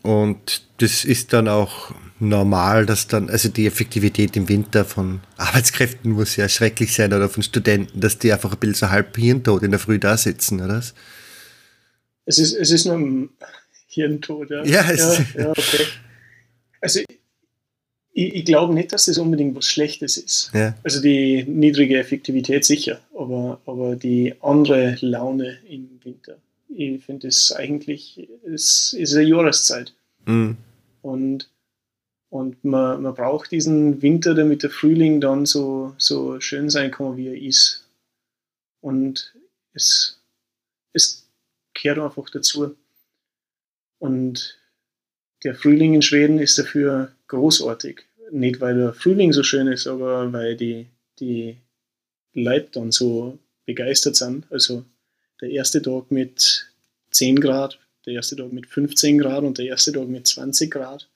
Und 0.02 0.62
das 0.78 1.04
ist 1.04 1.32
dann 1.32 1.48
auch 1.48 1.92
normal, 2.20 2.86
dass 2.86 3.08
dann, 3.08 3.28
also 3.28 3.48
die 3.48 3.66
Effektivität 3.66 4.36
im 4.36 4.48
Winter 4.48 4.84
von 4.84 5.20
Arbeitskräften 5.36 6.12
muss 6.12 6.36
ja 6.36 6.48
schrecklich 6.48 6.94
sein 6.94 7.12
oder 7.12 7.28
von 7.28 7.42
Studenten, 7.42 8.00
dass 8.00 8.18
die 8.18 8.32
einfach 8.32 8.52
ein 8.52 8.58
bisschen 8.58 8.74
so 8.74 8.90
halb 8.90 9.16
hirntot 9.16 9.62
in 9.62 9.70
der 9.70 9.80
Früh 9.80 9.98
da 9.98 10.16
sitzen, 10.16 10.62
oder? 10.62 10.82
Es 12.28 12.36
ist, 12.36 12.52
es 12.52 12.70
ist 12.70 12.84
nur 12.84 12.96
ein 12.96 13.30
Hirntod, 13.86 14.50
ja. 14.50 14.62
Ja, 14.62 14.92
ja, 14.92 15.26
ja 15.34 15.50
okay. 15.50 15.86
Also 16.78 17.00
ich, 18.12 18.34
ich 18.34 18.44
glaube 18.44 18.74
nicht, 18.74 18.92
dass 18.92 19.06
das 19.06 19.16
unbedingt 19.16 19.56
was 19.56 19.64
Schlechtes 19.64 20.18
ist. 20.18 20.50
Ja. 20.52 20.74
Also 20.84 21.00
die 21.00 21.44
niedrige 21.44 21.98
Effektivität 21.98 22.66
sicher, 22.66 23.00
aber, 23.16 23.62
aber 23.64 23.96
die 23.96 24.34
andere 24.42 24.98
Laune 25.00 25.58
im 25.70 26.00
Winter. 26.04 26.36
Ich 26.68 27.02
finde 27.02 27.28
es 27.28 27.50
eigentlich, 27.50 28.28
es 28.44 28.92
ist 28.92 29.14
eine 29.14 29.26
Jahreszeit. 29.26 29.94
Hm. 30.26 30.58
Und, 31.00 31.48
und 32.28 32.62
man, 32.62 33.00
man 33.00 33.14
braucht 33.14 33.52
diesen 33.52 34.02
Winter, 34.02 34.34
damit 34.34 34.62
der 34.62 34.70
Frühling 34.70 35.22
dann 35.22 35.46
so, 35.46 35.94
so 35.96 36.40
schön 36.40 36.68
sein 36.68 36.90
kann, 36.90 37.16
wie 37.16 37.28
er 37.28 37.40
ist. 37.40 37.86
Und 38.82 39.32
es, 39.72 40.20
es 40.92 41.27
gehört 41.82 41.98
einfach 41.98 42.30
dazu. 42.30 42.76
Und 43.98 44.58
der 45.44 45.54
Frühling 45.54 45.94
in 45.94 46.02
Schweden 46.02 46.38
ist 46.38 46.58
dafür 46.58 47.12
großartig. 47.28 48.02
Nicht, 48.30 48.60
weil 48.60 48.76
der 48.76 48.92
Frühling 48.92 49.32
so 49.32 49.42
schön 49.42 49.68
ist, 49.68 49.86
aber 49.86 50.32
weil 50.32 50.56
die, 50.56 50.86
die 51.18 51.56
Leute 52.34 52.68
dann 52.72 52.92
so 52.92 53.38
begeistert 53.64 54.16
sind. 54.16 54.46
Also 54.50 54.84
der 55.40 55.50
erste 55.50 55.80
Tag 55.82 56.10
mit 56.10 56.66
10 57.10 57.40
Grad, 57.40 57.78
der 58.06 58.14
erste 58.14 58.36
Tag 58.36 58.52
mit 58.52 58.66
15 58.66 59.18
Grad 59.18 59.44
und 59.44 59.58
der 59.58 59.66
erste 59.66 59.92
Tag 59.92 60.08
mit 60.08 60.26
20 60.26 60.70
Grad. 60.70 61.08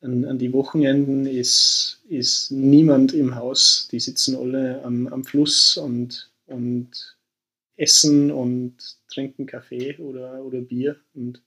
An, 0.00 0.24
an 0.24 0.38
die 0.38 0.52
Wochenenden 0.52 1.26
ist, 1.26 2.00
ist 2.08 2.50
niemand 2.50 3.12
im 3.12 3.36
Haus. 3.36 3.88
Die 3.92 4.00
sitzen 4.00 4.36
alle 4.36 4.82
am, 4.82 5.06
am 5.06 5.24
Fluss 5.24 5.76
und, 5.76 6.30
und 6.46 7.16
essen 7.76 8.30
und 8.30 8.76
trinken 9.12 9.46
Kaffee 9.46 9.96
oder, 9.98 10.42
oder 10.42 10.60
Bier. 10.60 10.96
Und 11.14 11.42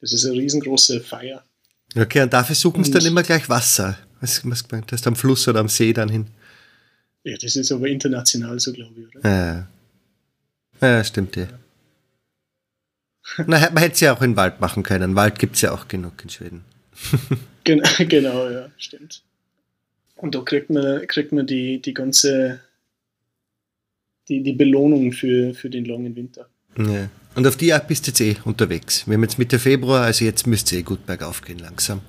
das 0.00 0.12
ist 0.12 0.24
eine 0.24 0.34
riesengroße 0.34 1.00
Feier. 1.00 1.44
Okay, 1.96 2.22
und 2.22 2.32
dafür 2.32 2.54
suchen 2.54 2.84
sie 2.84 2.90
dann 2.90 3.04
immer 3.04 3.22
gleich 3.22 3.48
Wasser. 3.48 3.98
Was, 4.20 4.48
was 4.48 4.66
gemeint 4.66 4.90
hast, 4.92 5.06
am 5.06 5.16
Fluss 5.16 5.46
oder 5.48 5.60
am 5.60 5.68
See 5.68 5.92
dann 5.92 6.08
hin? 6.08 6.26
Ja, 7.24 7.36
das 7.36 7.56
ist 7.56 7.70
aber 7.70 7.86
international 7.86 8.58
so, 8.58 8.72
glaube 8.72 9.00
ich, 9.00 9.16
oder? 9.16 9.68
Ja, 10.80 10.88
ja 10.88 11.04
stimmt 11.04 11.36
ja. 11.36 11.46
Na, 13.46 13.70
man 13.70 13.78
hätte 13.78 13.94
es 13.94 14.00
ja 14.00 14.14
auch 14.14 14.22
in 14.22 14.36
Wald 14.36 14.60
machen 14.60 14.82
können. 14.82 15.14
Wald 15.14 15.38
gibt 15.38 15.56
es 15.56 15.62
ja 15.62 15.72
auch 15.72 15.88
genug 15.88 16.22
in 16.22 16.30
Schweden. 16.30 16.64
Gen 17.64 17.82
genau, 18.08 18.48
ja, 18.48 18.70
stimmt. 18.76 19.22
Und 20.16 20.34
da 20.34 20.40
kriegt 20.40 20.70
man, 20.70 21.06
kriegt 21.06 21.32
man 21.32 21.46
die, 21.46 21.80
die 21.80 21.94
ganze 21.94 22.60
die, 24.28 24.42
die 24.42 24.52
Belohnung 24.52 25.12
für, 25.12 25.54
für 25.54 25.70
den 25.70 25.84
langen 25.84 26.14
Winter. 26.16 26.48
Ja. 26.78 27.10
Und 27.34 27.46
auf 27.46 27.56
die 27.56 27.72
Art 27.72 27.88
bist 27.88 28.06
du 28.06 28.10
jetzt 28.10 28.20
eh 28.20 28.36
unterwegs. 28.44 29.06
Wir 29.06 29.14
haben 29.14 29.22
jetzt 29.22 29.38
Mitte 29.38 29.58
Februar, 29.58 30.02
also 30.04 30.24
jetzt 30.24 30.46
müsst 30.46 30.72
ihr 30.72 30.80
eh 30.80 30.82
gut 30.82 31.06
bergauf 31.06 31.42
gehen 31.42 31.58
langsam. 31.58 32.00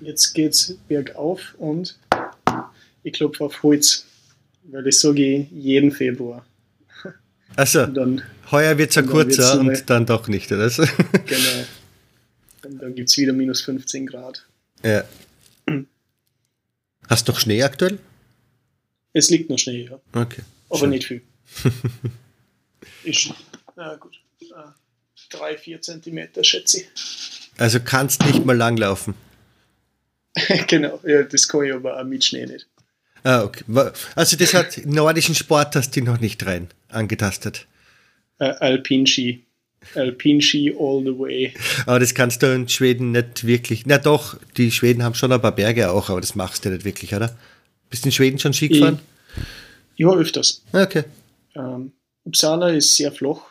Jetzt 0.00 0.32
geht's 0.32 0.76
bergauf 0.88 1.54
und 1.58 1.98
ich 3.02 3.12
klopfe 3.12 3.44
auf 3.44 3.62
Holz, 3.62 4.06
weil 4.64 4.82
das 4.82 5.00
sage 5.00 5.24
ich 5.24 5.50
jeden 5.50 5.92
Februar. 5.92 6.44
Also, 7.56 7.84
dann, 7.86 8.22
heuer 8.50 8.78
wird 8.78 8.90
es 8.90 8.96
wird's 8.96 9.10
kurzer 9.10 9.58
und 9.58 9.90
dann 9.90 10.06
doch 10.06 10.28
nicht, 10.28 10.50
oder? 10.52 10.70
so? 10.70 10.82
genau, 11.26 11.64
und 12.64 12.80
dann 12.80 12.94
gibt 12.94 13.08
es 13.08 13.16
wieder 13.18 13.32
minus 13.32 13.60
15 13.62 14.06
Grad. 14.06 14.46
ja. 14.82 15.04
Hast 17.08 17.26
du 17.26 17.32
noch 17.32 17.40
Schnee 17.40 17.60
aktuell? 17.64 17.98
Es 19.12 19.30
liegt 19.30 19.50
noch 19.50 19.58
Schnee, 19.58 19.88
ja. 19.90 20.00
Okay. 20.12 20.42
aber 20.68 20.78
Schön. 20.78 20.90
nicht 20.90 21.06
viel. 21.06 21.22
ist, 23.04 23.32
na 23.76 23.96
gut, 23.96 24.20
äh, 24.40 24.70
drei, 25.30 25.56
vier 25.56 25.80
Zentimeter 25.80 26.44
schätze 26.44 26.80
ich. 26.80 27.50
Also 27.58 27.80
kannst 27.80 28.24
nicht 28.24 28.44
mal 28.44 28.56
langlaufen. 28.56 29.14
genau, 30.66 31.00
ja, 31.04 31.22
das 31.22 31.48
kann 31.48 31.64
ich 31.64 31.72
aber 31.72 31.98
auch 31.98 32.04
mit 32.04 32.24
Schnee 32.24 32.46
nicht. 32.46 32.66
Ah, 33.22 33.42
okay. 33.42 33.64
Also 34.14 34.36
das 34.36 34.54
hat 34.54 34.86
nordischen 34.86 35.34
Sport 35.34 35.76
hast 35.76 35.94
du 35.94 36.02
noch 36.02 36.20
nicht 36.20 36.44
rein 36.46 36.68
angetastet. 36.88 37.66
Äh, 38.38 38.44
Alpinski. 38.44 39.44
Alpinski 39.94 40.74
all 40.78 41.02
the 41.04 41.18
way. 41.18 41.54
Aber 41.86 41.98
das 42.00 42.14
kannst 42.14 42.42
du 42.42 42.54
in 42.54 42.68
Schweden 42.68 43.12
nicht 43.12 43.46
wirklich. 43.46 43.86
Na 43.86 43.98
doch, 43.98 44.38
die 44.56 44.70
Schweden 44.70 45.02
haben 45.02 45.14
schon 45.14 45.32
ein 45.32 45.40
paar 45.40 45.54
Berge 45.54 45.90
auch, 45.90 46.10
aber 46.10 46.20
das 46.20 46.34
machst 46.34 46.64
du 46.64 46.70
nicht 46.70 46.84
wirklich, 46.84 47.14
oder? 47.14 47.36
Bist 47.90 48.04
du 48.04 48.08
in 48.08 48.12
Schweden 48.12 48.38
schon 48.38 48.52
Ski 48.52 48.68
gefahren? 48.68 49.00
Ja, 49.96 50.12
öfters. 50.12 50.62
Okay. 50.72 51.04
Ähm, 51.54 51.92
Uppsala 52.24 52.70
ist 52.70 52.94
sehr 52.96 53.12
flach, 53.12 53.42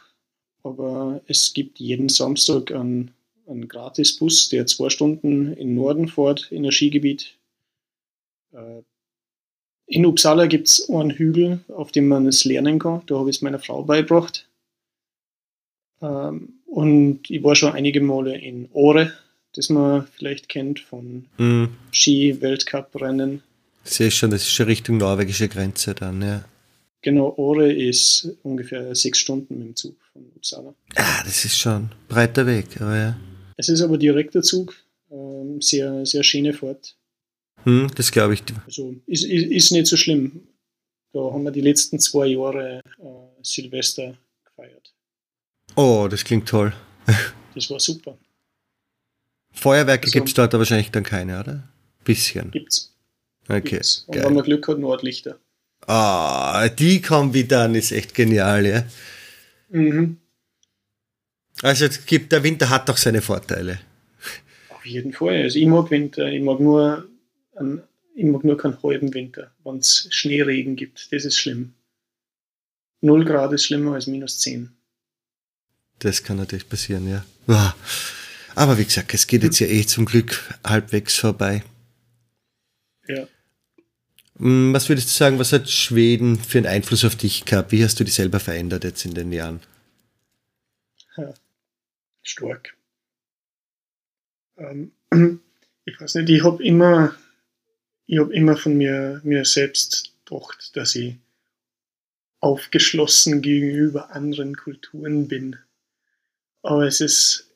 aber 0.63 1.21
es 1.27 1.53
gibt 1.53 1.79
jeden 1.79 2.09
Samstag 2.09 2.71
einen, 2.71 3.11
einen 3.47 3.67
Gratisbus, 3.67 4.49
der 4.49 4.67
zwei 4.67 4.89
Stunden 4.89 5.53
in 5.53 5.69
den 5.69 5.75
Norden 5.75 6.07
fährt, 6.07 6.51
in 6.51 6.65
ein 6.65 6.71
Skigebiet. 6.71 7.35
Äh, 8.53 8.81
in 9.87 10.05
Uppsala 10.05 10.45
gibt 10.45 10.67
es 10.67 10.87
einen 10.89 11.09
Hügel, 11.11 11.61
auf 11.69 11.91
dem 11.91 12.07
man 12.07 12.27
es 12.27 12.45
lernen 12.45 12.77
kann. 12.77 13.01
Da 13.07 13.17
habe 13.17 13.29
ich 13.31 13.37
es 13.37 13.41
meiner 13.41 13.57
Frau 13.57 13.83
beigebracht. 13.83 14.47
Ähm, 16.01 16.53
und 16.67 17.29
ich 17.29 17.43
war 17.43 17.55
schon 17.55 17.73
einige 17.73 17.99
Male 17.99 18.37
in 18.37 18.69
Åre, 18.71 19.11
das 19.55 19.69
man 19.69 20.05
vielleicht 20.15 20.47
kennt 20.47 20.79
von 20.79 21.25
Hm. 21.37 21.69
Ski-Weltcup-Rennen. 21.91 23.41
Ich 23.83 23.91
sehe 23.91 24.11
schon, 24.11 24.29
das 24.29 24.43
ist 24.43 24.51
schon 24.51 24.67
Richtung 24.67 24.97
norwegische 24.97 25.49
Grenze 25.49 25.95
dann, 25.95 26.21
ja. 26.21 26.45
Genau, 27.01 27.33
Åre 27.37 27.71
ist 27.71 28.27
ungefähr 28.43 28.93
sechs 28.93 29.19
Stunden 29.19 29.57
mit 29.59 29.67
dem 29.67 29.75
Zug 29.75 29.95
von 30.11 30.23
Uppsala. 30.35 30.73
Ah, 30.95 31.23
das 31.23 31.45
ist 31.45 31.57
schon 31.57 31.73
ein 31.83 31.91
breiter 32.09 32.45
Weg, 32.45 32.79
aber 32.81 32.97
ja. 32.97 33.17
Es 33.55 33.69
ist 33.69 33.81
aber 33.81 33.97
direkter 33.97 34.41
Zug, 34.41 34.75
ähm, 35.11 35.61
sehr, 35.61 36.05
sehr 36.05 36.23
schöne 36.23 36.53
Fahrt. 36.53 36.95
Hm, 37.63 37.89
das 37.95 38.11
glaube 38.11 38.33
ich. 38.33 38.43
Also 38.65 38.95
ist, 39.05 39.23
ist, 39.23 39.45
ist 39.51 39.71
nicht 39.71 39.87
so 39.87 39.95
schlimm. 39.97 40.41
Da 41.13 41.19
haben 41.19 41.43
wir 41.43 41.51
die 41.51 41.61
letzten 41.61 41.99
zwei 41.99 42.27
Jahre 42.27 42.79
äh, 42.99 43.43
Silvester 43.43 44.15
gefeiert. 44.45 44.93
Oh, 45.75 46.07
das 46.09 46.23
klingt 46.23 46.47
toll. 46.47 46.73
Das 47.55 47.69
war 47.71 47.79
super. 47.79 48.15
Feuerwerke 49.51 50.03
Also- 50.05 50.13
gibt 50.13 50.27
es 50.29 50.33
dort 50.35 50.53
wahrscheinlich 50.53 50.91
dann 50.91 51.03
keine, 51.03 51.39
oder? 51.39 51.67
Bisschen. 52.03 52.51
Gibt's. 52.51 52.93
Okay. 53.47 53.61
gibt's. 53.61 54.03
Und 54.07 54.15
wenn 54.15 54.21
Geil. 54.23 54.31
man 54.33 54.43
Glück 54.43 54.67
hat, 54.67 54.77
Nordlichter. 54.79 55.39
Ah, 55.91 56.69
die 56.69 57.01
Kombi 57.01 57.47
dann 57.47 57.73
ist 57.73 57.91
echt 57.91 58.13
genial, 58.13 58.63
ja. 58.63 58.83
Mhm. 59.69 60.17
Also 61.63 61.85
es 61.85 62.05
gibt, 62.05 62.31
der 62.31 62.43
Winter 62.43 62.69
hat 62.69 62.87
doch 62.87 62.97
seine 62.97 63.23
Vorteile. 63.23 63.79
Auf 64.69 64.85
jeden 64.85 65.13
Fall. 65.13 65.41
Also 65.41 65.57
ich 65.57 65.65
mag 65.65 65.89
Winter, 65.89 66.27
ich 66.27 66.43
mag 66.43 66.59
nur, 66.59 67.09
einen, 67.55 67.81
ich 68.13 68.23
mag 68.23 68.43
nur 68.43 68.55
keinen 68.55 68.77
halben 68.83 69.11
Winter, 69.15 69.49
wenn 69.63 69.77
es 69.77 70.07
Schneeregen 70.11 70.75
gibt. 70.75 71.11
Das 71.11 71.25
ist 71.25 71.39
schlimm. 71.39 71.73
0 73.01 73.25
Grad 73.25 73.51
ist 73.53 73.65
schlimmer 73.65 73.95
als 73.95 74.05
minus 74.05 74.39
10. 74.41 74.69
Das 75.97 76.23
kann 76.23 76.37
natürlich 76.37 76.69
passieren, 76.69 77.09
ja. 77.09 77.25
Aber 78.53 78.77
wie 78.77 78.85
gesagt, 78.85 79.11
es 79.15 79.25
geht 79.25 79.41
jetzt 79.41 79.59
ja 79.59 79.65
eh 79.65 79.87
zum 79.87 80.05
Glück 80.05 80.53
halbwegs 80.63 81.15
vorbei. 81.15 81.63
Ja. 83.07 83.27
Hm, 84.39 84.73
Was 84.73 84.89
würdest 84.89 85.09
du 85.09 85.13
sagen, 85.13 85.39
was 85.39 85.53
hat 85.53 85.69
Schweden 85.69 86.37
für 86.37 86.57
einen 86.57 86.67
Einfluss 86.67 87.05
auf 87.05 87.15
dich 87.15 87.45
gehabt? 87.45 87.71
Wie 87.71 87.83
hast 87.83 87.99
du 87.99 88.03
dich 88.03 88.13
selber 88.13 88.39
verändert 88.39 88.83
jetzt 88.83 89.05
in 89.05 89.13
den 89.13 89.31
Jahren? 89.31 89.61
stark. 92.29 92.77
Ähm, 94.57 94.91
ich 95.85 95.99
weiß 95.99 96.15
nicht, 96.15 96.29
ich 96.29 96.43
habe 96.43 96.63
immer, 96.63 97.15
ich 98.05 98.19
habe 98.19 98.33
immer 98.33 98.55
von 98.55 98.77
mir, 98.77 99.21
mir 99.23 99.45
selbst 99.45 100.13
gedacht, 100.25 100.75
dass 100.75 100.95
ich 100.95 101.15
aufgeschlossen 102.39 103.41
gegenüber 103.41 104.11
anderen 104.11 104.55
Kulturen 104.55 105.27
bin. 105.27 105.57
Aber 106.61 106.85
es 106.85 107.01
ist, 107.01 107.51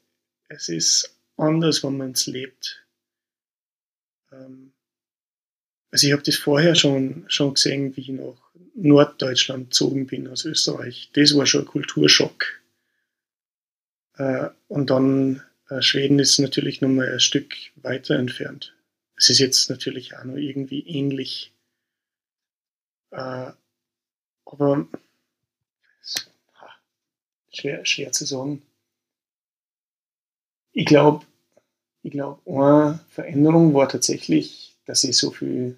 es 0.49 0.69
ist 0.69 1.15
anders, 1.37 1.83
wenn 1.83 1.97
man 1.97 2.11
es 2.11 2.25
lebt. 2.25 2.85
Ähm, 4.31 4.62
also 5.93 6.07
ich 6.07 6.13
habe 6.13 6.23
das 6.23 6.37
vorher 6.37 6.73
schon, 6.73 7.23
schon 7.27 7.53
gesehen, 7.53 7.95
wie 7.95 8.01
ich 8.01 8.09
nach 8.09 8.33
Norddeutschland 8.73 9.69
gezogen 9.69 10.07
bin 10.07 10.27
aus 10.27 10.43
Österreich. 10.43 11.11
Das 11.13 11.37
war 11.37 11.45
schon 11.45 11.61
ein 11.61 11.67
Kulturschock. 11.67 12.45
Äh, 14.15 14.49
und 14.69 14.89
dann 14.89 15.43
äh, 15.69 15.83
Schweden 15.83 16.17
ist 16.17 16.39
natürlich 16.39 16.81
nochmal 16.81 17.13
ein 17.13 17.19
Stück 17.19 17.53
weiter 17.75 18.15
entfernt. 18.15 18.75
Es 19.17 19.29
ist 19.29 19.37
jetzt 19.37 19.69
natürlich 19.69 20.17
auch 20.17 20.23
noch 20.23 20.37
irgendwie 20.37 20.79
ähnlich. 20.79 21.53
Äh, 23.11 23.51
aber 24.45 24.87
schwer, 27.51 27.85
schwer 27.85 28.11
zu 28.11 28.25
sagen. 28.25 28.63
Ich 30.71 30.87
glaube, 30.87 31.23
ich 32.01 32.13
glaube, 32.13 32.41
eine 32.47 32.99
Veränderung 33.09 33.75
war 33.75 33.87
tatsächlich, 33.87 34.75
dass 34.85 35.03
ich 35.03 35.15
so 35.15 35.29
viel 35.29 35.77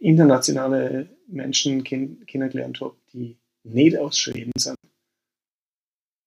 internationale 0.00 1.08
Menschen 1.28 1.84
kenn 1.84 2.26
kennengelernt 2.26 2.80
habe, 2.80 2.96
die 3.12 3.36
nicht 3.62 3.96
aus 3.96 4.18
Schweden 4.18 4.52
sind 4.56 4.76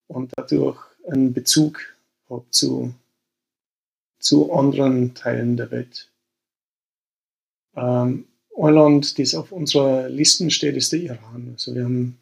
und 0.08 0.32
dadurch 0.36 0.80
einen 1.12 1.34
Bezug 1.34 1.82
habe 2.30 2.46
zu, 2.52 2.94
zu 4.20 4.54
anderen 4.54 5.16
Teilen 5.16 5.58
der 5.58 5.72
Welt. 5.72 6.12
Ähm, 7.76 8.28
ein 8.56 8.74
Land, 8.74 9.18
das 9.18 9.34
auf 9.34 9.52
unserer 9.52 10.08
Liste 10.10 10.50
steht, 10.52 10.76
ist 10.76 10.94
der 10.94 11.00
Iran. 11.00 11.50
Also 11.52 11.74
wir 11.74 11.84
haben, 11.84 12.20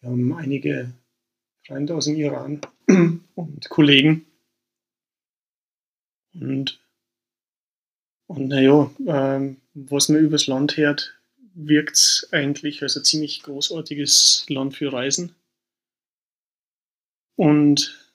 wir 0.00 0.10
haben 0.10 0.32
einige 0.34 0.92
Freunde 1.66 1.94
aus 1.94 2.06
dem 2.06 2.16
Iran 2.16 2.60
und 3.34 3.68
Kollegen. 3.68 4.24
Und, 6.34 6.80
und 8.26 8.48
naja, 8.48 8.90
ähm, 9.06 9.58
was 9.76 10.08
man 10.08 10.20
übers 10.20 10.46
Land 10.46 10.76
hört, 10.78 11.14
wirkt 11.54 11.96
es 11.96 12.28
eigentlich 12.32 12.82
als 12.82 12.96
ein 12.96 13.04
ziemlich 13.04 13.42
großartiges 13.42 14.46
Land 14.48 14.74
für 14.74 14.92
Reisen. 14.92 15.34
Und 17.36 18.10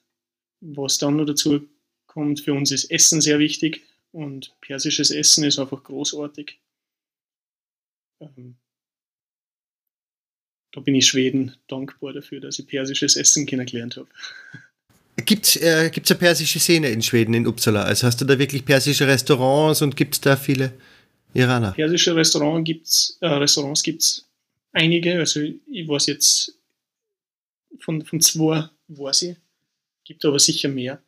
was 0.59 0.97
dann 0.97 1.17
noch 1.17 1.25
dazu 1.25 1.67
kommt, 2.07 2.41
für 2.41 2.53
uns 2.53 2.71
ist 2.71 2.89
Essen 2.89 3.21
sehr 3.21 3.37
wichtig 3.37 3.83
und 4.11 4.55
persisches 4.61 5.11
Essen 5.11 5.43
ist 5.43 5.59
einfach 5.59 5.83
großartig. 5.83 6.59
Ähm, 8.19 8.55
da 10.71 10.81
bin 10.81 10.95
ich 10.95 11.07
Schweden 11.07 11.55
dankbar 11.67 12.13
dafür, 12.13 12.39
dass 12.39 12.57
ich 12.57 12.67
persisches 12.67 13.15
Essen 13.15 13.45
kennengelernt 13.45 13.97
habe. 13.97 14.09
Gibt 15.25 15.45
es 15.45 15.55
äh, 15.57 15.91
gibt's 15.91 16.09
eine 16.09 16.17
persische 16.19 16.59
Szene 16.59 16.89
in 16.89 17.03
Schweden, 17.03 17.35
in 17.35 17.45
Uppsala? 17.45 17.83
Also 17.83 18.07
hast 18.07 18.21
du 18.21 18.25
da 18.25 18.39
wirklich 18.39 18.65
persische 18.65 19.05
Restaurants 19.05 19.83
und 19.83 19.95
gibt 19.95 20.15
es 20.15 20.21
da 20.21 20.35
viele 20.35 20.73
Iraner? 21.33 21.71
Persische 21.71 22.15
Restaurant 22.15 22.65
gibt's, 22.65 23.17
äh, 23.21 23.27
Restaurants 23.27 23.83
gibt 23.83 24.01
es 24.01 24.27
einige, 24.71 25.19
also 25.19 25.41
ich 25.41 25.87
weiß 25.87 26.07
jetzt 26.07 26.57
von, 27.79 28.03
von 28.03 28.21
zwei 28.21 28.69
weiß 28.87 29.21
ich, 29.23 29.37
gibt 30.03 30.25
aber 30.25 30.39
sicher 30.39 30.69
mehr. 30.69 31.01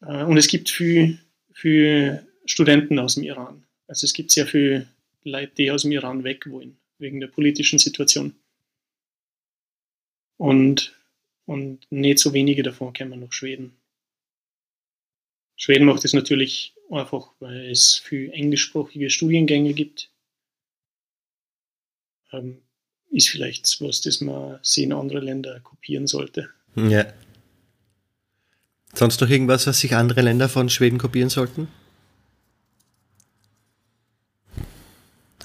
Äh, 0.00 0.24
und 0.24 0.36
es 0.36 0.48
gibt 0.48 0.70
viel, 0.70 1.18
viel 1.52 2.26
Studenten 2.46 2.98
aus 2.98 3.14
dem 3.14 3.24
Iran. 3.24 3.64
Also 3.86 4.04
es 4.04 4.12
gibt 4.12 4.30
sehr 4.30 4.46
viele 4.46 4.88
Leute, 5.24 5.52
die 5.56 5.70
aus 5.70 5.82
dem 5.82 5.92
Iran 5.92 6.24
weg 6.24 6.48
wollen, 6.50 6.76
wegen 6.98 7.20
der 7.20 7.28
politischen 7.28 7.78
Situation. 7.78 8.34
Und, 10.36 10.94
und 11.46 11.90
nicht 11.90 12.18
so 12.18 12.32
wenige 12.32 12.62
davon 12.62 12.92
kommen 12.92 13.20
nach 13.20 13.32
Schweden. 13.32 13.76
Schweden 15.56 15.86
macht 15.86 16.04
es 16.04 16.12
natürlich 16.12 16.74
einfach, 16.90 17.30
weil 17.40 17.70
es 17.70 17.96
viel 17.96 18.30
englischsprachige 18.32 19.10
Studiengänge 19.10 19.72
gibt. 19.74 20.10
Ähm, 22.32 22.58
ist 23.10 23.30
vielleicht 23.30 23.80
was, 23.80 24.00
das 24.02 24.20
man 24.20 24.58
sich 24.62 24.84
in 24.84 24.92
andere 24.92 25.20
Länder 25.20 25.60
kopieren 25.60 26.06
sollte. 26.06 26.50
Ja. 26.76 27.06
Sonst 28.94 29.20
noch 29.20 29.28
irgendwas, 29.30 29.66
was 29.66 29.80
sich 29.80 29.94
andere 29.94 30.20
Länder 30.22 30.48
von 30.48 30.68
Schweden 30.68 30.98
kopieren 30.98 31.30
sollten? 31.30 31.68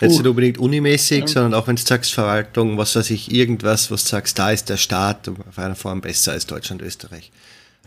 Jetzt 0.01 0.13
Uh. 0.15 0.17
nicht 0.19 0.27
unbedingt 0.27 0.57
unimäßig, 0.57 1.19
Ja. 1.21 1.27
sondern 1.27 1.53
auch 1.53 1.67
wenn 1.67 1.75
du 1.75 1.81
sagst 1.81 2.13
Verwaltung, 2.13 2.77
was 2.77 2.95
weiß 2.95 3.09
ich, 3.11 3.31
irgendwas, 3.31 3.91
was 3.91 4.03
du 4.03 4.09
sagst, 4.09 4.37
da 4.39 4.51
ist 4.51 4.69
der 4.69 4.77
Staat 4.77 5.29
auf 5.29 5.57
einer 5.57 5.75
Form 5.75 6.01
besser 6.01 6.31
als 6.33 6.45
Deutschland, 6.47 6.81
Österreich. 6.81 7.31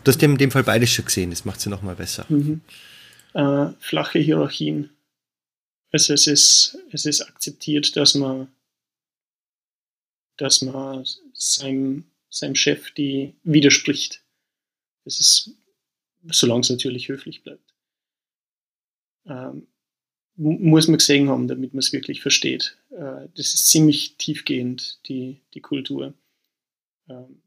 Du 0.03 0.11
hast 0.11 0.23
in 0.23 0.37
dem 0.37 0.51
Fall 0.51 0.63
beides 0.63 0.89
schon 0.89 1.05
gesehen, 1.05 1.31
das 1.31 1.43
macht 1.45 1.59
sie 1.61 1.69
nochmal 1.69 1.95
besser. 1.95 2.25
Mhm. 2.29 2.61
Äh, 3.37 3.73
flache 3.79 4.17
Hierarchien. 4.17 4.89
Also 5.91 6.13
es 6.13 6.25
ist, 6.25 6.77
es 6.91 7.05
ist 7.05 7.21
akzeptiert, 7.21 7.95
dass 7.95 8.15
man 8.15 8.47
dass 10.37 10.61
man 10.61 11.05
seinem, 11.33 12.05
seinem 12.29 12.55
Chef 12.55 12.91
die 12.91 13.35
widerspricht. 13.43 14.23
Das 15.03 15.19
ist, 15.19 15.51
solange 16.31 16.61
es 16.61 16.69
natürlich 16.69 17.09
höflich 17.09 17.43
bleibt. 17.43 17.73
Ähm, 19.25 19.67
muss 20.35 20.87
man 20.87 20.99
gesehen 20.99 21.29
haben, 21.29 21.47
damit 21.47 21.73
man 21.73 21.79
es 21.79 21.91
wirklich 21.91 22.21
versteht. 22.21 22.77
Äh, 22.91 23.27
das 23.35 23.53
ist 23.53 23.69
ziemlich 23.69 24.15
tiefgehend, 24.17 24.99
die, 25.07 25.41
die 25.53 25.61
Kultur. 25.61 26.13
Ähm, 27.09 27.41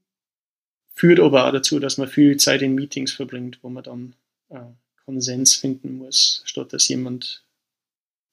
führt 0.94 1.20
aber 1.20 1.46
auch 1.46 1.52
dazu, 1.52 1.78
dass 1.78 1.98
man 1.98 2.08
viel 2.08 2.36
Zeit 2.36 2.62
in 2.62 2.74
Meetings 2.74 3.12
verbringt, 3.12 3.62
wo 3.62 3.70
man 3.70 3.84
dann 3.84 4.16
äh, 4.48 4.72
Konsens 5.10 5.54
finden 5.54 5.98
muss, 5.98 6.40
statt 6.44 6.72
dass 6.72 6.86
jemand 6.86 7.44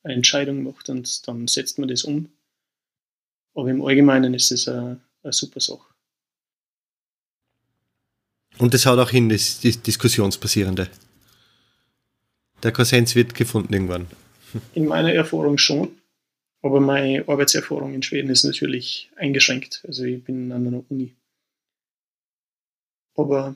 eine 0.04 0.14
Entscheidung 0.14 0.62
macht 0.62 0.90
und 0.90 1.28
dann 1.28 1.48
setzt 1.48 1.80
man 1.80 1.90
das 1.90 2.04
um. 2.04 2.30
Aber 3.56 3.70
im 3.70 3.84
Allgemeinen 3.84 4.36
ist 4.36 4.52
es 4.52 4.68
eine, 4.68 5.02
eine 5.24 5.34
super 5.34 5.60
Sache. 5.60 5.88
Und 8.60 8.76
das 8.76 8.86
haut 8.86 9.00
auch 9.00 9.10
hin, 9.10 9.28
das, 9.28 9.60
das 9.62 9.82
Diskussionsbasierende. 9.82 10.88
Der 12.62 12.72
Konsens 12.72 13.16
wird 13.16 13.34
gefunden 13.34 13.74
irgendwann. 13.74 14.06
In 14.76 14.86
meiner 14.86 15.14
Erfahrung 15.14 15.58
schon. 15.58 15.98
Aber 16.62 16.80
meine 16.80 17.28
Arbeitserfahrung 17.28 17.96
in 17.96 18.04
Schweden 18.04 18.30
ist 18.30 18.44
natürlich 18.44 19.10
eingeschränkt. 19.16 19.84
Also 19.88 20.04
ich 20.04 20.24
bin 20.24 20.52
an 20.52 20.68
einer 20.68 20.84
Uni. 20.90 21.16
Aber 23.16 23.56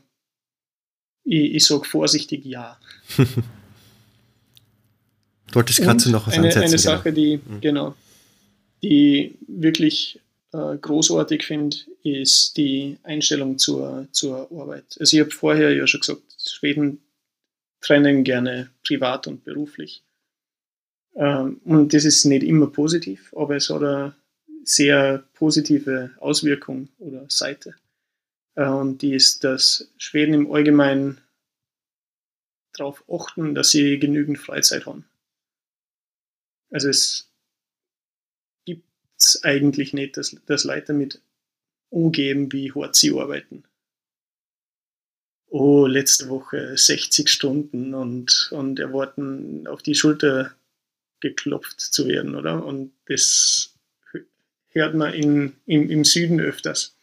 ich, 1.24 1.56
ich 1.56 1.66
sage 1.66 1.86
vorsichtig 1.86 2.46
ja. 2.46 2.80
du 3.18 3.26
wolltest 5.54 5.82
gerade 5.82 6.10
noch 6.12 6.28
was 6.28 6.34
eine, 6.34 6.48
ansetzen. 6.48 6.68
Eine 6.68 6.78
Sache, 6.78 7.14
die, 7.14 7.38
mhm. 7.38 7.62
genau, 7.62 7.96
die 8.84 9.38
wirklich 9.48 10.20
äh, 10.54 10.78
großartig 10.78 11.46
finde, 11.46 11.78
ist 12.04 12.58
die 12.58 12.98
Einstellung 13.04 13.58
zur, 13.58 14.08
zur 14.12 14.52
Arbeit. 14.52 14.86
Also 15.00 15.16
ich 15.16 15.22
habe 15.22 15.32
vorher 15.32 15.74
ja 15.74 15.88
schon 15.88 16.02
gesagt, 16.02 16.22
Schweden 16.40 17.00
trennen 17.80 18.24
gerne 18.24 18.70
privat 18.86 19.28
und 19.28 19.44
beruflich. 19.44 20.04
Ähm, 21.16 21.60
und 21.66 21.94
das 21.94 22.06
ist 22.06 22.26
nicht 22.26 22.44
immer 22.44 22.68
positiv, 22.68 23.34
aber 23.36 23.56
es 23.56 23.70
hat 23.70 23.84
eine 23.84 24.16
sehr 24.64 25.24
positive 25.34 26.12
Auswirkung 26.20 26.90
oder 27.00 27.26
Seite. 27.30 27.76
Äh, 28.56 28.68
und 28.68 29.02
die 29.02 29.14
ist, 29.14 29.44
dass 29.44 29.92
Schweden 29.98 30.34
im 30.34 30.52
Allgemeinen 30.52 31.22
darauf 32.74 33.04
achten, 33.10 33.56
dass 33.56 33.72
sie 33.72 34.00
genügend 34.00 34.40
Freizeit 34.40 34.86
haben. 34.86 35.06
Also 36.70 36.90
es 36.90 37.30
gibt 38.66 38.86
eigentlich 39.44 39.94
nicht, 39.94 40.18
dass, 40.18 40.36
dass 40.46 40.64
Leute 40.64 40.88
damit 40.88 41.22
umgeben, 41.90 42.52
wie 42.52 42.72
hart 42.72 42.96
sie 42.96 43.12
arbeiten. 43.12 43.66
Oh, 45.48 45.86
letzte 45.86 46.30
Woche 46.30 46.78
60 46.78 47.30
Stunden 47.30 47.94
und, 47.94 48.50
und 48.52 48.80
erwarten, 48.80 49.68
auf 49.68 49.84
die 49.84 49.96
Schulter 49.96 50.56
geklopft 51.20 51.82
zu 51.82 52.08
werden, 52.08 52.36
oder? 52.36 52.66
Und 52.66 52.94
das 53.08 53.74
hört 54.70 54.96
man 54.96 55.14
in, 55.14 55.54
im, 55.66 55.90
im 55.90 56.06
Süden 56.06 56.40
öfters. 56.40 56.96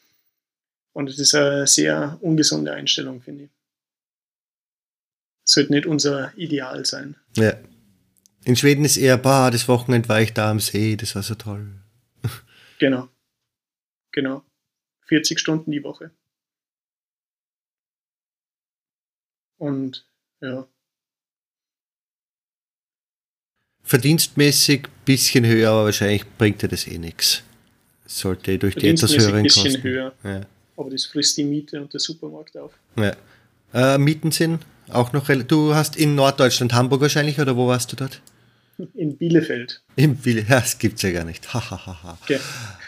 Und 0.99 1.09
es 1.09 1.21
ist 1.21 1.33
eine 1.37 1.65
sehr 1.69 2.19
ungesunde 2.23 2.73
Einstellung, 2.73 3.23
finde 3.23 3.45
ich. 3.45 3.51
Sollte 5.45 5.73
nicht 5.73 5.87
unser 5.87 6.37
Ideal 6.37 6.85
sein. 6.85 7.15
Ja. 7.37 7.57
In 8.45 8.57
Schweden 8.57 8.85
ist 8.85 8.97
eher, 8.97 9.17
bah, 9.17 9.53
das 9.53 9.69
Wochenende 9.69 10.09
war 10.09 10.21
ich 10.21 10.35
da 10.35 10.51
am 10.51 10.59
See, 10.59 10.97
das 10.97 11.15
war 11.15 11.23
so 11.23 11.37
toll. 11.37 11.71
Genau. 12.81 13.09
Genau. 14.11 14.45
40 15.07 15.39
Stunden 15.39 15.71
die 15.71 15.85
Woche. 15.85 16.11
Und 19.57 20.05
ja. 20.41 20.67
Verdienstmäßig 23.85 24.87
ein 24.87 25.05
bisschen 25.05 25.47
höher, 25.47 25.71
aber 25.71 25.85
wahrscheinlich 25.85 26.25
bringt 26.39 26.61
dir 26.61 26.69
das 26.69 26.89
eh 26.89 26.99
nichts. 26.99 27.45
Sollte 28.05 28.59
durch 28.59 28.75
die 28.75 28.89
etwas 28.89 29.17
höheren 29.17 29.45
Kosten. 29.45 29.61
ein 29.61 29.65
bisschen 29.65 29.83
höher. 29.85 30.15
Ja. 30.25 30.47
Aber 30.79 30.91
das 30.91 31.07
frisst 31.07 31.37
die 31.37 31.45
Miete 31.45 31.81
und 31.81 31.93
der 31.93 31.99
Supermarkt 31.99 32.57
auf. 32.57 32.73
Ja. 32.97 33.17
Äh, 33.75 33.99
Mieten 33.99 34.31
sind 34.31 34.65
auch 34.89 35.13
noch. 35.13 35.29
Du 35.29 35.75
hast 35.75 35.97
in 35.97 36.15
Norddeutschland, 36.15 36.73
Hamburg 36.73 37.01
wahrscheinlich, 37.01 37.41
oder 37.41 37.57
wo 37.57 37.67
warst 37.67 37.91
du 37.91 37.97
dort? 37.97 38.23
In 38.95 39.17
Bielefeld. 39.17 39.83
In 39.97 40.17
Bielefeld, 40.17 40.49
ja, 40.49 40.61
das 40.61 40.79
gibt 40.79 40.97
es 40.97 41.03
ja 41.03 41.11
gar 41.11 41.25
nicht. 41.25 41.49
okay. 41.53 42.39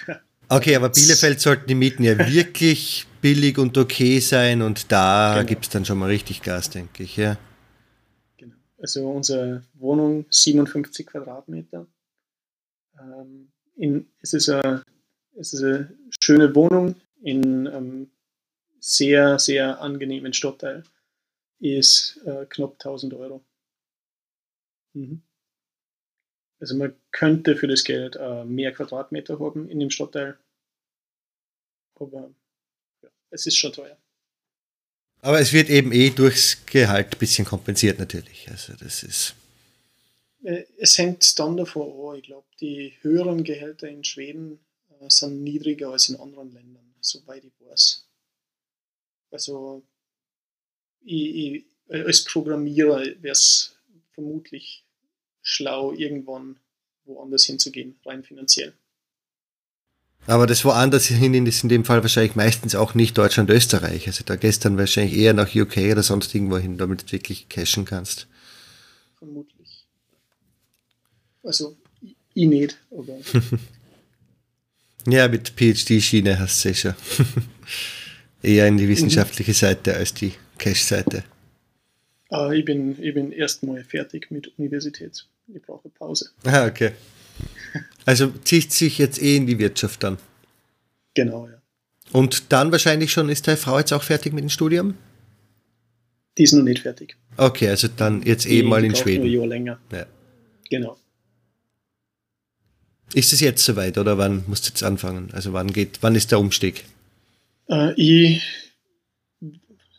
okay, 0.49 0.77
aber 0.77 0.91
Bielefeld 0.91 1.41
sollten 1.41 1.67
die 1.67 1.75
Mieten 1.75 2.05
ja 2.05 2.17
wirklich 2.17 3.09
billig 3.21 3.59
und 3.59 3.77
okay 3.77 4.21
sein 4.21 4.63
und 4.63 4.93
da 4.93 5.35
genau. 5.35 5.49
gibt 5.49 5.65
es 5.65 5.71
dann 5.71 5.85
schon 5.85 5.99
mal 5.99 6.07
richtig 6.07 6.43
Gas, 6.43 6.71
denke 6.71 7.03
ich, 7.03 7.17
ja. 7.17 7.37
Genau. 8.37 8.55
Also 8.79 9.11
unsere 9.11 9.65
Wohnung 9.75 10.27
57 10.31 11.09
Quadratmeter. 11.09 11.89
Ähm, 13.01 13.49
in, 13.77 14.07
es, 14.23 14.33
ist 14.33 14.49
eine, 14.49 14.85
es 15.37 15.53
ist 15.53 15.65
eine 15.65 15.93
schöne 16.21 16.55
Wohnung 16.55 16.95
in 17.23 17.67
einem 17.67 17.75
ähm, 17.75 18.11
sehr, 18.81 19.39
sehr 19.39 19.81
angenehmen 19.81 20.33
Stadtteil. 20.33 20.85
Ist 21.59 22.19
äh, 22.25 22.47
knapp 22.47 22.73
1000 22.73 23.13
Euro. 23.15 23.45
Mhm. 24.95 25.23
Also 26.59 26.77
man 26.77 26.95
könnte 27.11 27.57
für 27.57 27.67
das 27.67 27.85
Geld 27.85 28.17
äh, 28.17 28.45
mehr 28.45 28.73
Quadratmeter 28.73 29.39
haben 29.39 29.69
in 29.69 29.81
dem 29.81 29.91
Stadtteil. 29.91 30.39
Aber 31.95 32.31
ja, 33.03 33.09
es 33.31 33.47
ist 33.47 33.57
schon 33.57 33.73
teuer. 33.73 33.99
Aber 35.23 35.41
es 35.41 35.53
wird 35.53 35.69
eben 35.69 35.93
eh 35.93 36.11
durchs 36.11 36.65
Gehalt 36.67 37.15
ein 37.15 37.19
bisschen 37.19 37.45
kompensiert 37.45 37.99
natürlich. 37.99 38.49
Also 38.51 38.75
das 38.75 39.03
ist. 39.03 39.35
Äh, 40.43 40.65
es 40.79 40.97
hängt 40.99 41.39
dann 41.39 41.57
davon 41.57 42.13
an. 42.13 42.19
Ich 42.19 42.25
glaube, 42.25 42.47
die 42.61 42.95
höheren 43.03 43.45
Gehälter 43.45 43.89
in 43.89 44.05
Schweden 44.05 44.61
äh, 45.01 45.09
sind 45.09 45.43
niedriger 45.43 45.91
als 45.91 46.09
in 46.09 46.17
anderen 46.19 46.53
Ländern, 46.53 46.90
soweit 47.01 47.45
ich 47.45 47.53
weiß. 47.61 48.07
Also 49.31 49.83
ich, 51.03 51.35
ich, 51.35 51.65
als 51.89 52.25
Programmierer 52.25 53.05
wäre 53.21 53.33
es 53.33 53.77
vermutlich 54.13 54.85
schlau, 55.43 55.93
irgendwann 55.93 56.59
woanders 57.05 57.45
hinzugehen, 57.45 57.99
rein 58.05 58.23
finanziell. 58.23 58.75
Aber 60.27 60.47
das 60.47 60.65
woanders 60.65 61.07
hin 61.07 61.47
ist 61.47 61.63
in 61.63 61.69
dem 61.69 61.85
Fall 61.85 62.03
wahrscheinlich 62.03 62.37
meistens 62.37 62.75
auch 62.75 62.95
nicht 62.95 63.17
Deutschland, 63.17 63.51
Österreich. 63.51 64.07
Also 64.07 64.23
da 64.25 64.37
gestern 64.37 64.77
wahrscheinlich 64.77 65.17
eher 65.17 65.33
nach 65.33 65.55
UK 65.55 65.79
oder 65.93 66.03
sonst 66.03 66.35
irgendwo 66.35 66.59
hin, 66.59 66.77
damit 66.79 67.03
du 67.03 67.13
wirklich 67.13 67.49
cashen 67.49 67.85
kannst. 67.85 68.27
Vermutlich. 69.19 69.87
Also, 71.43 71.77
ich 72.35 72.47
nicht, 72.47 72.79
aber. 72.91 73.19
ja, 75.07 75.29
mit 75.29 75.51
PhD-Schiene 75.57 76.39
hast 76.39 76.65
du 76.65 76.69
eh 76.71 76.75
schon. 76.75 76.95
eher 78.43 78.67
in 78.67 78.77
die 78.77 78.89
wissenschaftliche 78.89 79.55
Seite 79.55 79.95
als 79.95 80.15
die 80.15 80.33
Cash-Seite. 80.59 81.25
Uh, 82.33 82.51
ich 82.53 82.65
bin, 82.65 82.97
ich 83.03 83.13
bin 83.13 83.33
erstmal 83.33 83.83
fertig 83.85 84.31
mit 84.31 84.57
Universität 84.57 85.27
ich 85.55 85.63
brauche 85.63 85.89
Pause. 85.89 86.31
Ah, 86.45 86.67
okay. 86.67 86.93
Also 88.05 88.33
zieht 88.45 88.73
sich 88.73 88.99
jetzt 88.99 89.21
eh 89.21 89.37
in 89.37 89.47
die 89.47 89.59
Wirtschaft 89.59 90.03
dann. 90.03 90.19
Genau, 91.15 91.49
ja. 91.49 91.61
Und 92.13 92.53
dann 92.53 92.73
wahrscheinlich 92.73 93.13
schon 93.13 93.29
ist 93.29 93.47
deine 93.47 93.57
Frau 93.57 93.79
jetzt 93.79 93.93
auch 93.93 94.03
fertig 94.03 94.33
mit 94.33 94.43
dem 94.43 94.49
Studium? 94.49 94.95
Die 96.39 96.45
ist 96.45 96.53
noch 96.53 96.63
nicht 96.63 96.83
fertig. 96.83 97.17
Okay, 97.37 97.69
also 97.69 97.89
dann 97.89 98.23
jetzt 98.23 98.49
eh 98.49 98.63
mal 98.63 98.85
in 98.85 98.95
Schweden. 98.95 99.25
Nur 99.25 99.31
ein 99.31 99.35
Jahr 99.35 99.47
länger. 99.47 99.81
Ja. 99.93 100.07
Genau. 100.71 100.97
Ist 103.15 103.33
es 103.33 103.41
jetzt 103.41 103.65
soweit 103.65 103.99
oder 103.99 104.19
wann 104.19 104.45
musst 104.47 104.67
du 104.67 104.71
jetzt 104.71 104.83
anfangen? 104.83 105.31
Also 105.33 105.53
wann 105.53 105.73
geht, 105.73 105.99
wann 106.03 106.15
ist 106.15 106.31
der 106.31 106.39
Umstieg? 106.39 106.85
Äh, 107.69 107.93
ich 107.95 108.43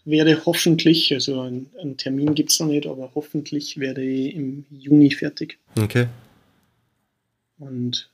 werde 0.06 0.46
hoffentlich, 0.46 1.14
also 1.14 1.42
einen, 1.42 1.70
einen 1.80 1.98
Termin 1.98 2.36
gibt 2.36 2.52
es 2.52 2.60
noch 2.60 2.68
nicht, 2.68 2.88
aber 2.88 3.12
hoffentlich 3.16 3.78
werde 3.78 4.04
ich 4.04 4.36
im 4.36 4.66
Juni 4.70 5.12
fertig. 5.12 5.60
Okay. 5.80 6.08
Und 7.60 8.10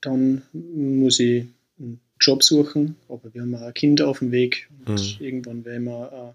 dann 0.00 0.42
muss 0.52 1.20
ich 1.20 1.46
einen 1.78 2.00
Job 2.20 2.42
suchen, 2.42 2.96
aber 3.08 3.32
wir 3.32 3.42
haben 3.42 3.54
auch 3.54 3.62
ein 3.62 3.74
Kind 3.74 4.02
auf 4.02 4.18
dem 4.18 4.32
Weg 4.32 4.68
und 4.86 5.20
mhm. 5.20 5.24
irgendwann 5.24 5.64
werden 5.64 5.84
wir 5.84 6.12
auch 6.12 6.34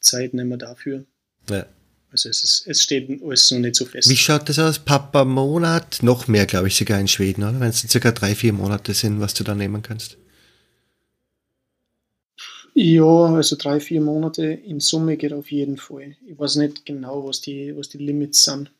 Zeit 0.00 0.34
nehmen 0.34 0.58
dafür. 0.58 1.04
Ja. 1.50 1.66
Also 2.10 2.28
es, 2.28 2.42
ist, 2.42 2.66
es 2.66 2.82
steht 2.82 3.22
alles 3.22 3.50
noch 3.50 3.58
nicht 3.58 3.76
so 3.76 3.84
fest. 3.84 4.08
Wie 4.08 4.16
schaut 4.16 4.48
das 4.48 4.58
aus? 4.58 4.78
Papa 4.78 5.24
Monat? 5.24 6.02
Noch 6.02 6.26
mehr, 6.28 6.46
glaube 6.46 6.68
ich, 6.68 6.76
sogar 6.76 6.98
in 6.98 7.08
Schweden, 7.08 7.42
oder? 7.42 7.60
Wenn 7.60 7.68
es 7.68 7.80
circa 7.80 8.12
drei, 8.12 8.34
vier 8.34 8.52
Monate 8.52 8.94
sind, 8.94 9.20
was 9.20 9.34
du 9.34 9.44
da 9.44 9.54
nehmen 9.54 9.82
kannst. 9.82 10.16
Ja, 12.74 13.34
also 13.34 13.56
drei, 13.56 13.80
vier 13.80 14.00
Monate 14.00 14.44
in 14.44 14.80
Summe 14.80 15.16
geht 15.16 15.32
auf 15.32 15.50
jeden 15.50 15.76
Fall. 15.76 16.16
Ich 16.26 16.38
weiß 16.38 16.56
nicht 16.56 16.86
genau, 16.86 17.26
was 17.26 17.40
die, 17.40 17.76
was 17.76 17.88
die 17.88 17.98
Limits 17.98 18.44
sind. 18.44 18.72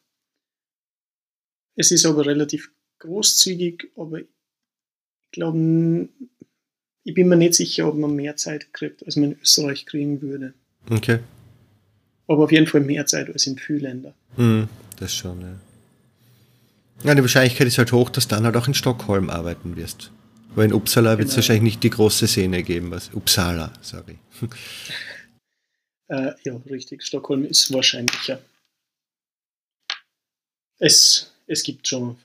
Es 1.75 1.91
ist 1.91 2.07
aber 2.07 2.25
relativ 2.25 2.71
großzügig, 3.01 3.91
aber 3.97 4.21
ich 4.21 4.27
Ich 5.31 5.33
glaube, 5.33 6.09
ich 7.05 7.15
bin 7.15 7.29
mir 7.29 7.37
nicht 7.37 7.55
sicher, 7.55 7.87
ob 7.87 7.97
man 7.97 8.17
mehr 8.17 8.37
Zeit 8.37 8.73
kriegt, 8.73 9.05
als 9.05 9.17
man 9.17 9.33
in 9.33 9.41
Österreich 9.41 9.85
kriegen 9.85 10.23
würde. 10.23 10.55
Okay. 10.91 11.19
Aber 12.29 12.45
auf 12.45 12.53
jeden 12.53 12.67
Fall 12.67 12.81
mehr 12.83 13.05
Zeit 13.07 13.29
als 13.29 13.47
in 13.47 13.59
vielen 13.59 13.81
Ländern. 13.81 14.15
Hm, 14.37 14.69
das 15.01 15.13
schon, 15.15 15.41
ja. 15.41 15.57
Ja, 17.05 17.15
die 17.15 17.23
Wahrscheinlichkeit 17.23 17.67
ist 17.67 17.79
halt 17.79 17.91
hoch, 17.93 18.11
dass 18.11 18.29
du 18.29 18.35
dann 18.37 18.45
halt 18.45 18.57
auch 18.57 18.67
in 18.69 18.75
Stockholm 18.75 19.31
arbeiten 19.31 19.77
wirst. 19.77 20.11
Weil 20.55 20.67
in 20.67 20.73
Uppsala 20.73 21.11
wird 21.19 21.29
es 21.29 21.35
Genau. 21.35 21.37
wahrscheinlich 21.37 21.63
nicht 21.63 21.83
die 21.85 21.91
große 21.91 22.27
Szene 22.27 22.63
geben. 22.63 22.91
Was, 22.91 23.11
Uppsala, 23.15 23.73
sorry. 23.83 24.19
Äh, 26.11 26.33
ja, 26.45 26.57
richtig. 26.71 27.03
Stockholm 27.03 27.45
ist 27.45 27.71
wahrscheinlicher. 27.71 28.41
Es, 30.79 31.31
es 31.47 31.63
gibt 31.63 31.87
schon 31.87 32.17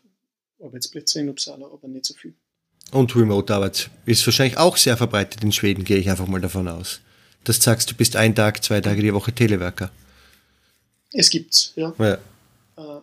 Arbeitsplätze 0.64 1.20
in 1.20 1.28
Uppsala, 1.28 1.66
aber 1.66 1.88
nicht 1.90 2.06
so 2.06 2.14
viel. 2.14 2.34
Und 2.92 3.14
Remote-Arbeit 3.14 3.90
ist 4.06 4.26
wahrscheinlich 4.26 4.58
auch 4.58 4.78
sehr 4.78 4.96
verbreitet 4.96 5.44
in 5.44 5.52
Schweden, 5.52 5.84
gehe 5.84 5.98
ich 5.98 6.10
einfach 6.10 6.28
mal 6.28 6.40
davon 6.40 6.70
aus. 6.70 7.02
Dass 7.44 7.58
du 7.60 7.64
sagst, 7.64 7.92
du 7.92 7.96
bist 7.96 8.16
ein 8.16 8.36
Tag, 8.36 8.64
zwei 8.64 8.82
Tage 8.82 9.02
die 9.02 9.14
Woche 9.14 9.34
Telewerker. 9.34 9.92
Es 11.12 11.30
gibt's, 11.30 11.74
ja. 11.76 11.94
Ja. 12.00 12.18
Äh, 12.78 13.02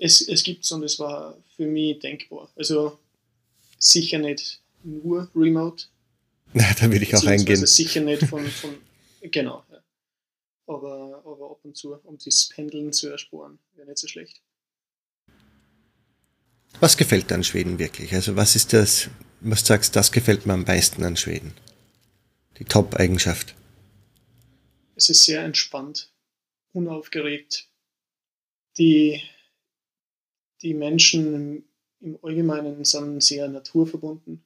es, 0.00 0.20
es 0.20 0.42
gibt's 0.42 0.70
und 0.72 0.82
es 0.84 0.98
war 0.98 1.36
für 1.56 1.66
mich 1.66 1.98
denkbar. 1.98 2.48
Also 2.56 2.98
sicher 3.78 4.18
nicht 4.18 4.60
nur 4.84 5.28
remote, 5.34 5.84
Na, 6.52 6.64
da 6.74 6.90
will 6.90 7.02
ich 7.02 7.14
auch 7.14 7.24
eingehen. 7.24 7.64
sicher 7.66 8.00
nicht 8.00 8.24
von, 8.24 8.44
von 8.60 8.76
genau. 9.22 9.64
Ja. 9.70 9.78
Aber, 10.66 11.22
aber 11.24 11.50
ab 11.50 11.58
und 11.62 11.76
zu, 11.76 11.94
um 12.04 12.18
das 12.24 12.48
Pendeln 12.48 12.92
zu 12.92 13.08
ersparen, 13.08 13.58
wäre 13.76 13.88
nicht 13.88 13.98
so 13.98 14.08
schlecht. 14.08 14.40
Was 16.80 16.96
gefällt 16.96 17.30
dir 17.30 17.34
an 17.34 17.44
Schweden 17.44 17.78
wirklich? 17.78 18.14
Also 18.14 18.36
was 18.36 18.56
ist 18.56 18.72
das, 18.72 19.08
was 19.40 19.62
du 19.62 19.66
sagst, 19.68 19.96
das 19.96 20.12
gefällt 20.12 20.46
mir 20.46 20.54
am 20.54 20.62
meisten 20.62 21.04
an 21.04 21.16
Schweden? 21.16 21.52
Die 22.60 22.64
Top-Eigenschaft. 22.64 23.56
Es 24.94 25.08
ist 25.08 25.24
sehr 25.24 25.42
entspannt, 25.42 26.12
unaufgeregt. 26.72 27.68
Die, 28.78 29.20
die 30.62 30.74
Menschen 30.74 31.64
im 32.00 32.18
Allgemeinen 32.22 32.84
sind 32.84 33.22
sehr 33.22 33.48
naturverbunden. 33.48 34.44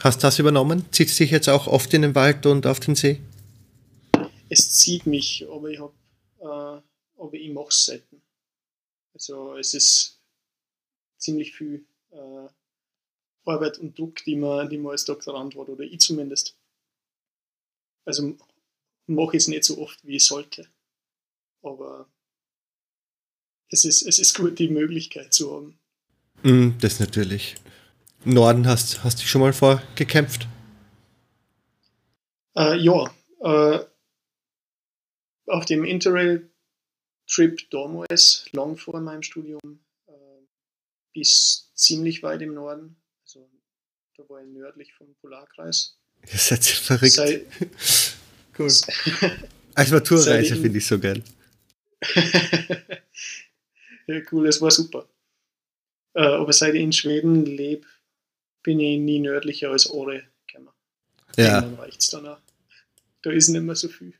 Hast 0.00 0.22
du 0.22 0.26
das 0.26 0.38
übernommen? 0.38 0.86
Zieht 0.92 1.08
es 1.08 1.16
dich 1.16 1.30
jetzt 1.30 1.48
auch 1.48 1.66
oft 1.66 1.92
in 1.94 2.02
den 2.02 2.14
Wald 2.14 2.46
und 2.46 2.66
auf 2.66 2.80
den 2.80 2.94
See? 2.94 3.20
Es 4.48 4.70
zieht 4.70 5.06
mich, 5.06 5.46
aber 5.50 5.68
ich 5.68 5.80
hab, 5.80 5.92
äh, 6.40 6.80
aber 7.18 7.32
ich 7.32 7.52
mache 7.52 7.68
es 7.68 7.84
selten. 7.86 8.22
Also 9.12 9.56
es 9.56 9.74
ist 9.74 10.20
ziemlich 11.18 11.54
viel 11.54 11.84
äh, 12.10 12.48
Arbeit 13.44 13.78
und 13.78 13.98
Druck, 13.98 14.24
die 14.24 14.36
man, 14.36 14.68
die 14.68 14.78
man 14.78 14.92
als 14.92 15.04
Doktorand 15.04 15.56
hat, 15.56 15.68
oder 15.68 15.84
ich 15.84 16.00
zumindest. 16.00 16.56
Also 18.04 18.36
mache 19.06 19.36
ich 19.36 19.42
es 19.42 19.48
nicht 19.48 19.64
so 19.64 19.78
oft, 19.78 20.04
wie 20.04 20.16
ich 20.16 20.24
sollte. 20.24 20.68
Aber 21.62 22.08
es 23.70 23.84
ist, 23.84 24.02
es 24.02 24.18
ist 24.18 24.36
gut, 24.36 24.58
die 24.58 24.68
Möglichkeit 24.68 25.32
zu 25.32 25.54
haben. 25.54 25.78
Mm, 26.42 26.78
das 26.80 27.00
natürlich. 27.00 27.56
Norden 28.24 28.66
hast, 28.66 29.04
hast 29.04 29.20
du 29.20 29.26
schon 29.26 29.40
mal 29.40 29.52
vorgekämpft? 29.52 30.46
Äh, 32.56 32.76
ja, 32.76 33.12
äh, 33.40 33.84
auf 35.46 35.64
dem 35.66 35.84
Interrail-Trip 35.84 37.70
damals, 37.70 38.46
lang 38.52 38.76
vor 38.76 39.00
meinem 39.00 39.22
Studium, 39.22 39.80
äh, 40.06 40.12
bis 41.12 41.72
ziemlich 41.74 42.22
weit 42.22 42.42
im 42.42 42.54
Norden. 42.54 42.96
Da 44.16 44.22
war 44.28 44.40
ich 44.42 44.48
nördlich 44.48 44.92
vom 44.94 45.14
Polarkreis. 45.20 45.96
Ihr 46.30 46.38
seid 46.38 46.64
ja 46.66 46.74
verrückt. 46.76 47.12
Sei, 47.12 47.44
cool. 48.58 48.70
Als 49.74 49.90
Maturreise 49.90 50.24
Seitdem- 50.30 50.62
finde 50.62 50.78
ich 50.78 50.86
so 50.86 50.98
geil. 51.00 51.22
ja, 54.06 54.20
cool, 54.30 54.46
es 54.46 54.60
war 54.60 54.70
super. 54.70 55.08
Äh, 56.14 56.22
aber 56.22 56.52
seit 56.52 56.74
ich 56.74 56.82
in 56.82 56.92
Schweden 56.92 57.44
lebe, 57.44 57.86
bin 58.62 58.78
ich 58.78 59.00
nie 59.00 59.18
nördlicher 59.18 59.70
als 59.70 59.90
Ore 59.90 60.22
gekommen. 60.46 60.70
Ja. 61.36 61.62
Dann 61.62 61.74
reicht's 61.74 62.08
dann 62.10 62.28
auch. 62.28 62.38
Da 63.22 63.30
ist 63.32 63.48
nicht 63.48 63.62
mehr 63.62 63.74
so 63.74 63.88
viel. 63.88 64.14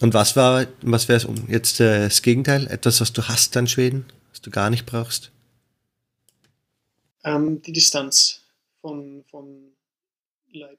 Und 0.00 0.14
was 0.14 0.36
war, 0.36 0.66
was 0.80 1.08
wäre 1.08 1.28
jetzt 1.48 1.80
äh, 1.80 2.04
das 2.04 2.22
Gegenteil? 2.22 2.66
Etwas, 2.68 3.00
was 3.00 3.12
du 3.12 3.28
hast 3.28 3.56
an 3.56 3.68
Schweden, 3.68 4.06
was 4.30 4.40
du 4.40 4.50
gar 4.50 4.70
nicht 4.70 4.86
brauchst? 4.86 5.30
Ähm, 7.24 7.60
die 7.62 7.72
Distanz 7.72 8.40
von, 8.84 9.24
von 9.30 9.72
Leib 10.52 10.78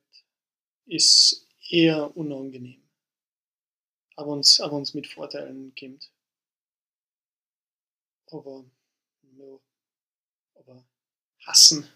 ist 0.85 1.47
eher 1.71 2.15
unangenehm. 2.15 2.83
Aber 4.15 4.27
uns, 4.27 4.59
aber 4.59 4.73
uns 4.73 4.93
mit 4.93 5.07
Vorteilen 5.07 5.73
kommt. 5.77 6.11
Aber, 8.31 8.63
ja, 9.39 9.59
aber 10.53 10.85
hassen 11.47 11.87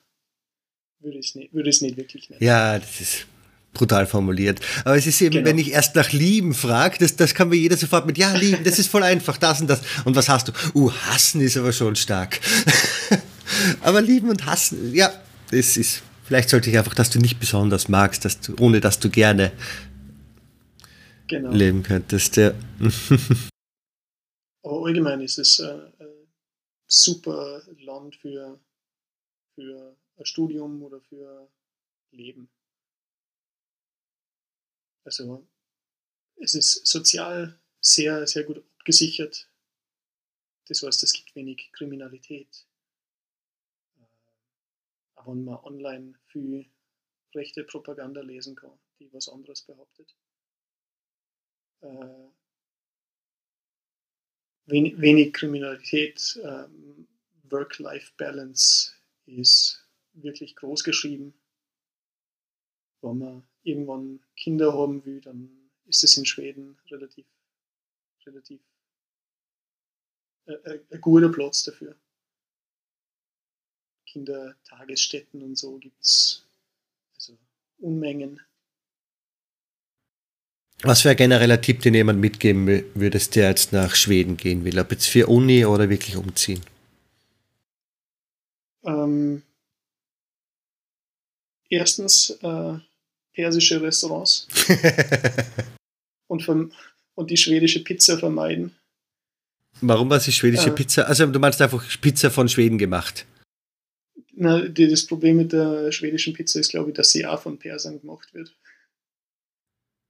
würde 0.97 1.20
ich 1.20 1.28
es 1.28 1.36
nicht, 1.36 1.53
würde 1.53 1.70
ich 1.70 1.76
es 1.76 1.82
nicht 1.84 1.95
wirklich 1.95 2.28
nennen. 2.32 2.43
Ja, 2.43 2.80
das 2.80 2.99
ist 2.99 3.28
brutal 3.74 4.07
formuliert. 4.07 4.62
Aber 4.86 4.97
es 4.97 5.05
ist 5.05 5.22
eben, 5.22 5.36
Genau. 5.36 5.45
wenn 5.45 5.60
ich 5.60 5.72
erst 5.72 5.95
nach 5.95 6.12
Lieben 6.12 6.55
frage, 6.55 6.97
das, 6.97 7.16
das 7.16 7.36
kann 7.36 7.49
mir 7.49 7.55
jeder 7.55 7.78
sofort 7.78 8.07
mit, 8.07 8.18
ja, 8.18 8.34
lieben, 8.34 8.64
das 8.64 8.80
ist 8.80 8.88
voll 8.88 9.03
einfach, 9.03 9.38
das 9.38 9.62
und 9.62 9.68
das. 9.68 9.82
Und 10.05 10.16
was 10.16 10.28
hast 10.28 10.47
du? 10.47 10.53
Uh, 10.74 10.91
hassen 10.91 11.39
ist 11.41 11.55
aber 11.55 11.72
schon 11.72 11.95
stark. 11.95 12.39
aber 13.82 14.01
lieben 14.01 14.30
und 14.30 14.47
hassen, 14.47 14.95
ja, 14.95 15.14
das 15.51 15.77
ist, 15.77 16.03
vielleicht 16.23 16.49
sollte 16.49 16.69
ich 16.69 16.77
einfach, 16.77 16.93
dass 16.95 17.09
du 17.09 17.19
nicht 17.19 17.39
besonders 17.39 17.87
magst, 17.89 18.25
dass 18.25 18.39
du, 18.39 18.55
ohne 18.59 18.79
dass 18.79 18.99
du 18.99 19.09
gerne 19.09 19.51
Genau. 21.27 21.51
leben 21.51 21.83
könntest, 21.83 22.37
ja. 22.37 22.53
Aber 24.63 24.85
allgemein 24.85 25.21
ist 25.21 25.37
es 25.37 25.59
äh, 25.59 25.91
ein 25.99 26.27
super 26.87 27.61
Land 27.77 28.15
für, 28.15 28.59
für 29.55 29.95
ein 30.17 30.25
Studium 30.25 30.81
oder 30.81 30.99
für 31.01 31.49
Leben. 32.11 32.49
Also 35.05 35.47
es 36.41 36.55
ist 36.55 36.87
sozial 36.87 37.59
sehr, 37.79 38.25
sehr 38.27 38.43
gut 38.43 38.57
abgesichert. 38.79 39.49
Das 40.67 40.83
heißt, 40.83 41.03
es 41.03 41.13
gibt 41.13 41.35
wenig 41.35 41.71
Kriminalität. 41.73 42.67
Äh, 45.20 45.28
wenn 45.28 45.43
man 45.43 45.59
online 45.63 46.13
viel 46.28 46.65
rechte 47.36 47.63
Propaganda 47.63 48.22
lesen 48.22 48.55
kann, 48.55 48.78
die 48.99 49.11
was 49.13 49.30
anderes 49.30 49.61
behauptet. 49.61 50.15
Äh, 51.82 52.30
wenig, 54.65 54.99
wenig 54.99 55.34
Kriminalität, 55.34 56.39
ähm, 56.43 57.07
Work-Life-Balance 57.43 58.93
ist 59.26 59.88
wirklich 60.13 60.55
groß 60.55 60.84
geschrieben. 60.84 61.34
Wenn 63.01 63.17
man 63.17 63.47
irgendwann 63.63 64.24
Kinder 64.36 64.74
haben 64.74 65.05
will, 65.05 65.22
dann 65.22 65.72
ist 65.86 66.03
es 66.03 66.17
in 66.17 66.26
Schweden 66.26 66.78
relativ, 66.89 67.26
relativ 68.26 68.61
äh, 70.45 70.53
äh, 70.53 70.86
ein 70.91 71.01
guter 71.01 71.30
Platz 71.30 71.63
dafür. 71.63 71.95
Kindertagesstätten 74.12 75.41
und 75.43 75.57
so 75.57 75.78
gibt 75.78 76.01
es 76.01 76.43
also 77.16 77.38
Unmengen. 77.80 78.39
Was 80.82 81.03
wäre 81.03 81.16
genereller 81.16 81.60
Tipp, 81.62 81.82
den 81.82 81.93
jemand 81.93 82.20
mitgeben 82.22 82.68
wü- 82.68 82.86
würdest, 82.95 83.36
der 83.36 83.49
jetzt 83.49 83.74
nach 83.74 83.95
Schweden 83.95 84.38
gehen 84.38 84.64
will? 84.64 84.80
Ob 84.80 84.91
jetzt 84.91 85.07
für 85.07 85.28
Uni 85.28 85.66
oder 85.66 85.89
wirklich 85.89 86.16
umziehen? 86.16 86.62
Ähm, 88.86 89.43
erstens 91.70 92.30
äh, 92.41 92.74
persische 93.34 93.82
Restaurants 93.82 94.47
und, 96.28 96.43
verm- 96.43 96.72
und 97.16 97.30
die 97.30 97.38
schwedische 97.38 97.84
Pizza 97.84 98.18
vermeiden. 98.18 98.74
Warum 99.82 100.10
war 100.10 100.20
die 100.20 100.32
schwedische 100.32 100.70
Äh. 100.70 100.76
Pizza? 100.76 101.03
Also 101.03 101.26
du 101.26 101.39
meinst 101.39 101.62
einfach 101.62 101.84
Pizza 102.01 102.32
von 102.32 102.47
Schweden 102.49 102.78
gemacht. 102.78 103.26
Na, 104.41 104.69
die, 104.69 104.87
das 104.87 105.05
Problem 105.05 105.35
mit 105.35 105.51
der 105.51 105.91
schwedischen 105.91 106.33
Pizza 106.33 106.61
ist, 106.61 106.69
glaube 106.69 106.91
ich, 106.91 106.95
dass 106.95 107.11
sie 107.11 107.25
auch 107.25 107.41
von 107.41 107.59
Persern 107.59 107.99
gemacht 107.99 108.33
wird. 108.33 108.55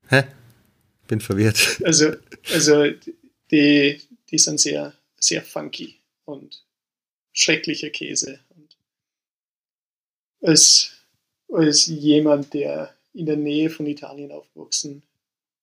Hä? 0.07 0.23
Bin 1.07 1.19
verwirrt. 1.19 1.81
Also, 1.83 2.13
also 2.53 2.85
die, 3.49 3.99
die 4.29 4.37
sind 4.37 4.59
sehr, 4.59 4.93
sehr 5.19 5.41
funky 5.41 5.95
und 6.25 6.63
schrecklicher 7.33 7.89
Käse. 7.89 8.39
Und 8.49 8.77
als, 10.41 10.91
als 11.51 11.87
jemand, 11.87 12.53
der 12.53 12.95
in 13.13 13.25
der 13.25 13.37
Nähe 13.37 13.71
von 13.71 13.87
Italien 13.87 14.31
aufgewachsen 14.31 15.01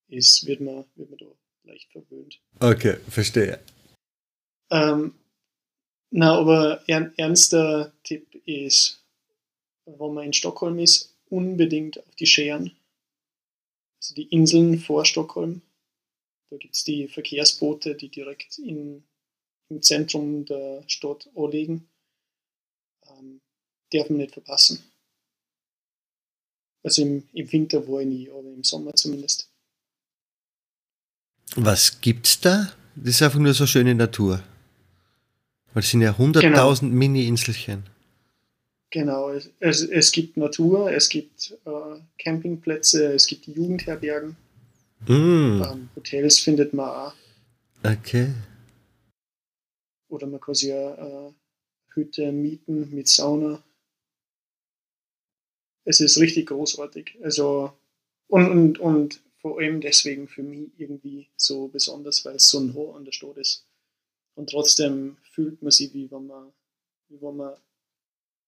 ist, 0.08 0.44
wird 0.44 0.60
man, 0.60 0.84
wird 0.96 1.10
man 1.10 1.18
da 1.20 1.70
leicht 1.70 1.92
verwöhnt. 1.92 2.40
Okay, 2.58 2.96
verstehe. 3.08 3.60
Ähm, 4.70 5.14
na, 6.10 6.36
aber 6.38 6.82
ern, 6.88 7.12
ernster 7.16 7.92
Tipp. 8.02 8.25
Ist, 8.46 9.04
wenn 9.84 10.14
man 10.14 10.24
in 10.24 10.32
Stockholm 10.32 10.78
ist, 10.78 11.14
unbedingt 11.28 11.98
auf 11.98 12.14
die 12.16 12.26
Scheren, 12.26 12.72
also 14.00 14.14
die 14.14 14.28
Inseln 14.28 14.78
vor 14.78 15.04
Stockholm. 15.04 15.62
Da 16.50 16.56
gibt 16.56 16.74
es 16.74 16.84
die 16.84 17.08
Verkehrsboote, 17.08 17.96
die 17.96 18.08
direkt 18.08 18.58
in, 18.58 19.02
im 19.68 19.82
Zentrum 19.82 20.44
der 20.44 20.84
Stadt 20.86 21.28
anliegen. 21.34 21.88
Ähm, 23.08 23.40
darf 23.92 24.08
man 24.08 24.18
nicht 24.18 24.32
verpassen. 24.32 24.84
Also 26.84 27.02
im, 27.02 27.28
im 27.32 27.52
Winter 27.52 27.86
war 27.88 28.00
ich 28.00 28.06
nie, 28.06 28.30
aber 28.30 28.48
im 28.48 28.62
Sommer 28.62 28.94
zumindest. 28.94 29.50
Was 31.56 32.00
gibt's 32.00 32.40
da? 32.40 32.72
Das 32.94 33.16
ist 33.16 33.22
einfach 33.22 33.38
nur 33.38 33.54
so 33.54 33.66
schöne 33.66 33.94
Natur. 33.94 34.42
Weil 35.72 35.82
es 35.82 35.90
sind 35.90 36.02
ja 36.02 36.16
hunderttausend 36.16 36.90
genau. 36.90 36.98
Mini-Inselchen. 36.98 37.84
Genau, 38.90 39.30
es, 39.30 39.82
es 39.82 40.12
gibt 40.12 40.36
Natur, 40.36 40.92
es 40.92 41.08
gibt 41.08 41.56
äh, 41.64 42.00
Campingplätze, 42.18 43.12
es 43.14 43.26
gibt 43.26 43.46
Jugendherbergen. 43.46 44.36
Mm. 45.06 45.62
Ähm, 45.62 45.88
Hotels 45.96 46.38
findet 46.38 46.72
man 46.72 46.88
auch. 46.88 47.14
Okay. 47.84 48.32
Oder 50.08 50.26
man 50.26 50.40
kann 50.40 50.54
sich 50.54 50.68
ja 50.68 50.94
äh, 51.28 51.32
Hütte 51.94 52.30
mieten 52.30 52.94
mit 52.94 53.08
Sauna. 53.08 53.62
Es 55.84 56.00
ist 56.00 56.18
richtig 56.18 56.46
großartig. 56.46 57.18
Also, 57.22 57.72
und, 58.28 58.50
und, 58.50 58.78
und 58.78 59.22
vor 59.38 59.58
allem 59.58 59.80
deswegen 59.80 60.28
für 60.28 60.42
mich 60.42 60.70
irgendwie 60.78 61.28
so 61.36 61.68
besonders, 61.68 62.24
weil 62.24 62.36
es 62.36 62.48
so 62.48 62.58
ein 62.58 62.74
Hoch 62.74 62.96
an 62.96 63.04
der 63.04 63.12
Stadt 63.12 63.36
ist. 63.36 63.66
Und 64.34 64.50
trotzdem 64.50 65.16
fühlt 65.32 65.62
man 65.62 65.70
sich, 65.70 65.92
wie 65.94 66.10
wenn 66.10 66.26
man, 66.26 66.52
wie 67.08 67.20
wenn 67.20 67.36
man 67.36 67.54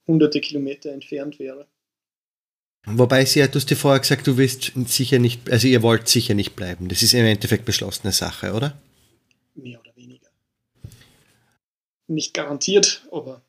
hunderte 0.09 0.41
Kilometer 0.41 0.91
entfernt 0.91 1.39
wäre. 1.39 1.69
Wobei 2.87 3.25
sie, 3.25 3.47
du 3.47 3.55
hast 3.55 3.71
dir 3.71 3.77
vorher 3.77 4.01
gesagt, 4.01 4.27
du 4.27 4.37
willst 4.39 4.73
sicher 4.87 5.19
nicht, 5.19 5.51
also 5.51 5.69
ihr 5.69 5.83
wollt 5.83 6.09
sicher 6.09 6.35
nicht 6.35 6.57
bleiben. 6.57 6.89
Das 6.89 7.03
ist 7.03 7.13
im 7.13 7.27
Endeffekt 7.27 7.67
beschlossene 7.67 8.13
Sache, 8.13 8.55
oder? 8.55 8.81
Mehr 9.55 9.79
oder 9.81 9.95
weniger. 9.95 10.29
Nicht 12.07 12.33
garantiert, 12.33 13.07
aber. 13.13 13.43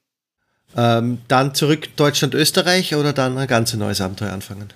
Ähm, 0.75 1.21
dann 1.27 1.55
zurück 1.55 1.95
Deutschland, 1.95 2.35
Österreich 2.35 2.93
oder 2.95 3.13
dann 3.13 3.37
ein 3.37 3.47
ganz 3.47 3.73
neues 3.73 4.01
Abenteuer 4.01 4.33
anfangen? 4.33 4.71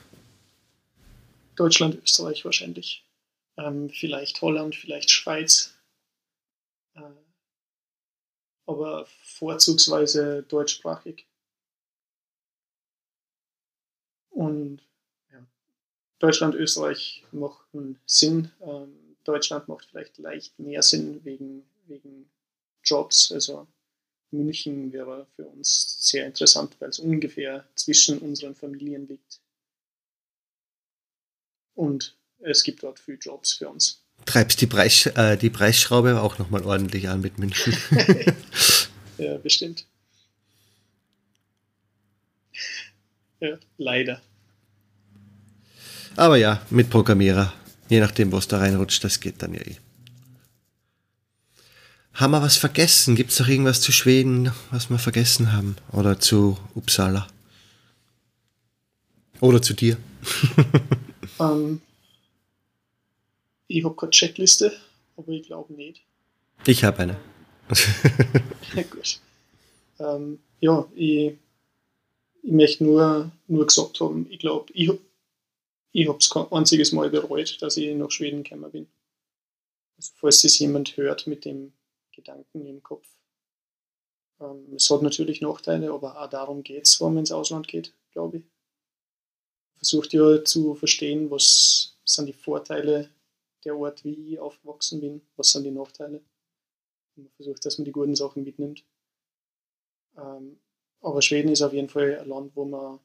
Deutschland, 1.55 2.01
Österreich 2.01 2.45
wahrscheinlich. 2.45 3.03
Ähm, 3.57 3.89
vielleicht 3.89 4.41
Holland, 4.41 4.75
vielleicht 4.75 5.11
Schweiz. 5.11 5.73
Äh, 6.95 7.01
aber 8.65 9.05
vorzugsweise 9.23 10.43
deutschsprachig. 10.47 11.27
Und 14.33 14.81
ja, 15.31 15.45
Deutschland, 16.19 16.55
Österreich 16.55 17.23
machen 17.31 17.99
Sinn. 18.05 18.51
Ähm, 18.61 19.15
Deutschland 19.23 19.67
macht 19.67 19.85
vielleicht 19.85 20.17
leicht 20.17 20.57
mehr 20.59 20.81
Sinn 20.81 21.23
wegen, 21.23 21.63
wegen 21.87 22.29
Jobs. 22.83 23.31
Also 23.31 23.67
München 24.31 24.91
wäre 24.91 25.27
für 25.35 25.45
uns 25.45 25.97
sehr 26.09 26.25
interessant, 26.25 26.75
weil 26.79 26.89
es 26.89 26.99
ungefähr 26.99 27.65
zwischen 27.75 28.17
unseren 28.19 28.55
Familien 28.55 29.07
liegt. 29.07 29.39
Und 31.75 32.17
es 32.39 32.63
gibt 32.63 32.83
dort 32.83 32.99
viele 32.99 33.17
Jobs 33.17 33.53
für 33.53 33.69
uns. 33.69 34.03
Treibst 34.25 34.61
die, 34.61 34.67
Preis, 34.67 35.05
äh, 35.05 35.37
die 35.37 35.49
Preisschraube 35.49 36.21
auch 36.21 36.39
nochmal 36.39 36.63
ordentlich 36.63 37.07
an 37.07 37.21
mit 37.21 37.37
München. 37.37 37.75
ja, 39.17 39.37
bestimmt. 39.37 39.85
Ja, 43.43 43.57
leider. 43.77 44.21
Aber 46.15 46.37
ja, 46.37 46.61
mit 46.69 46.89
Programmierer. 46.89 47.53
Je 47.89 47.99
nachdem, 47.99 48.31
was 48.31 48.47
da 48.47 48.59
reinrutscht, 48.59 49.03
das 49.03 49.19
geht 49.19 49.41
dann 49.41 49.53
ja 49.53 49.61
eh. 49.61 49.75
Haben 52.13 52.31
wir 52.31 52.41
was 52.41 52.57
vergessen? 52.57 53.15
Gibt 53.15 53.31
es 53.31 53.39
noch 53.39 53.47
irgendwas 53.47 53.81
zu 53.81 53.91
Schweden, 53.91 54.51
was 54.71 54.89
wir 54.89 54.99
vergessen 54.99 55.51
haben? 55.51 55.75
Oder 55.91 56.19
zu 56.19 56.57
Uppsala? 56.75 57.27
Oder 59.41 59.61
zu 59.61 59.73
dir? 59.73 59.97
ähm, 61.39 61.81
ich 63.67 63.83
habe 63.83 63.95
keine 63.95 64.11
Checkliste, 64.11 64.71
aber 65.17 65.29
ich 65.29 65.47
glaube 65.47 65.73
nicht. 65.73 66.03
Ich 66.65 66.83
habe 66.83 66.99
eine. 66.99 67.17
Gut. 68.91 69.19
Ähm, 69.99 70.39
ja, 70.61 70.85
ich, 70.95 71.33
ich 72.43 72.51
möchte 72.51 72.83
nur, 72.83 73.31
nur 73.47 73.65
gesagt 73.65 73.99
haben, 74.01 74.29
ich 74.29 74.39
glaube, 74.39 74.71
ich 74.73 74.89
habe 74.89 74.99
ich 75.93 76.07
es 76.07 76.29
kein 76.29 76.51
einziges 76.51 76.91
Mal 76.91 77.09
bereut, 77.09 77.61
dass 77.61 77.77
ich 77.77 77.95
nach 77.95 78.11
Schweden 78.11 78.43
gekommen 78.43 78.71
bin. 78.71 78.87
Also 79.97 80.11
falls 80.15 80.43
es 80.43 80.59
jemand 80.59 80.97
hört 80.97 81.27
mit 81.27 81.45
dem 81.45 81.73
Gedanken 82.11 82.65
im 82.65 82.83
Kopf. 82.83 83.07
Ähm, 84.39 84.73
es 84.75 84.89
hat 84.89 85.03
natürlich 85.03 85.39
Nachteile, 85.39 85.91
aber 85.91 86.21
auch 86.21 86.29
darum 86.29 86.63
geht 86.63 86.85
es, 86.85 86.99
wenn 86.99 87.09
man 87.09 87.19
ins 87.19 87.31
Ausland 87.31 87.67
geht, 87.67 87.93
glaube 88.11 88.37
ich. 88.37 88.43
Versucht 89.77 90.13
ja 90.13 90.43
zu 90.43 90.75
verstehen, 90.75 91.29
was 91.29 91.97
sind 92.05 92.25
die 92.25 92.33
Vorteile 92.33 93.09
der 93.63 93.77
Ort, 93.77 94.03
wie 94.03 94.33
ich 94.33 94.39
aufgewachsen 94.39 94.99
bin, 94.99 95.21
was 95.35 95.51
sind 95.51 95.63
die 95.63 95.71
Nachteile. 95.71 96.21
Und 97.15 97.23
man 97.23 97.33
versucht, 97.35 97.65
dass 97.65 97.77
man 97.77 97.85
die 97.85 97.91
guten 97.91 98.15
Sachen 98.15 98.43
mitnimmt. 98.43 98.83
Ähm, 100.17 100.59
aber 101.03 101.21
Schweden 101.21 101.51
ist 101.51 101.61
auf 101.61 101.73
jeden 101.73 101.89
Fall 101.89 102.19
ein 102.19 102.27
Land, 102.27 102.55
wo 102.55 102.65
man 102.65 102.99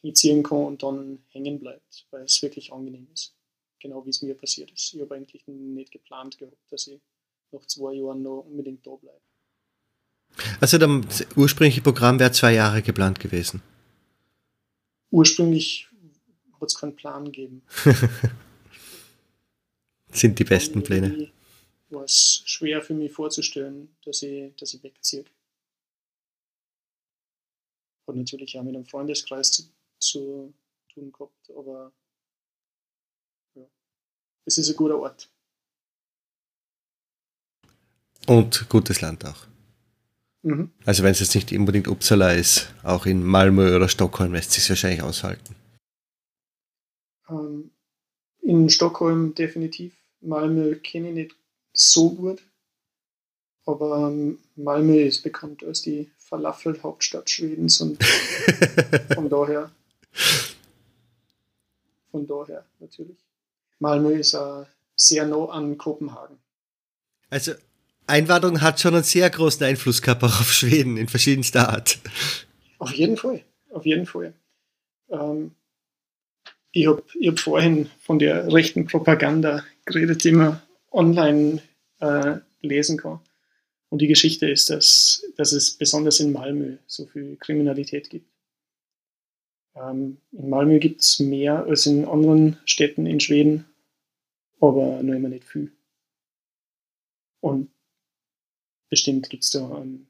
hinziehen 0.00 0.42
kann 0.42 0.64
und 0.64 0.82
dann 0.82 1.18
hängen 1.28 1.58
bleibt, 1.58 2.06
weil 2.10 2.22
es 2.22 2.40
wirklich 2.42 2.72
angenehm 2.72 3.08
ist. 3.12 3.34
Genau 3.80 4.04
wie 4.06 4.10
es 4.10 4.22
mir 4.22 4.34
passiert 4.34 4.70
ist. 4.70 4.94
Ich 4.94 5.00
habe 5.00 5.14
eigentlich 5.14 5.46
nicht 5.46 5.90
geplant 5.90 6.38
gehabt, 6.38 6.56
dass 6.70 6.86
ich 6.86 7.00
nach 7.50 7.66
zwei 7.66 7.94
Jahren 7.94 8.22
noch 8.22 8.44
unbedingt 8.48 8.86
da 8.86 8.92
bleibe. 8.92 9.20
Also 10.60 10.78
das 10.78 11.26
ursprüngliche 11.36 11.82
Programm 11.82 12.18
wäre 12.18 12.32
zwei 12.32 12.54
Jahre 12.54 12.82
geplant 12.82 13.20
gewesen. 13.20 13.62
Ursprünglich 15.10 15.88
hat 16.60 16.68
es 16.68 16.78
keinen 16.78 16.96
Plan 16.96 17.26
gegeben. 17.26 17.62
sind 20.10 20.38
die 20.38 20.44
besten 20.44 20.82
Pläne. 20.82 21.30
War 21.90 22.04
es 22.04 22.42
schwer 22.46 22.80
für 22.80 22.94
mich 22.94 23.12
vorzustellen, 23.12 23.94
dass 24.04 24.22
ich, 24.22 24.54
dass 24.56 24.72
ich 24.72 24.82
wegziehe. 24.82 25.24
Und 28.04 28.16
natürlich 28.16 28.58
auch 28.58 28.62
mit 28.62 28.74
einem 28.74 28.86
Freundeskreis 28.86 29.52
zu, 29.52 29.62
zu 29.98 30.54
tun 30.92 31.12
gehabt, 31.12 31.50
aber 31.56 31.92
ja, 33.54 33.64
es 34.44 34.58
ist 34.58 34.70
ein 34.70 34.76
guter 34.76 34.98
Ort. 34.98 35.30
Und 38.26 38.68
gutes 38.68 39.00
Land 39.00 39.24
auch. 39.24 39.46
Mhm. 40.42 40.72
Also 40.84 41.02
wenn 41.02 41.12
es 41.12 41.20
jetzt 41.20 41.34
nicht 41.34 41.52
unbedingt 41.52 41.88
Uppsala 41.88 42.32
ist, 42.32 42.74
auch 42.82 43.06
in 43.06 43.24
Malmö 43.24 43.76
oder 43.76 43.88
Stockholm 43.88 44.32
lässt 44.32 44.50
es 44.50 44.56
sich 44.56 44.68
wahrscheinlich 44.68 45.02
aushalten. 45.02 45.54
Ähm, 47.28 47.70
in 48.40 48.68
Stockholm 48.68 49.34
definitiv. 49.34 49.94
Malmö 50.20 50.76
kenne 50.76 51.08
ich 51.08 51.14
nicht 51.14 51.36
so 51.72 52.10
gut. 52.10 52.42
Aber 53.64 54.08
ähm, 54.08 54.38
Malmö 54.56 55.00
ist 55.00 55.22
bekannt 55.22 55.62
als 55.62 55.82
die 55.82 56.10
Falafel-Hauptstadt 56.32 57.28
Schwedens 57.28 57.78
und 57.82 58.02
von 59.14 59.28
daher. 59.28 59.70
Von 62.10 62.26
daher 62.26 62.64
natürlich. 62.80 63.18
Malmö 63.78 64.14
ist 64.14 64.32
äh, 64.32 64.64
sehr 64.96 65.26
nah 65.26 65.44
an 65.50 65.76
Kopenhagen. 65.76 66.38
Also 67.28 67.52
Einwanderung 68.06 68.62
hat 68.62 68.80
schon 68.80 68.94
einen 68.94 69.02
sehr 69.02 69.28
großen 69.28 69.64
Einfluss 69.66 70.00
gehabt 70.00 70.22
auf 70.22 70.50
Schweden 70.50 70.96
in 70.96 71.08
verschiedenster 71.08 71.68
Art. 71.68 71.98
Auf 72.78 72.92
jeden 72.92 73.18
Fall, 73.18 73.42
auf 73.70 73.84
jeden 73.84 74.06
Fall. 74.06 74.32
Ähm, 75.10 75.52
ich 76.70 76.86
habe 76.86 77.02
ich 77.20 77.28
hab 77.28 77.40
vorhin 77.40 77.90
von 78.00 78.18
der 78.18 78.50
rechten 78.50 78.86
Propaganda 78.86 79.64
geredet, 79.84 80.24
die 80.24 80.32
man 80.32 80.62
online 80.90 81.60
äh, 82.00 82.36
lesen 82.62 82.96
kann. 82.96 83.20
Und 83.92 83.98
die 83.98 84.06
Geschichte 84.06 84.48
ist, 84.48 84.70
dass, 84.70 85.22
dass 85.36 85.52
es 85.52 85.72
besonders 85.72 86.18
in 86.18 86.32
Malmö 86.32 86.78
so 86.86 87.04
viel 87.04 87.36
Kriminalität 87.36 88.08
gibt. 88.08 88.26
Ähm, 89.74 90.16
in 90.32 90.48
Malmö 90.48 90.78
gibt 90.78 91.02
es 91.02 91.20
mehr 91.20 91.66
als 91.66 91.84
in 91.84 92.06
anderen 92.06 92.56
Städten 92.64 93.04
in 93.04 93.20
Schweden, 93.20 93.66
aber 94.60 95.02
nur 95.02 95.14
immer 95.14 95.28
nicht 95.28 95.44
viel. 95.44 95.72
Und 97.40 97.70
bestimmt 98.88 99.28
gibt 99.28 99.44
es 99.44 99.50
da 99.50 99.70
ein, 99.76 100.06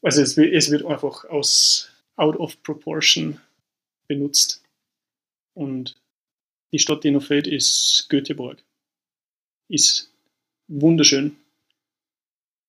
also 0.00 0.22
es 0.22 0.38
es 0.38 0.70
wird 0.70 0.86
einfach 0.86 1.26
aus 1.26 1.90
out 2.16 2.36
of 2.36 2.62
proportion 2.62 3.38
benutzt. 4.08 4.62
Und 5.52 6.00
die 6.72 6.78
Stadt, 6.78 7.04
die 7.04 7.10
noch 7.10 7.22
fehlt, 7.22 7.46
ist 7.46 8.06
Göteborg. 8.08 8.64
Ist 9.68 10.10
wunderschön. 10.68 11.36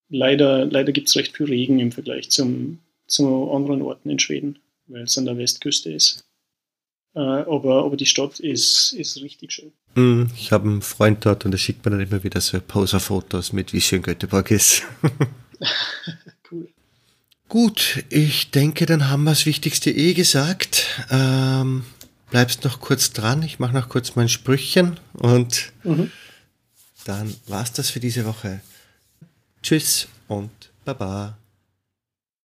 Leider, 0.10 0.66
leider 0.66 0.91
gibt 0.91 1.10
es 1.10 1.16
recht 1.16 1.36
viel 1.36 1.47
Regen 1.47 1.80
im 1.80 1.91
Vergleich 1.91 2.30
zum, 2.30 2.80
zu 3.08 3.51
anderen 3.51 3.82
Orten 3.82 4.10
in 4.10 4.20
Schweden, 4.20 4.60
weil 4.88 5.03
es 5.03 5.18
an 5.18 5.26
der 5.26 5.38
Westküste 5.38 5.91
ist. 5.91 6.26
Äh, 7.14 7.20
aber, 7.20 7.84
aber 7.84 7.97
die 7.97 8.05
Stadt 8.05 8.39
ist, 8.39 8.93
ist 8.93 9.22
richtig 9.22 9.51
schön. 9.51 9.72
Hm, 9.95 10.30
ich 10.38 10.51
habe 10.51 10.70
einen 10.70 10.82
Freund 10.82 11.26
dort 11.26 11.45
und 11.45 11.51
der 11.51 11.58
schickt 11.58 11.84
mir 11.84 11.91
dann 11.91 11.99
immer 11.99 12.24
wieder 12.24 12.39
so 12.39 12.60
Poser-Fotos 12.62 13.53
mit, 13.53 13.74
wie 13.74 13.82
schön 13.82 14.01
Göteborg 14.01 14.51
ist. 14.51 14.84
cool. 16.51 16.70
Gut, 17.49 18.03
ich 18.10 18.51
denke, 18.51 18.86
dann 18.86 19.10
haben 19.10 19.24
wir 19.24 19.32
das 19.32 19.45
Wichtigste 19.45 19.89
eh 19.89 20.14
gesagt. 20.14 20.86
Ähm, 21.10 21.84
bleibst 22.30 22.64
noch 22.64 22.80
kurz 22.80 23.14
dran. 23.14 23.41
Ich 23.41 23.58
mache 23.58 23.74
noch 23.74 23.89
kurz 23.89 24.16
mein 24.16 24.30
Sprüchchen 24.30 24.99
und 25.14 25.72
mhm. 25.84 26.12
dann 27.05 27.34
war's 27.47 27.74
das 27.74 27.89
für 27.89 27.99
diese 27.99 28.26
Woche. 28.26 28.62
Tschüss 29.62 30.08
und 30.28 30.72
Baba. 30.86 31.38